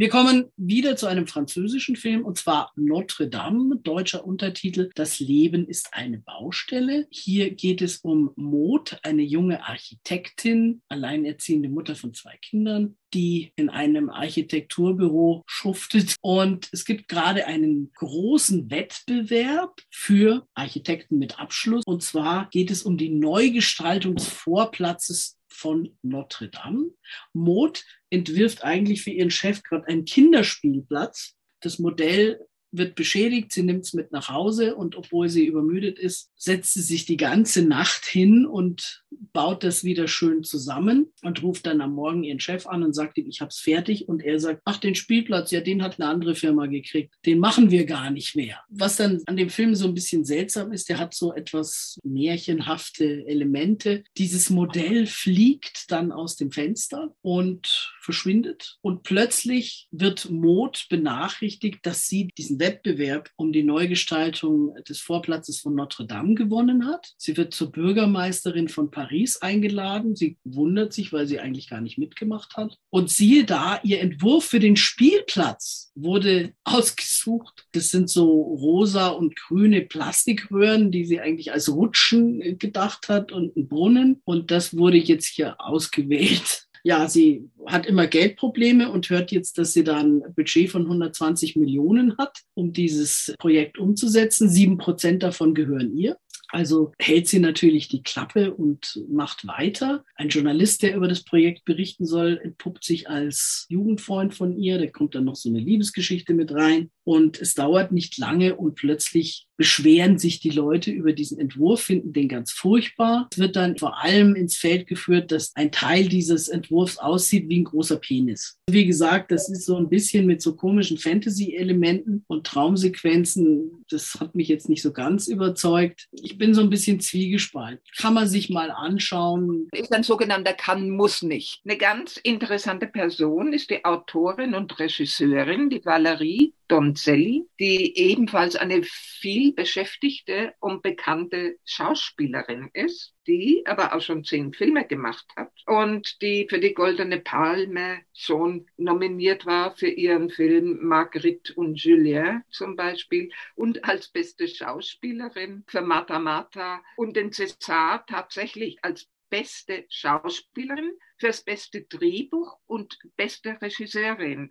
Wir 0.00 0.08
kommen 0.08 0.50
wieder 0.56 0.96
zu 0.96 1.08
einem 1.08 1.26
französischen 1.26 1.94
Film 1.94 2.24
und 2.24 2.38
zwar 2.38 2.72
Notre 2.74 3.28
Dame, 3.28 3.76
deutscher 3.76 4.24
Untertitel 4.24 4.88
Das 4.94 5.20
Leben 5.20 5.68
ist 5.68 5.92
eine 5.92 6.16
Baustelle. 6.16 7.06
Hier 7.10 7.50
geht 7.50 7.82
es 7.82 7.98
um 7.98 8.30
Maud, 8.34 8.98
eine 9.02 9.20
junge 9.20 9.62
Architektin, 9.62 10.80
alleinerziehende 10.88 11.68
Mutter 11.68 11.96
von 11.96 12.14
zwei 12.14 12.34
Kindern, 12.40 12.96
die 13.12 13.52
in 13.56 13.68
einem 13.68 14.08
Architekturbüro 14.08 15.42
schuftet. 15.46 16.16
Und 16.22 16.70
es 16.72 16.86
gibt 16.86 17.06
gerade 17.08 17.46
einen 17.46 17.92
großen 17.94 18.70
Wettbewerb 18.70 19.82
für 19.90 20.46
Architekten 20.54 21.18
mit 21.18 21.38
Abschluss. 21.38 21.84
Und 21.84 22.02
zwar 22.02 22.48
geht 22.48 22.70
es 22.70 22.84
um 22.84 22.96
die 22.96 23.10
Neugestaltung 23.10 24.14
des 24.14 24.28
Vorplatzes 24.28 25.36
von 25.60 25.96
Notre 26.02 26.48
Dame. 26.48 26.90
Maud 27.34 27.84
entwirft 28.08 28.64
eigentlich 28.64 29.02
für 29.02 29.10
ihren 29.10 29.30
Chef 29.30 29.62
gerade 29.62 29.86
einen 29.88 30.06
Kinderspielplatz. 30.06 31.36
Das 31.60 31.78
Modell 31.78 32.40
wird 32.72 32.94
beschädigt, 32.94 33.52
sie 33.52 33.62
nimmt 33.62 33.84
es 33.84 33.94
mit 33.94 34.12
nach 34.12 34.28
Hause 34.28 34.76
und 34.76 34.96
obwohl 34.96 35.28
sie 35.28 35.46
übermüdet 35.46 35.98
ist, 35.98 36.30
setzt 36.36 36.74
sie 36.74 36.82
sich 36.82 37.04
die 37.04 37.16
ganze 37.16 37.62
Nacht 37.62 38.04
hin 38.04 38.46
und 38.46 39.04
baut 39.32 39.64
das 39.64 39.84
wieder 39.84 40.08
schön 40.08 40.44
zusammen 40.44 41.12
und 41.22 41.42
ruft 41.42 41.66
dann 41.66 41.80
am 41.80 41.94
Morgen 41.94 42.24
ihren 42.24 42.40
Chef 42.40 42.66
an 42.66 42.82
und 42.82 42.94
sagt 42.94 43.18
ihm, 43.18 43.28
ich 43.28 43.40
habe 43.40 43.50
es 43.50 43.58
fertig 43.58 44.08
und 44.08 44.22
er 44.22 44.38
sagt, 44.38 44.62
ach, 44.64 44.78
den 44.78 44.94
Spielplatz, 44.94 45.50
ja, 45.50 45.60
den 45.60 45.82
hat 45.82 46.00
eine 46.00 46.08
andere 46.08 46.34
Firma 46.34 46.66
gekriegt, 46.66 47.14
den 47.26 47.38
machen 47.38 47.70
wir 47.70 47.86
gar 47.86 48.10
nicht 48.10 48.36
mehr. 48.36 48.60
Was 48.68 48.96
dann 48.96 49.20
an 49.26 49.36
dem 49.36 49.50
Film 49.50 49.74
so 49.74 49.86
ein 49.86 49.94
bisschen 49.94 50.24
seltsam 50.24 50.72
ist, 50.72 50.88
der 50.88 50.98
hat 50.98 51.14
so 51.14 51.32
etwas 51.34 51.98
märchenhafte 52.04 53.26
Elemente. 53.26 54.04
Dieses 54.16 54.50
Modell 54.50 55.06
fliegt 55.06 55.90
dann 55.90 56.12
aus 56.12 56.36
dem 56.36 56.52
Fenster 56.52 57.14
und 57.22 57.92
verschwindet 58.00 58.78
und 58.80 59.02
plötzlich 59.02 59.88
wird 59.90 60.30
Maud 60.30 60.86
benachrichtigt, 60.88 61.80
dass 61.82 62.06
sie 62.06 62.28
diesen 62.38 62.59
Wettbewerb 62.60 63.30
um 63.34 63.52
die 63.52 63.64
Neugestaltung 63.64 64.74
des 64.88 65.00
Vorplatzes 65.00 65.58
von 65.58 65.74
Notre 65.74 66.06
Dame 66.06 66.34
gewonnen 66.34 66.86
hat. 66.86 67.14
Sie 67.16 67.36
wird 67.36 67.52
zur 67.52 67.72
Bürgermeisterin 67.72 68.68
von 68.68 68.92
Paris 68.92 69.38
eingeladen. 69.38 70.14
Sie 70.14 70.38
wundert 70.44 70.92
sich, 70.92 71.12
weil 71.12 71.26
sie 71.26 71.40
eigentlich 71.40 71.68
gar 71.68 71.80
nicht 71.80 71.98
mitgemacht 71.98 72.56
hat. 72.56 72.76
Und 72.90 73.10
siehe 73.10 73.44
da, 73.44 73.80
ihr 73.82 74.00
Entwurf 74.00 74.44
für 74.44 74.60
den 74.60 74.76
Spielplatz 74.76 75.90
wurde 75.96 76.52
ausgesucht. 76.64 77.66
Das 77.72 77.88
sind 77.88 78.08
so 78.08 78.30
rosa 78.30 79.08
und 79.08 79.34
grüne 79.34 79.80
Plastikröhren, 79.80 80.92
die 80.92 81.04
sie 81.04 81.20
eigentlich 81.20 81.52
als 81.52 81.68
Rutschen 81.68 82.58
gedacht 82.58 83.08
hat 83.08 83.32
und 83.32 83.56
ein 83.56 83.66
Brunnen. 83.66 84.20
Und 84.24 84.50
das 84.50 84.76
wurde 84.76 84.98
jetzt 84.98 85.26
hier 85.26 85.60
ausgewählt 85.60 86.69
ja, 86.84 87.08
sie 87.08 87.48
hat 87.66 87.86
immer 87.86 88.06
Geldprobleme 88.06 88.90
und 88.90 89.10
hört 89.10 89.32
jetzt, 89.32 89.58
dass 89.58 89.72
sie 89.72 89.84
da 89.84 89.98
ein 89.98 90.22
Budget 90.34 90.70
von 90.70 90.82
120 90.82 91.56
Millionen 91.56 92.16
hat, 92.18 92.40
um 92.54 92.72
dieses 92.72 93.34
Projekt 93.38 93.78
umzusetzen. 93.78 94.48
Sieben 94.48 94.78
Prozent 94.78 95.22
davon 95.22 95.54
gehören 95.54 95.96
ihr. 95.96 96.16
Also 96.52 96.92
hält 96.98 97.28
sie 97.28 97.38
natürlich 97.38 97.88
die 97.88 98.02
Klappe 98.02 98.52
und 98.52 99.00
macht 99.08 99.46
weiter. 99.46 100.04
Ein 100.16 100.30
Journalist, 100.30 100.82
der 100.82 100.96
über 100.96 101.06
das 101.06 101.22
Projekt 101.22 101.64
berichten 101.64 102.06
soll, 102.06 102.40
entpuppt 102.42 102.84
sich 102.84 103.08
als 103.08 103.66
Jugendfreund 103.68 104.34
von 104.34 104.56
ihr. 104.56 104.78
Da 104.78 104.86
kommt 104.86 105.14
dann 105.14 105.24
noch 105.24 105.36
so 105.36 105.48
eine 105.48 105.60
Liebesgeschichte 105.60 106.34
mit 106.34 106.52
rein. 106.52 106.90
Und 107.10 107.40
es 107.40 107.54
dauert 107.54 107.90
nicht 107.90 108.18
lange 108.18 108.54
und 108.54 108.76
plötzlich 108.76 109.48
beschweren 109.56 110.16
sich 110.16 110.38
die 110.38 110.50
Leute 110.50 110.92
über 110.92 111.12
diesen 111.12 111.40
Entwurf, 111.40 111.80
finden 111.80 112.12
den 112.12 112.28
ganz 112.28 112.52
furchtbar. 112.52 113.28
Es 113.32 113.38
wird 113.38 113.56
dann 113.56 113.76
vor 113.76 114.00
allem 114.00 114.36
ins 114.36 114.56
Feld 114.56 114.86
geführt, 114.86 115.32
dass 115.32 115.50
ein 115.56 115.72
Teil 115.72 116.08
dieses 116.08 116.46
Entwurfs 116.46 116.98
aussieht 116.98 117.48
wie 117.48 117.58
ein 117.58 117.64
großer 117.64 117.96
Penis. 117.96 118.60
Wie 118.70 118.86
gesagt, 118.86 119.32
das 119.32 119.48
ist 119.48 119.66
so 119.66 119.76
ein 119.76 119.88
bisschen 119.88 120.24
mit 120.24 120.40
so 120.40 120.54
komischen 120.54 120.98
Fantasy-Elementen 120.98 122.24
und 122.28 122.46
Traumsequenzen. 122.46 123.84
Das 123.90 124.14
hat 124.20 124.36
mich 124.36 124.46
jetzt 124.46 124.68
nicht 124.68 124.80
so 124.80 124.92
ganz 124.92 125.26
überzeugt. 125.26 126.06
Ich 126.12 126.38
bin 126.38 126.54
so 126.54 126.60
ein 126.60 126.70
bisschen 126.70 127.00
zwiegespalten. 127.00 127.82
Kann 127.98 128.14
man 128.14 128.28
sich 128.28 128.50
mal 128.50 128.70
anschauen. 128.70 129.66
Ist 129.72 129.92
ein 129.92 130.04
sogenannter 130.04 130.52
kann, 130.52 130.90
muss 130.90 131.22
nicht. 131.22 131.60
Eine 131.64 131.76
ganz 131.76 132.18
interessante 132.18 132.86
Person 132.86 133.52
ist 133.52 133.68
die 133.68 133.84
Autorin 133.84 134.54
und 134.54 134.78
Regisseurin, 134.78 135.70
die 135.70 135.84
Valerie 135.84 136.54
Donzelli, 136.70 137.48
die 137.58 137.98
ebenfalls 137.98 138.54
eine 138.54 138.84
viel 138.84 139.52
beschäftigte 139.52 140.54
und 140.60 140.82
bekannte 140.82 141.56
Schauspielerin 141.64 142.70
ist, 142.72 143.12
die 143.26 143.64
aber 143.66 143.92
auch 143.92 144.00
schon 144.00 144.22
zehn 144.22 144.52
Filme 144.52 144.86
gemacht 144.86 145.26
hat 145.34 145.50
und 145.66 146.22
die 146.22 146.46
für 146.48 146.60
die 146.60 146.72
Goldene 146.72 147.18
Palme 147.18 148.02
schon 148.12 148.66
nominiert 148.76 149.46
war 149.46 149.74
für 149.74 149.88
ihren 149.88 150.30
Film 150.30 150.78
Marguerite 150.82 151.54
und 151.54 151.82
Julien 151.82 152.44
zum 152.50 152.76
Beispiel 152.76 153.30
und 153.56 153.84
als 153.84 154.08
beste 154.08 154.46
Schauspielerin 154.46 155.64
für 155.66 155.82
Mata 155.82 156.20
Mata 156.20 156.82
und 156.96 157.16
den 157.16 157.30
César 157.32 158.06
tatsächlich 158.06 158.78
als 158.82 159.08
beste 159.30 159.86
Schauspielerin, 159.88 160.92
fürs 161.16 161.42
beste 161.42 161.82
Drehbuch 161.82 162.58
und 162.66 162.98
beste 163.16 163.60
Regisseurin. 163.60 164.50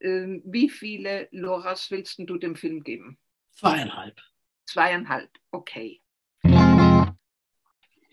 Ähm, 0.00 0.42
wie 0.44 0.68
viele 0.68 1.28
Loras 1.30 1.90
willst 1.90 2.18
du 2.18 2.36
dem 2.36 2.56
Film 2.56 2.82
geben? 2.82 3.18
Zweieinhalb. 3.52 4.20
Zweieinhalb, 4.66 5.30
okay. 5.50 6.02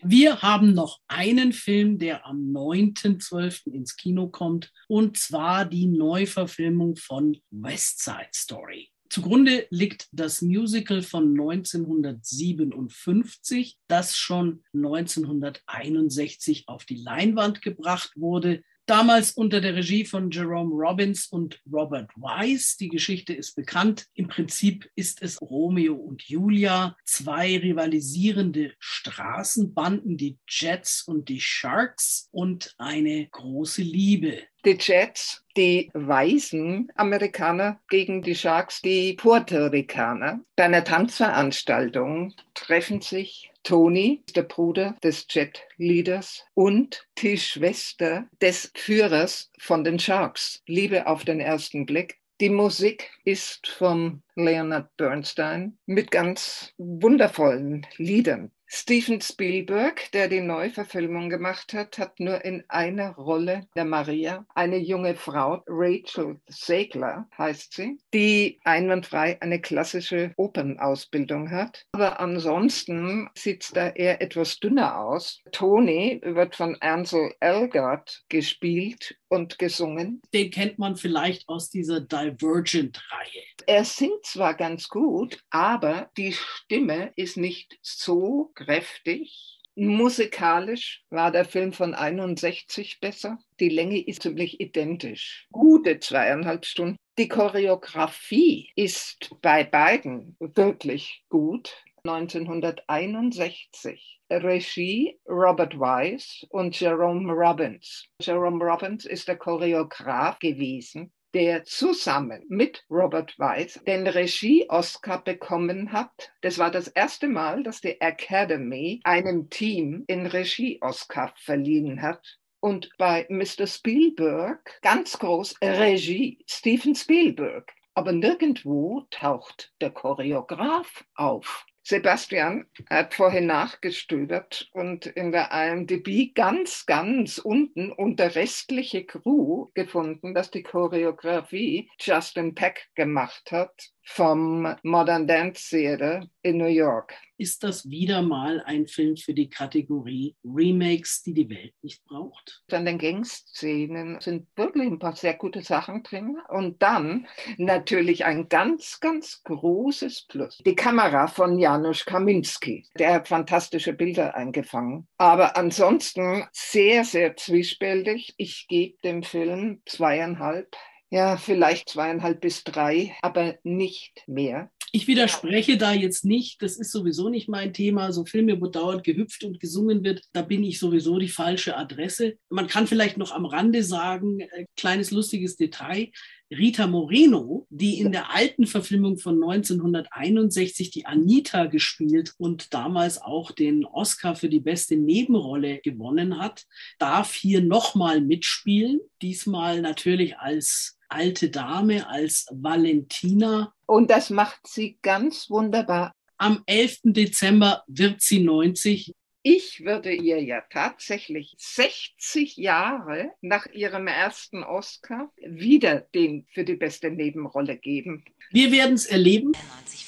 Wir 0.06 0.42
haben 0.42 0.74
noch 0.74 1.00
einen 1.08 1.54
Film, 1.54 1.98
der 1.98 2.26
am 2.26 2.52
9.12. 2.52 3.72
ins 3.72 3.96
Kino 3.96 4.28
kommt, 4.28 4.70
und 4.86 5.16
zwar 5.16 5.64
die 5.64 5.86
Neuverfilmung 5.86 6.96
von 6.96 7.38
West 7.50 8.04
Side 8.04 8.28
Story. 8.34 8.90
Zugrunde 9.08 9.66
liegt 9.70 10.08
das 10.12 10.42
Musical 10.42 11.02
von 11.02 11.30
1957, 11.30 13.78
das 13.86 14.18
schon 14.18 14.62
1961 14.74 16.68
auf 16.68 16.84
die 16.84 16.96
Leinwand 16.96 17.62
gebracht 17.62 18.12
wurde 18.16 18.62
damals 18.86 19.32
unter 19.32 19.60
der 19.60 19.74
Regie 19.74 20.04
von 20.04 20.30
Jerome 20.30 20.74
Robbins 20.74 21.26
und 21.26 21.60
Robert 21.70 22.10
Wise. 22.16 22.76
Die 22.78 22.88
Geschichte 22.88 23.32
ist 23.32 23.54
bekannt. 23.54 24.06
Im 24.14 24.28
Prinzip 24.28 24.90
ist 24.94 25.22
es 25.22 25.40
Romeo 25.40 25.94
und 25.94 26.22
Julia, 26.22 26.96
zwei 27.04 27.58
rivalisierende 27.58 28.72
Straßenbanden, 28.78 30.16
die 30.16 30.38
Jets 30.48 31.02
und 31.02 31.28
die 31.28 31.40
Sharks 31.40 32.28
und 32.30 32.74
eine 32.78 33.28
große 33.28 33.82
Liebe. 33.82 34.42
Die 34.64 34.78
Jets, 34.80 35.44
die 35.58 35.90
weißen 35.92 36.90
Amerikaner 36.94 37.80
gegen 37.90 38.22
die 38.22 38.34
Sharks, 38.34 38.80
die 38.80 39.12
Puerto 39.12 39.66
Ricaner. 39.66 40.40
Bei 40.56 40.64
einer 40.64 40.82
Tanzveranstaltung 40.82 42.32
treffen 42.54 43.02
sich 43.02 43.52
Tony, 43.62 44.22
der 44.34 44.44
Bruder 44.44 44.96
des 45.02 45.26
Jet-Leaders 45.28 46.46
und 46.54 47.06
die 47.18 47.36
Schwester 47.36 48.26
des 48.40 48.72
Führers 48.74 49.50
von 49.58 49.84
den 49.84 49.98
Sharks. 49.98 50.62
Liebe 50.66 51.06
auf 51.06 51.26
den 51.26 51.40
ersten 51.40 51.84
Blick. 51.84 52.18
Die 52.40 52.48
Musik 52.48 53.10
ist 53.24 53.66
von 53.66 54.22
Leonard 54.34 54.96
Bernstein 54.96 55.76
mit 55.84 56.10
ganz 56.10 56.72
wundervollen 56.78 57.86
Liedern. 57.98 58.50
Steven 58.76 59.20
Spielberg, 59.20 60.10
der 60.10 60.26
die 60.26 60.40
Neuverfilmung 60.40 61.30
gemacht 61.30 61.72
hat, 61.74 61.96
hat 61.96 62.18
nur 62.18 62.44
in 62.44 62.64
einer 62.66 63.14
Rolle 63.14 63.68
der 63.76 63.84
Maria, 63.84 64.44
eine 64.52 64.78
junge 64.78 65.14
Frau, 65.14 65.62
Rachel 65.68 66.40
Segler 66.48 67.28
heißt 67.38 67.72
sie, 67.72 67.98
die 68.12 68.58
einwandfrei 68.64 69.40
eine 69.40 69.60
klassische 69.60 70.32
Opernausbildung 70.36 71.52
hat. 71.52 71.86
Aber 71.92 72.18
ansonsten 72.18 73.30
sieht 73.38 73.76
da 73.76 73.90
eher 73.90 74.20
etwas 74.20 74.58
dünner 74.58 74.98
aus. 74.98 75.40
Tony 75.52 76.20
wird 76.24 76.56
von 76.56 76.76
Ansel 76.80 77.32
Elgort 77.38 78.24
gespielt 78.28 79.16
und 79.34 79.58
gesungen. 79.58 80.22
Den 80.32 80.50
kennt 80.50 80.78
man 80.78 80.96
vielleicht 80.96 81.48
aus 81.48 81.68
dieser 81.70 82.00
Divergent-Reihe. 82.00 83.42
Er 83.66 83.84
singt 83.84 84.24
zwar 84.24 84.54
ganz 84.54 84.88
gut, 84.88 85.38
aber 85.50 86.10
die 86.16 86.32
Stimme 86.32 87.12
ist 87.16 87.36
nicht 87.36 87.78
so 87.82 88.50
kräftig. 88.54 89.60
Musikalisch 89.76 91.02
war 91.10 91.32
der 91.32 91.44
Film 91.44 91.72
von 91.72 91.94
61 91.94 93.00
besser. 93.00 93.38
Die 93.58 93.68
Länge 93.68 94.06
ist 94.06 94.22
ziemlich 94.22 94.60
identisch. 94.60 95.48
Gute 95.50 95.98
zweieinhalb 95.98 96.64
Stunden. 96.64 96.96
Die 97.18 97.28
Choreografie 97.28 98.70
ist 98.76 99.30
bei 99.42 99.64
beiden 99.64 100.36
wirklich 100.38 101.24
gut. 101.28 101.74
1961. 102.06 104.20
Regie 104.30 105.18
Robert 105.26 105.78
Wise 105.78 106.46
und 106.50 106.78
Jerome 106.78 107.32
Robbins. 107.32 108.06
Jerome 108.20 108.62
Robbins 108.62 109.06
ist 109.06 109.28
der 109.28 109.36
Choreograf 109.36 110.38
gewesen 110.38 111.10
der 111.34 111.64
zusammen 111.64 112.44
mit 112.48 112.84
Robert 112.88 113.36
Weiss 113.38 113.80
den 113.86 114.06
Regie-Oscar 114.06 115.22
bekommen 115.24 115.92
hat. 115.92 116.32
Das 116.42 116.58
war 116.58 116.70
das 116.70 116.86
erste 116.86 117.26
Mal, 117.26 117.64
dass 117.64 117.80
die 117.80 118.00
Academy 118.00 119.00
einem 119.02 119.50
Team 119.50 120.04
den 120.08 120.26
Regie-Oscar 120.26 121.34
verliehen 121.36 122.02
hat. 122.02 122.38
Und 122.60 122.88
bei 122.98 123.26
Mr. 123.28 123.66
Spielberg 123.66 124.78
ganz 124.80 125.18
groß 125.18 125.56
Regie, 125.60 126.38
Steven 126.48 126.94
Spielberg. 126.94 127.74
Aber 127.94 128.12
nirgendwo 128.12 129.04
taucht 129.10 129.72
der 129.80 129.90
Choreograf 129.90 131.04
auf. 131.16 131.66
Sebastian 131.86 132.66
hat 132.88 133.12
vorhin 133.12 133.46
nachgestöbert 133.46 134.70
und 134.72 135.04
in 135.04 135.32
der 135.32 135.50
IMDb 135.52 136.34
ganz, 136.34 136.86
ganz 136.86 137.36
unten 137.36 137.92
unter 137.92 138.34
restliche 138.34 139.04
Crew 139.04 139.68
gefunden, 139.74 140.32
dass 140.32 140.50
die 140.50 140.62
Choreografie 140.62 141.90
Justin 142.00 142.54
Peck 142.54 142.88
gemacht 142.94 143.52
hat 143.52 143.93
vom 144.04 144.74
Modern 144.82 145.26
Dance 145.26 145.70
Theater 145.70 146.28
in 146.42 146.58
New 146.58 146.66
York. 146.66 147.14
Ist 147.36 147.64
das 147.64 147.88
wieder 147.90 148.22
mal 148.22 148.62
ein 148.64 148.86
Film 148.86 149.16
für 149.16 149.34
die 149.34 149.48
Kategorie 149.48 150.36
Remakes, 150.44 151.22
die 151.22 151.34
die 151.34 151.50
Welt 151.50 151.74
nicht 151.82 152.04
braucht? 152.04 152.62
An 152.70 152.84
den 152.84 152.98
Gangszenen 152.98 154.20
sind 154.20 154.46
wirklich 154.54 154.86
ein 154.86 155.00
paar 155.00 155.16
sehr 155.16 155.34
gute 155.34 155.62
Sachen 155.62 156.04
drin. 156.04 156.38
Und 156.48 156.80
dann 156.80 157.26
natürlich 157.56 158.24
ein 158.24 158.48
ganz, 158.48 159.00
ganz 159.00 159.42
großes 159.42 160.26
Plus. 160.28 160.62
Die 160.64 160.76
Kamera 160.76 161.26
von 161.26 161.58
Janusz 161.58 162.04
Kaminski. 162.04 162.86
Der 162.98 163.14
hat 163.14 163.28
fantastische 163.28 163.94
Bilder 163.94 164.36
eingefangen. 164.36 165.08
Aber 165.18 165.56
ansonsten 165.56 166.44
sehr, 166.52 167.04
sehr 167.04 167.36
zwiespältig. 167.36 168.34
Ich 168.36 168.66
gebe 168.68 168.96
dem 169.02 169.24
Film 169.24 169.82
zweieinhalb 169.86 170.76
ja, 171.14 171.36
vielleicht 171.36 171.90
zweieinhalb 171.90 172.40
bis 172.40 172.64
drei, 172.64 173.14
aber 173.22 173.54
nicht 173.62 174.24
mehr. 174.26 174.72
Ich 174.90 175.06
widerspreche 175.06 175.76
da 175.76 175.92
jetzt 175.92 176.24
nicht. 176.24 176.60
Das 176.60 176.76
ist 176.76 176.90
sowieso 176.90 177.28
nicht 177.28 177.48
mein 177.48 177.72
Thema. 177.72 178.12
So 178.12 178.24
Filme, 178.24 178.60
wo 178.60 178.66
dauernd 178.66 179.04
gehüpft 179.04 179.44
und 179.44 179.60
gesungen 179.60 180.02
wird, 180.02 180.22
da 180.32 180.42
bin 180.42 180.64
ich 180.64 180.80
sowieso 180.80 181.18
die 181.20 181.28
falsche 181.28 181.76
Adresse. 181.76 182.34
Man 182.48 182.66
kann 182.66 182.88
vielleicht 182.88 183.16
noch 183.16 183.30
am 183.30 183.44
Rande 183.46 183.84
sagen, 183.84 184.40
äh, 184.40 184.66
kleines 184.76 185.12
lustiges 185.12 185.56
Detail. 185.56 186.10
Rita 186.50 186.86
Moreno, 186.86 187.66
die 187.70 187.98
in 187.98 188.12
der 188.12 188.34
alten 188.34 188.66
Verfilmung 188.66 189.18
von 189.18 189.34
1961 189.34 190.90
die 190.90 191.06
Anita 191.06 191.66
gespielt 191.66 192.34
und 192.38 192.74
damals 192.74 193.20
auch 193.20 193.50
den 193.50 193.84
Oscar 193.84 194.36
für 194.36 194.48
die 194.48 194.60
beste 194.60 194.96
Nebenrolle 194.96 195.80
gewonnen 195.80 196.38
hat, 196.38 196.64
darf 196.98 197.34
hier 197.34 197.62
nochmal 197.62 198.20
mitspielen. 198.20 199.00
Diesmal 199.22 199.80
natürlich 199.80 200.38
als 200.38 200.98
alte 201.14 201.48
Dame, 201.48 202.08
als 202.08 202.46
Valentina. 202.50 203.72
Und 203.86 204.10
das 204.10 204.30
macht 204.30 204.66
sie 204.66 204.98
ganz 205.00 205.48
wunderbar. 205.48 206.12
Am 206.36 206.62
11. 206.66 207.00
Dezember 207.04 207.84
wird 207.86 208.20
sie 208.20 208.40
90. 208.40 209.12
Ich 209.46 209.84
würde 209.84 210.12
ihr 210.12 210.42
ja 210.42 210.62
tatsächlich 210.70 211.54
60 211.58 212.56
Jahre 212.56 213.30
nach 213.42 213.66
ihrem 213.66 214.06
ersten 214.06 214.64
Oscar 214.64 215.30
wieder 215.36 216.00
den 216.00 216.46
für 216.52 216.64
die 216.64 216.76
beste 216.76 217.10
Nebenrolle 217.10 217.76
geben. 217.76 218.24
Wir 218.50 218.72
werden 218.72 218.94
es 218.94 219.06
erleben. 219.06 219.52
94 219.52 220.04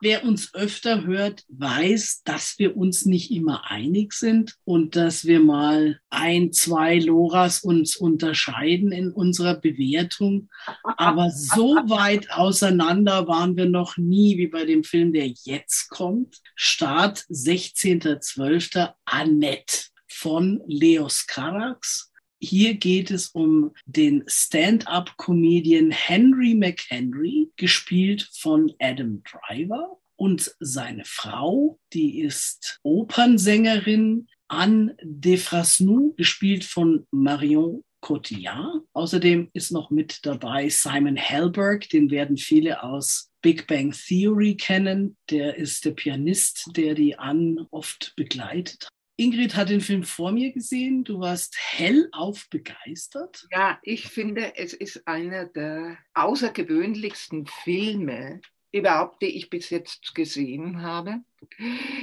wer 0.00 0.24
uns 0.24 0.54
öfter 0.54 1.04
hört, 1.04 1.44
weiß, 1.48 2.22
dass 2.24 2.58
wir 2.58 2.76
uns 2.76 3.06
nicht 3.06 3.30
immer 3.30 3.70
einig 3.70 4.12
sind 4.12 4.56
und 4.64 4.96
dass 4.96 5.24
wir 5.24 5.40
mal 5.40 6.00
ein, 6.10 6.52
zwei 6.52 6.98
Loras 6.98 7.60
uns 7.60 7.96
unterscheiden 7.96 8.92
in 8.92 9.12
unserer 9.12 9.54
Bewertung. 9.54 10.48
Aber 10.96 11.30
so 11.30 11.76
weit 11.86 12.30
auseinander 12.30 13.28
waren 13.28 13.56
wir 13.56 13.66
noch 13.66 13.96
nie 13.96 14.38
wie 14.38 14.48
bei 14.48 14.64
dem 14.64 14.84
Film, 14.84 15.12
der 15.12 15.28
jetzt 15.28 15.88
kommt. 15.90 16.40
Start 16.54 17.18
16.12. 17.30 18.92
Annette 19.04 19.90
von 20.08 20.62
Leos 20.66 21.26
Carax. 21.26 22.09
Hier 22.42 22.74
geht 22.74 23.10
es 23.10 23.28
um 23.28 23.72
den 23.84 24.24
Stand-up-Comedian 24.26 25.90
Henry 25.90 26.54
McHenry, 26.54 27.50
gespielt 27.56 28.30
von 28.32 28.72
Adam 28.78 29.22
Driver. 29.24 29.98
Und 30.16 30.54
seine 30.58 31.04
Frau, 31.04 31.78
die 31.92 32.20
ist 32.20 32.80
Opernsängerin 32.82 34.26
Anne 34.48 34.96
Defrasnou, 35.02 36.14
gespielt 36.16 36.64
von 36.64 37.06
Marion 37.10 37.84
Cotillard. 38.00 38.84
Außerdem 38.94 39.50
ist 39.52 39.70
noch 39.70 39.90
mit 39.90 40.24
dabei 40.24 40.70
Simon 40.70 41.16
Helberg, 41.16 41.88
den 41.90 42.10
werden 42.10 42.38
viele 42.38 42.82
aus 42.82 43.30
Big 43.42 43.66
Bang 43.66 43.92
Theory 43.92 44.56
kennen. 44.56 45.16
Der 45.28 45.56
ist 45.56 45.84
der 45.84 45.92
Pianist, 45.92 46.70
der 46.74 46.94
die 46.94 47.18
Anne 47.18 47.66
oft 47.70 48.14
begleitet 48.16 48.88
Ingrid 49.20 49.54
hat 49.54 49.68
den 49.68 49.82
Film 49.82 50.02
vor 50.02 50.32
mir 50.32 50.50
gesehen. 50.50 51.04
Du 51.04 51.20
warst 51.20 51.54
hellauf 51.58 52.48
begeistert. 52.48 53.46
Ja, 53.52 53.78
ich 53.82 54.08
finde, 54.08 54.56
es 54.56 54.72
ist 54.72 55.06
einer 55.06 55.44
der 55.44 55.98
außergewöhnlichsten 56.14 57.46
Filme 57.46 58.40
überhaupt, 58.72 59.20
die 59.20 59.36
ich 59.36 59.50
bis 59.50 59.68
jetzt 59.68 60.14
gesehen 60.14 60.80
habe. 60.80 61.16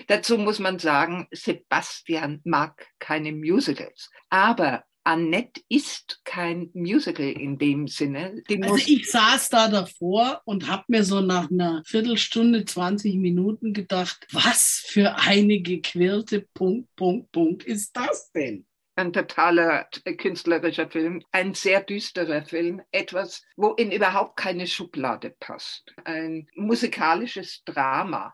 Dazu 0.05 0.37
muss 0.37 0.59
man 0.59 0.77
sagen, 0.77 1.27
Sebastian 1.31 2.41
mag 2.43 2.87
keine 2.99 3.31
Musicals. 3.31 4.11
Aber 4.29 4.83
Annette 5.07 5.61
ist 5.69 6.19
kein 6.25 6.69
Musical 6.73 7.29
in 7.29 7.57
dem 7.57 7.87
Sinne. 7.87 8.43
Die 8.49 8.61
also 8.61 8.75
ich 8.75 9.09
saß 9.09 9.47
da 9.47 9.69
davor 9.69 10.41
und 10.43 10.67
habe 10.67 10.83
mir 10.89 11.05
so 11.05 11.21
nach 11.21 11.49
einer 11.49 11.81
Viertelstunde, 11.85 12.65
20 12.65 13.15
Minuten 13.15 13.71
gedacht, 13.71 14.27
was 14.33 14.83
für 14.85 15.15
eine 15.15 15.61
gequirlte 15.61 16.45
Punkt, 16.53 16.93
Punkt, 16.97 17.31
Punkt 17.31 17.63
ist 17.63 17.95
das 17.95 18.31
denn? 18.33 18.65
ein 18.97 19.13
totaler 19.13 19.87
künstlerischer 20.17 20.89
Film, 20.89 21.21
ein 21.31 21.53
sehr 21.53 21.81
düsterer 21.81 22.43
Film, 22.43 22.81
etwas, 22.91 23.43
wo 23.55 23.73
in 23.73 23.91
überhaupt 23.91 24.37
keine 24.37 24.65
Schublade 24.65 25.35
passt. 25.39 25.93
Ein 26.03 26.47
musikalisches 26.55 27.61
Drama 27.63 28.33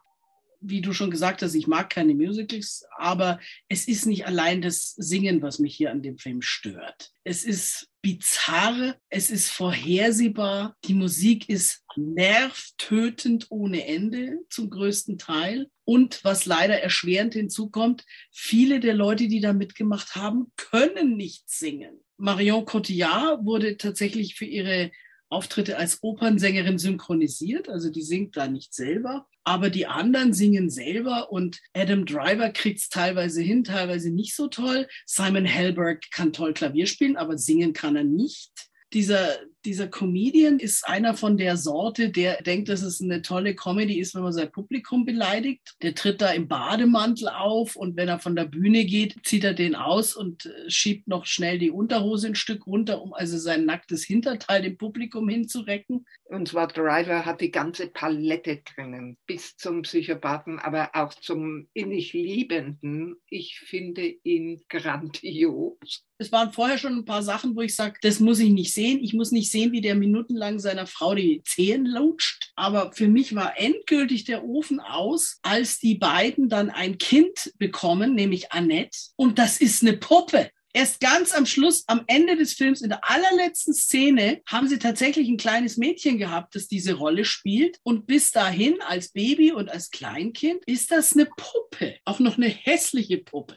wie 0.64 0.82
du 0.82 0.94
schon 0.94 1.12
gesagt 1.12 1.42
hast, 1.42 1.54
ich 1.56 1.68
mag 1.68 1.90
keine 1.90 2.16
Musicals, 2.16 2.86
aber 2.98 3.40
es 3.68 3.88
ist 3.88 4.06
nicht 4.06 4.26
allein 4.26 4.62
das 4.62 4.94
Singen, 4.96 5.42
was 5.42 5.60
mich 5.60 5.76
hier 5.76 5.92
an 5.92 6.02
dem 6.02 6.18
Film 6.18 6.42
stört. 6.42 7.12
Es 7.24 7.44
ist 7.44 7.90
bizarr, 8.02 8.96
es 9.10 9.30
ist 9.30 9.50
vorhersehbar, 9.50 10.76
die 10.86 10.94
Musik 10.94 11.48
ist 11.50 11.84
nervtötend 11.96 13.48
ohne 13.50 13.86
Ende 13.88 14.40
zum 14.50 14.70
größten 14.70 15.18
Teil. 15.18 15.70
Und 15.86 16.24
was 16.24 16.46
leider 16.46 16.80
erschwerend 16.82 17.34
hinzukommt, 17.34 18.06
viele 18.32 18.80
der 18.80 18.94
Leute, 18.94 19.28
die 19.28 19.42
da 19.42 19.54
mitgemacht 19.54 20.16
haben, 20.16 20.52
können 20.56 21.18
nicht 21.18 21.50
singen. 21.50 22.00
Marion 22.18 22.66
Cotillard 22.66 23.46
wurde 23.46 23.78
tatsächlich 23.78 24.36
für 24.36 24.46
ihre 24.46 24.92
Auftritte 25.34 25.78
als 25.78 26.00
Opernsängerin 26.02 26.78
synchronisiert, 26.78 27.68
also 27.68 27.90
die 27.90 28.02
singt 28.02 28.38
da 28.38 28.48
nicht 28.48 28.74
selber, 28.74 29.28
aber 29.44 29.70
die 29.70 29.88
anderen 29.88 30.34
singen 30.34 30.70
selber 30.70 31.32
und 31.32 31.60
Adam 31.74 32.06
Driver 32.06 32.50
kriegt 32.50 32.80
es 32.80 32.90
teilweise 32.90 33.42
hin, 33.42 33.64
teilweise 33.64 34.12
nicht 34.12 34.36
so 34.36 34.48
toll. 34.48 34.88
Simon 35.06 35.46
Helberg 35.46 36.10
kann 36.12 36.32
toll 36.32 36.54
Klavier 36.54 36.86
spielen, 36.86 37.18
aber 37.18 37.38
singen 37.38 37.74
kann 37.74 37.96
er 37.96 38.04
nicht 38.06 38.52
dieser, 38.94 39.40
dieser 39.66 39.88
Comedian 39.88 40.60
ist 40.60 40.88
einer 40.88 41.16
von 41.16 41.38
der 41.38 41.58
Sorte, 41.58 42.10
der 42.10 42.42
denkt, 42.42 42.70
dass 42.70 42.82
es 42.82 43.02
eine 43.02 43.22
tolle 43.22 43.56
Comedy 43.56 44.00
ist, 44.00 44.16
wenn 44.16 44.24
man 44.24 44.34
sein 44.34 44.52
Publikum 44.52 45.06
beleidigt. 45.06 45.76
Der 45.82 45.96
tritt 45.96 46.22
da 46.22 46.32
im 46.32 46.48
Bademantel 46.48 47.30
auf 47.30 47.76
und 47.76 47.96
wenn 47.96 48.08
er 48.08 48.20
von 48.20 48.36
der 48.36 48.46
Bühne 48.46 48.86
geht, 48.86 49.16
zieht 49.24 49.44
er 49.44 49.54
den 49.54 49.76
aus 49.76 50.16
und 50.16 50.46
äh, 50.46 50.70
schiebt 50.70 51.08
noch 51.08 51.26
schnell 51.26 51.60
die 51.60 51.72
Unterhose 51.72 52.28
ein 52.28 52.36
Stück 52.36 52.68
runter, 52.68 53.02
um 53.02 53.14
also 53.14 53.38
sein 53.38 53.66
nacktes 53.66 54.04
Hinterteil 54.04 54.62
dem 54.62 54.78
Publikum 54.78 55.30
hinzurecken. 55.30 56.06
Und 56.26 56.48
zwar 56.48 56.68
Driver 56.68 57.26
hat 57.26 57.42
die 57.42 57.52
ganze 57.52 57.88
Palette 57.88 58.62
drinnen, 58.64 59.18
bis 59.28 59.56
zum 59.56 59.84
Psychopathen, 59.84 60.60
aber 60.60 60.90
auch 60.94 61.14
zum 61.14 61.68
innig 61.74 62.14
Liebenden. 62.14 63.16
Ich 63.30 63.60
finde 63.60 64.06
ihn 64.24 64.62
grandios. 64.68 66.06
Es 66.18 66.32
waren 66.32 66.54
vorher 66.54 66.78
schon 66.78 66.94
ein 66.94 67.06
paar 67.06 67.22
Sachen, 67.22 67.56
wo 67.56 67.62
ich 67.62 67.76
sage, 67.76 68.00
das 68.02 68.20
muss 68.20 68.40
ich 68.40 68.50
nicht 68.50 68.74
sehen. 68.74 69.04
Ich 69.04 69.14
muss 69.14 69.32
nicht 69.32 69.52
sehen, 69.54 69.72
wie 69.72 69.80
der 69.80 69.96
minutenlang 69.96 70.60
seiner 70.60 70.86
Frau 70.86 71.16
die 71.16 71.42
Zehen 71.46 71.86
lutscht. 71.86 72.52
Aber 72.58 72.92
für 72.92 73.08
mich 73.08 73.34
war 73.36 73.58
endgültig 73.58 74.26
der 74.26 74.44
Ofen 74.44 74.82
aus, 74.82 75.40
als 75.44 75.80
die 75.80 75.96
beiden 75.96 76.50
dann 76.50 76.70
ein 76.70 76.98
Kind 76.98 77.54
bekommen, 77.58 78.16
nämlich 78.16 78.52
Annette. 78.52 78.98
Und 79.16 79.40
das 79.40 79.62
ist 79.62 79.82
eine 79.82 79.94
Puppe. 79.94 80.50
Erst 80.76 81.00
ganz 81.00 81.34
am 81.34 81.46
Schluss, 81.46 81.84
am 81.86 82.04
Ende 82.08 82.36
des 82.36 82.54
Films, 82.54 82.82
in 82.82 82.90
der 82.90 83.08
allerletzten 83.08 83.76
Szene, 83.76 84.42
haben 84.48 84.68
sie 84.68 84.80
tatsächlich 84.80 85.30
ein 85.30 85.38
kleines 85.38 85.78
Mädchen 85.78 86.18
gehabt, 86.18 86.56
das 86.56 86.68
diese 86.68 86.96
Rolle 86.96 87.26
spielt. 87.26 87.78
Und 87.84 88.08
bis 88.08 88.32
dahin, 88.32 88.82
als 88.82 89.10
Baby 89.10 89.52
und 89.52 89.70
als 89.70 89.92
Kleinkind, 89.92 90.64
ist 90.66 90.92
das 90.92 91.14
eine 91.14 91.28
Puppe. 91.28 91.96
Auch 92.06 92.20
noch 92.20 92.38
eine 92.38 92.48
hässliche 92.48 93.20
Puppe 93.20 93.56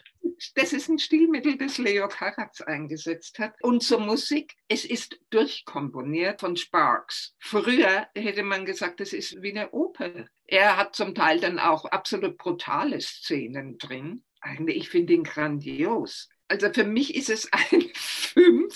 das 0.54 0.72
ist 0.72 0.88
ein 0.88 0.98
Stilmittel, 0.98 1.56
das 1.56 1.78
Leo 1.78 2.08
Carax 2.08 2.60
eingesetzt 2.60 3.38
hat. 3.38 3.54
Und 3.62 3.82
zur 3.82 4.00
Musik, 4.00 4.54
es 4.68 4.84
ist 4.84 5.18
durchkomponiert 5.30 6.40
von 6.40 6.56
Sparks. 6.56 7.34
Früher 7.38 8.06
hätte 8.14 8.42
man 8.42 8.64
gesagt, 8.64 9.00
das 9.00 9.12
ist 9.12 9.42
wie 9.42 9.50
eine 9.50 9.70
Oper. 9.70 10.26
Er 10.44 10.76
hat 10.76 10.94
zum 10.94 11.14
Teil 11.14 11.40
dann 11.40 11.58
auch 11.58 11.84
absolut 11.86 12.36
brutale 12.38 13.00
Szenen 13.00 13.78
drin. 13.78 14.24
Eigentlich, 14.40 14.76
ich 14.76 14.88
finde 14.90 15.14
ihn 15.14 15.24
grandios. 15.24 16.28
Also 16.48 16.72
für 16.72 16.84
mich 16.84 17.14
ist 17.14 17.30
es 17.30 17.50
ein 17.52 17.90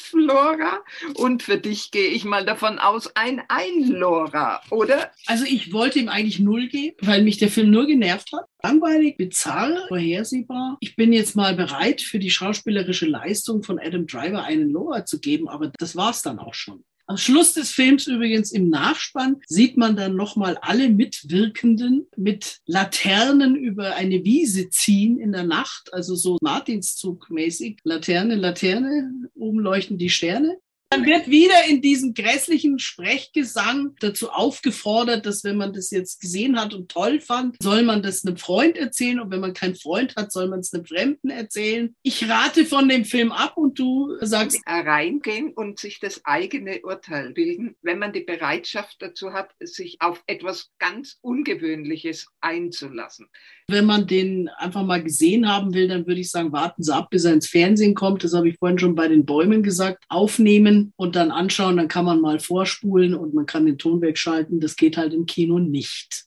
Fünf, 0.01 0.27
Lora. 0.27 0.81
Und 1.15 1.43
für 1.43 1.59
dich 1.59 1.91
gehe 1.91 2.09
ich 2.09 2.25
mal 2.25 2.45
davon 2.45 2.79
aus, 2.79 3.15
ein 3.15 3.43
Ein, 3.49 3.89
Lora, 3.89 4.61
oder? 4.71 5.11
Also 5.27 5.45
ich 5.45 5.73
wollte 5.73 5.99
ihm 5.99 6.09
eigentlich 6.09 6.41
null 6.41 6.69
geben, 6.69 6.97
weil 7.03 7.23
mich 7.23 7.39
der 7.39 7.49
Film 7.49 7.71
nur 7.71 7.87
genervt 7.87 8.33
hat. 8.33 8.47
Langweilig, 8.63 9.17
bizarr, 9.17 9.87
vorhersehbar. 9.89 10.77
Ich 10.81 10.97
bin 10.97 11.13
jetzt 11.13 11.37
mal 11.37 11.55
bereit, 11.55 12.03
für 12.03 12.19
die 12.19 12.31
schauspielerische 12.31 13.07
Leistung 13.07 13.63
von 13.63 13.79
Adam 13.79 14.07
Driver 14.07 14.45
einen 14.45 14.71
Lora 14.71 15.05
zu 15.05 15.21
geben, 15.21 15.49
aber 15.49 15.73
das 15.79 15.97
war's 15.97 16.23
dann 16.23 16.39
auch 16.39 16.55
schon. 16.55 16.85
Am 17.11 17.17
Schluss 17.17 17.55
des 17.55 17.73
Films 17.73 18.07
übrigens 18.07 18.53
im 18.53 18.69
Nachspann 18.69 19.41
sieht 19.49 19.77
man 19.77 19.97
dann 19.97 20.15
nochmal 20.15 20.57
alle 20.63 20.89
Mitwirkenden 20.89 22.07
mit 22.17 22.61
Laternen 22.67 23.57
über 23.57 23.97
eine 23.97 24.23
Wiese 24.23 24.71
ziehen 24.71 25.19
in 25.19 25.33
der 25.33 25.43
Nacht, 25.43 25.93
also 25.93 26.15
so 26.15 26.39
Martinszug 26.41 27.29
mäßig. 27.29 27.81
Laterne, 27.83 28.37
Laterne, 28.37 29.11
oben 29.35 29.59
leuchten 29.59 29.99
die 29.99 30.09
Sterne. 30.09 30.59
Man 30.93 31.07
wird 31.07 31.29
wieder 31.29 31.69
in 31.69 31.81
diesem 31.81 32.15
grässlichen 32.15 32.81
Sprechgesang 32.81 33.95
dazu 34.01 34.31
aufgefordert, 34.31 35.25
dass 35.25 35.45
wenn 35.45 35.57
man 35.57 35.73
das 35.73 35.93
jetzt 35.93 36.21
gesehen 36.21 36.61
hat 36.61 36.75
und 36.75 36.91
toll 36.91 37.21
fand, 37.21 37.59
soll 37.63 37.85
man 37.85 38.03
das 38.03 38.27
einem 38.27 38.37
Freund 38.37 38.77
erzählen 38.77 39.21
und 39.21 39.31
wenn 39.31 39.39
man 39.39 39.55
keinen 39.55 39.77
Freund 39.77 40.17
hat, 40.17 40.33
soll 40.33 40.49
man 40.49 40.59
es 40.59 40.75
einem 40.75 40.85
Fremden 40.85 41.31
erzählen. 41.31 41.95
Ich 42.03 42.29
rate 42.29 42.65
von 42.65 42.89
dem 42.89 43.05
Film 43.05 43.31
ab 43.31 43.53
und 43.57 43.79
du 43.79 44.17
sagst. 44.21 44.61
Reingehen 44.67 45.53
und 45.53 45.79
sich 45.79 46.01
das 46.01 46.23
eigene 46.25 46.81
Urteil 46.83 47.35
bilden, 47.35 47.77
wenn 47.83 48.01
man 48.01 48.13
die 48.13 48.25
Bereitschaft 48.25 48.97
dazu 48.99 49.33
hat, 49.33 49.51
sich 49.61 49.99
auf 50.01 50.21
etwas 50.27 50.71
ganz 50.81 51.19
Ungewöhnliches 51.21 52.27
einzulassen. 52.41 53.29
Wenn 53.69 53.85
man 53.85 54.09
den 54.09 54.49
einfach 54.57 54.85
mal 54.85 55.05
gesehen 55.05 55.49
haben 55.49 55.73
will, 55.73 55.87
dann 55.87 56.09
würde 56.09 56.21
ich 56.21 56.31
sagen, 56.31 56.51
warten 56.51 56.83
Sie 56.83 56.93
ab, 56.93 57.11
bis 57.11 57.25
er 57.25 57.35
ins 57.35 57.47
Fernsehen 57.47 57.95
kommt. 57.95 58.25
Das 58.25 58.35
habe 58.35 58.49
ich 58.49 58.59
vorhin 58.59 58.81
schon 58.81 58.97
bei 58.97 59.07
den 59.07 59.25
Bäumen 59.25 59.63
gesagt. 59.63 60.05
Aufnehmen 60.09 60.80
und 60.97 61.17
dann 61.17 61.31
anschauen, 61.31 61.77
dann 61.77 61.89
kann 61.89 62.05
man 62.05 62.21
mal 62.21 62.41
vorspulen 62.41 63.15
und 63.15 63.35
man 63.35 63.47
kann 63.47 63.67
den 63.67 63.79
Ton 63.79 64.01
wegschalten. 64.01 64.61
Das 64.61 64.77
geht 64.77 64.97
halt 64.97 65.15
im 65.15 65.27
Kino 65.27 65.59
nicht. 65.59 66.27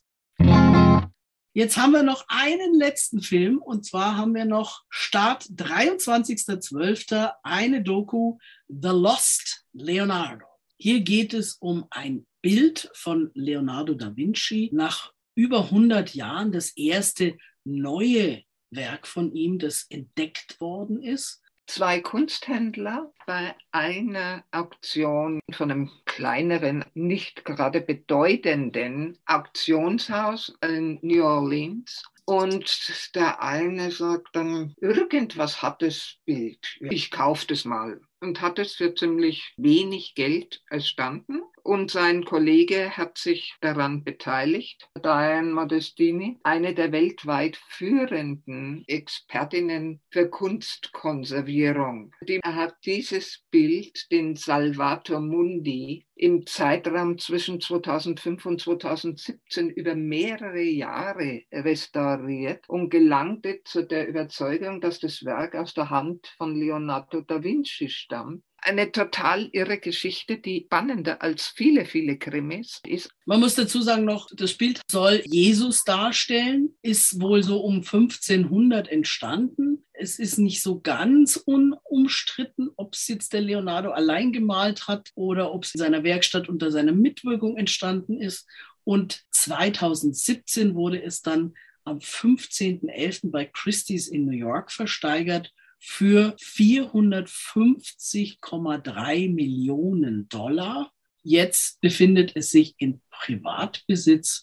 Jetzt 1.56 1.76
haben 1.76 1.92
wir 1.92 2.02
noch 2.02 2.24
einen 2.26 2.74
letzten 2.74 3.20
Film 3.20 3.58
und 3.58 3.86
zwar 3.86 4.16
haben 4.16 4.34
wir 4.34 4.44
noch 4.44 4.82
Start 4.88 5.44
23.12. 5.44 7.30
eine 7.44 7.82
Doku 7.82 8.38
The 8.66 8.88
Lost 8.88 9.64
Leonardo. 9.72 10.46
Hier 10.76 11.00
geht 11.00 11.32
es 11.32 11.54
um 11.54 11.86
ein 11.90 12.26
Bild 12.42 12.90
von 12.94 13.30
Leonardo 13.34 13.94
da 13.94 14.16
Vinci 14.16 14.70
nach 14.72 15.12
über 15.36 15.64
100 15.66 16.14
Jahren 16.14 16.50
das 16.50 16.76
erste 16.76 17.38
neue 17.64 18.42
Werk 18.70 19.06
von 19.06 19.32
ihm, 19.32 19.60
das 19.60 19.86
entdeckt 19.88 20.60
worden 20.60 21.02
ist. 21.02 21.40
Zwei 21.66 22.00
Kunsthändler 22.00 23.12
bei 23.26 23.54
einer 23.72 24.44
Auktion 24.50 25.40
von 25.50 25.70
einem 25.70 25.90
kleineren, 26.04 26.84
nicht 26.94 27.44
gerade 27.44 27.80
bedeutenden 27.80 29.18
Auktionshaus 29.26 30.56
in 30.62 30.98
New 31.02 31.24
Orleans. 31.24 32.02
Und 32.26 33.14
der 33.14 33.42
eine 33.42 33.90
sagt 33.90 34.28
dann, 34.34 34.74
irgendwas 34.80 35.62
hat 35.62 35.82
das 35.82 36.16
Bild. 36.24 36.76
Ich 36.80 37.10
kaufe 37.10 37.46
das 37.46 37.64
mal. 37.64 38.00
Und 38.20 38.40
hat 38.40 38.58
es 38.58 38.74
für 38.74 38.94
ziemlich 38.94 39.52
wenig 39.56 40.14
Geld 40.14 40.62
erstanden 40.70 41.42
und 41.64 41.90
sein 41.90 42.24
Kollege 42.26 42.96
hat 42.96 43.16
sich 43.16 43.56
daran 43.60 44.04
beteiligt. 44.04 44.88
Diane 45.02 45.50
Modestini, 45.50 46.38
eine 46.42 46.74
der 46.74 46.92
weltweit 46.92 47.56
führenden 47.56 48.84
Expertinnen 48.86 50.00
für 50.10 50.28
Kunstkonservierung. 50.28 52.12
Die 52.28 52.40
hat 52.44 52.76
dieses 52.84 53.44
Bild, 53.50 54.10
den 54.12 54.36
Salvator 54.36 55.20
Mundi, 55.20 56.06
im 56.16 56.46
Zeitraum 56.46 57.18
zwischen 57.18 57.60
2005 57.60 58.46
und 58.46 58.60
2017 58.60 59.70
über 59.70 59.94
mehrere 59.94 60.62
Jahre 60.62 61.42
restauriert 61.50 62.68
und 62.68 62.90
gelangte 62.90 63.62
zu 63.64 63.84
der 63.84 64.06
Überzeugung, 64.06 64.80
dass 64.80 65.00
das 65.00 65.24
Werk 65.24 65.54
aus 65.54 65.74
der 65.74 65.90
Hand 65.90 66.28
von 66.36 66.54
Leonardo 66.54 67.22
da 67.22 67.42
Vinci 67.42 67.88
stammt 67.88 68.44
eine 68.64 68.92
total 68.92 69.48
irre 69.52 69.78
Geschichte, 69.78 70.38
die 70.38 70.64
spannender 70.66 71.22
als 71.22 71.46
viele, 71.46 71.84
viele 71.84 72.18
Krimis 72.18 72.80
ist. 72.86 73.10
Man 73.26 73.40
muss 73.40 73.54
dazu 73.54 73.82
sagen 73.82 74.04
noch, 74.04 74.28
das 74.34 74.54
Bild 74.54 74.80
soll 74.90 75.22
Jesus 75.26 75.84
darstellen, 75.84 76.74
ist 76.82 77.20
wohl 77.20 77.42
so 77.42 77.60
um 77.60 77.76
1500 77.76 78.88
entstanden. 78.88 79.84
Es 79.92 80.18
ist 80.18 80.38
nicht 80.38 80.62
so 80.62 80.80
ganz 80.80 81.36
unumstritten, 81.36 82.70
ob 82.76 82.94
es 82.94 83.06
jetzt 83.08 83.32
der 83.32 83.42
Leonardo 83.42 83.90
allein 83.90 84.32
gemalt 84.32 84.88
hat 84.88 85.10
oder 85.14 85.52
ob 85.52 85.64
es 85.64 85.74
in 85.74 85.80
seiner 85.80 86.02
Werkstatt 86.02 86.48
unter 86.48 86.70
seiner 86.70 86.92
Mitwirkung 86.92 87.56
entstanden 87.56 88.20
ist. 88.20 88.46
Und 88.82 89.22
2017 89.30 90.74
wurde 90.74 91.02
es 91.02 91.22
dann 91.22 91.54
am 91.84 91.98
15.11. 91.98 93.30
bei 93.30 93.44
Christie's 93.44 94.08
in 94.08 94.24
New 94.24 94.32
York 94.32 94.72
versteigert 94.72 95.52
für 95.86 96.34
450,3 96.40 99.32
Millionen 99.32 100.28
Dollar. 100.28 100.90
Jetzt 101.22 101.80
befindet 101.80 102.32
es 102.34 102.50
sich 102.50 102.74
in 102.78 103.00
Privatbesitz. 103.10 104.42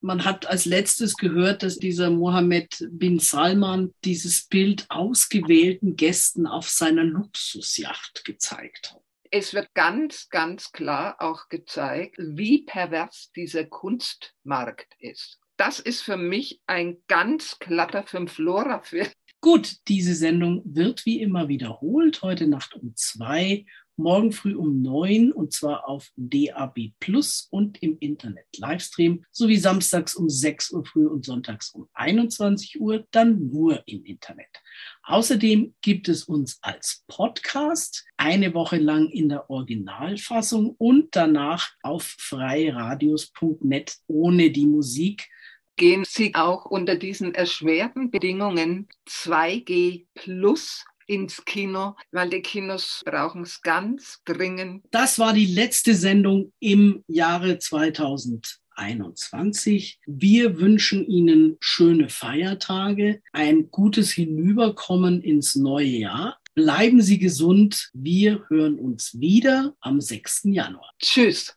Man 0.00 0.24
hat 0.24 0.46
als 0.46 0.64
letztes 0.64 1.16
gehört, 1.16 1.62
dass 1.62 1.76
dieser 1.76 2.10
Mohammed 2.10 2.88
bin 2.90 3.18
Salman 3.18 3.92
dieses 4.04 4.46
Bild 4.46 4.86
ausgewählten 4.88 5.96
Gästen 5.96 6.46
auf 6.46 6.70
seiner 6.70 7.04
Luxusjacht 7.04 8.24
gezeigt 8.24 8.92
hat. 8.92 9.02
Es 9.30 9.52
wird 9.52 9.68
ganz, 9.74 10.30
ganz 10.30 10.72
klar 10.72 11.16
auch 11.20 11.48
gezeigt, 11.48 12.16
wie 12.18 12.64
pervers 12.64 13.30
dieser 13.36 13.64
Kunstmarkt 13.64 14.94
ist. 14.98 15.40
Das 15.60 15.78
ist 15.78 16.00
für 16.00 16.16
mich 16.16 16.62
ein 16.66 17.02
ganz 17.06 17.58
glatter 17.58 18.02
Fünf-Flora-Film. 18.02 19.10
Gut, 19.42 19.76
diese 19.88 20.14
Sendung 20.14 20.60
wird 20.66 21.06
wie 21.06 21.22
immer 21.22 21.48
wiederholt, 21.48 22.20
heute 22.20 22.46
Nacht 22.46 22.74
um 22.74 22.94
zwei, 22.94 23.64
morgen 23.96 24.32
früh 24.32 24.54
um 24.54 24.82
neun 24.82 25.32
und 25.32 25.54
zwar 25.54 25.88
auf 25.88 26.10
DAB 26.16 26.92
Plus 27.00 27.48
und 27.50 27.82
im 27.82 27.96
Internet 28.00 28.44
Livestream, 28.58 29.24
sowie 29.30 29.56
samstags 29.56 30.14
um 30.14 30.28
sechs 30.28 30.70
Uhr 30.70 30.84
früh 30.84 31.06
und 31.06 31.24
sonntags 31.24 31.70
um 31.70 31.88
21 31.94 32.82
Uhr, 32.82 33.06
dann 33.12 33.46
nur 33.46 33.82
im 33.86 34.04
Internet. 34.04 34.60
Außerdem 35.04 35.74
gibt 35.80 36.08
es 36.10 36.24
uns 36.24 36.58
als 36.60 37.04
Podcast 37.06 38.04
eine 38.18 38.52
Woche 38.52 38.76
lang 38.76 39.08
in 39.08 39.30
der 39.30 39.48
Originalfassung 39.48 40.74
und 40.76 41.16
danach 41.16 41.70
auf 41.82 42.14
freiradios.net 42.18 43.96
ohne 44.06 44.50
die 44.50 44.66
Musik 44.66 45.30
gehen 45.76 46.04
Sie 46.06 46.34
auch 46.34 46.66
unter 46.66 46.96
diesen 46.96 47.34
erschwerten 47.34 48.10
Bedingungen 48.10 48.88
2G 49.08 50.06
plus 50.14 50.84
ins 51.10 51.44
Kino, 51.44 51.96
weil 52.12 52.30
die 52.30 52.40
Kinos 52.40 53.02
brauchen 53.04 53.42
es 53.42 53.60
ganz 53.62 54.20
dringend. 54.24 54.84
Das 54.92 55.18
war 55.18 55.32
die 55.32 55.46
letzte 55.46 55.94
Sendung 55.94 56.52
im 56.60 57.02
Jahre 57.08 57.58
2021. 57.58 59.98
Wir 60.06 60.60
wünschen 60.60 61.04
Ihnen 61.04 61.56
schöne 61.58 62.08
Feiertage, 62.08 63.20
ein 63.32 63.72
gutes 63.72 64.12
Hinüberkommen 64.12 65.20
ins 65.20 65.56
neue 65.56 65.86
Jahr. 65.86 66.38
Bleiben 66.54 67.02
Sie 67.02 67.18
gesund. 67.18 67.90
Wir 67.92 68.44
hören 68.48 68.78
uns 68.78 69.18
wieder 69.18 69.74
am 69.80 70.00
6. 70.00 70.42
Januar. 70.44 70.92
Tschüss. 71.00 71.56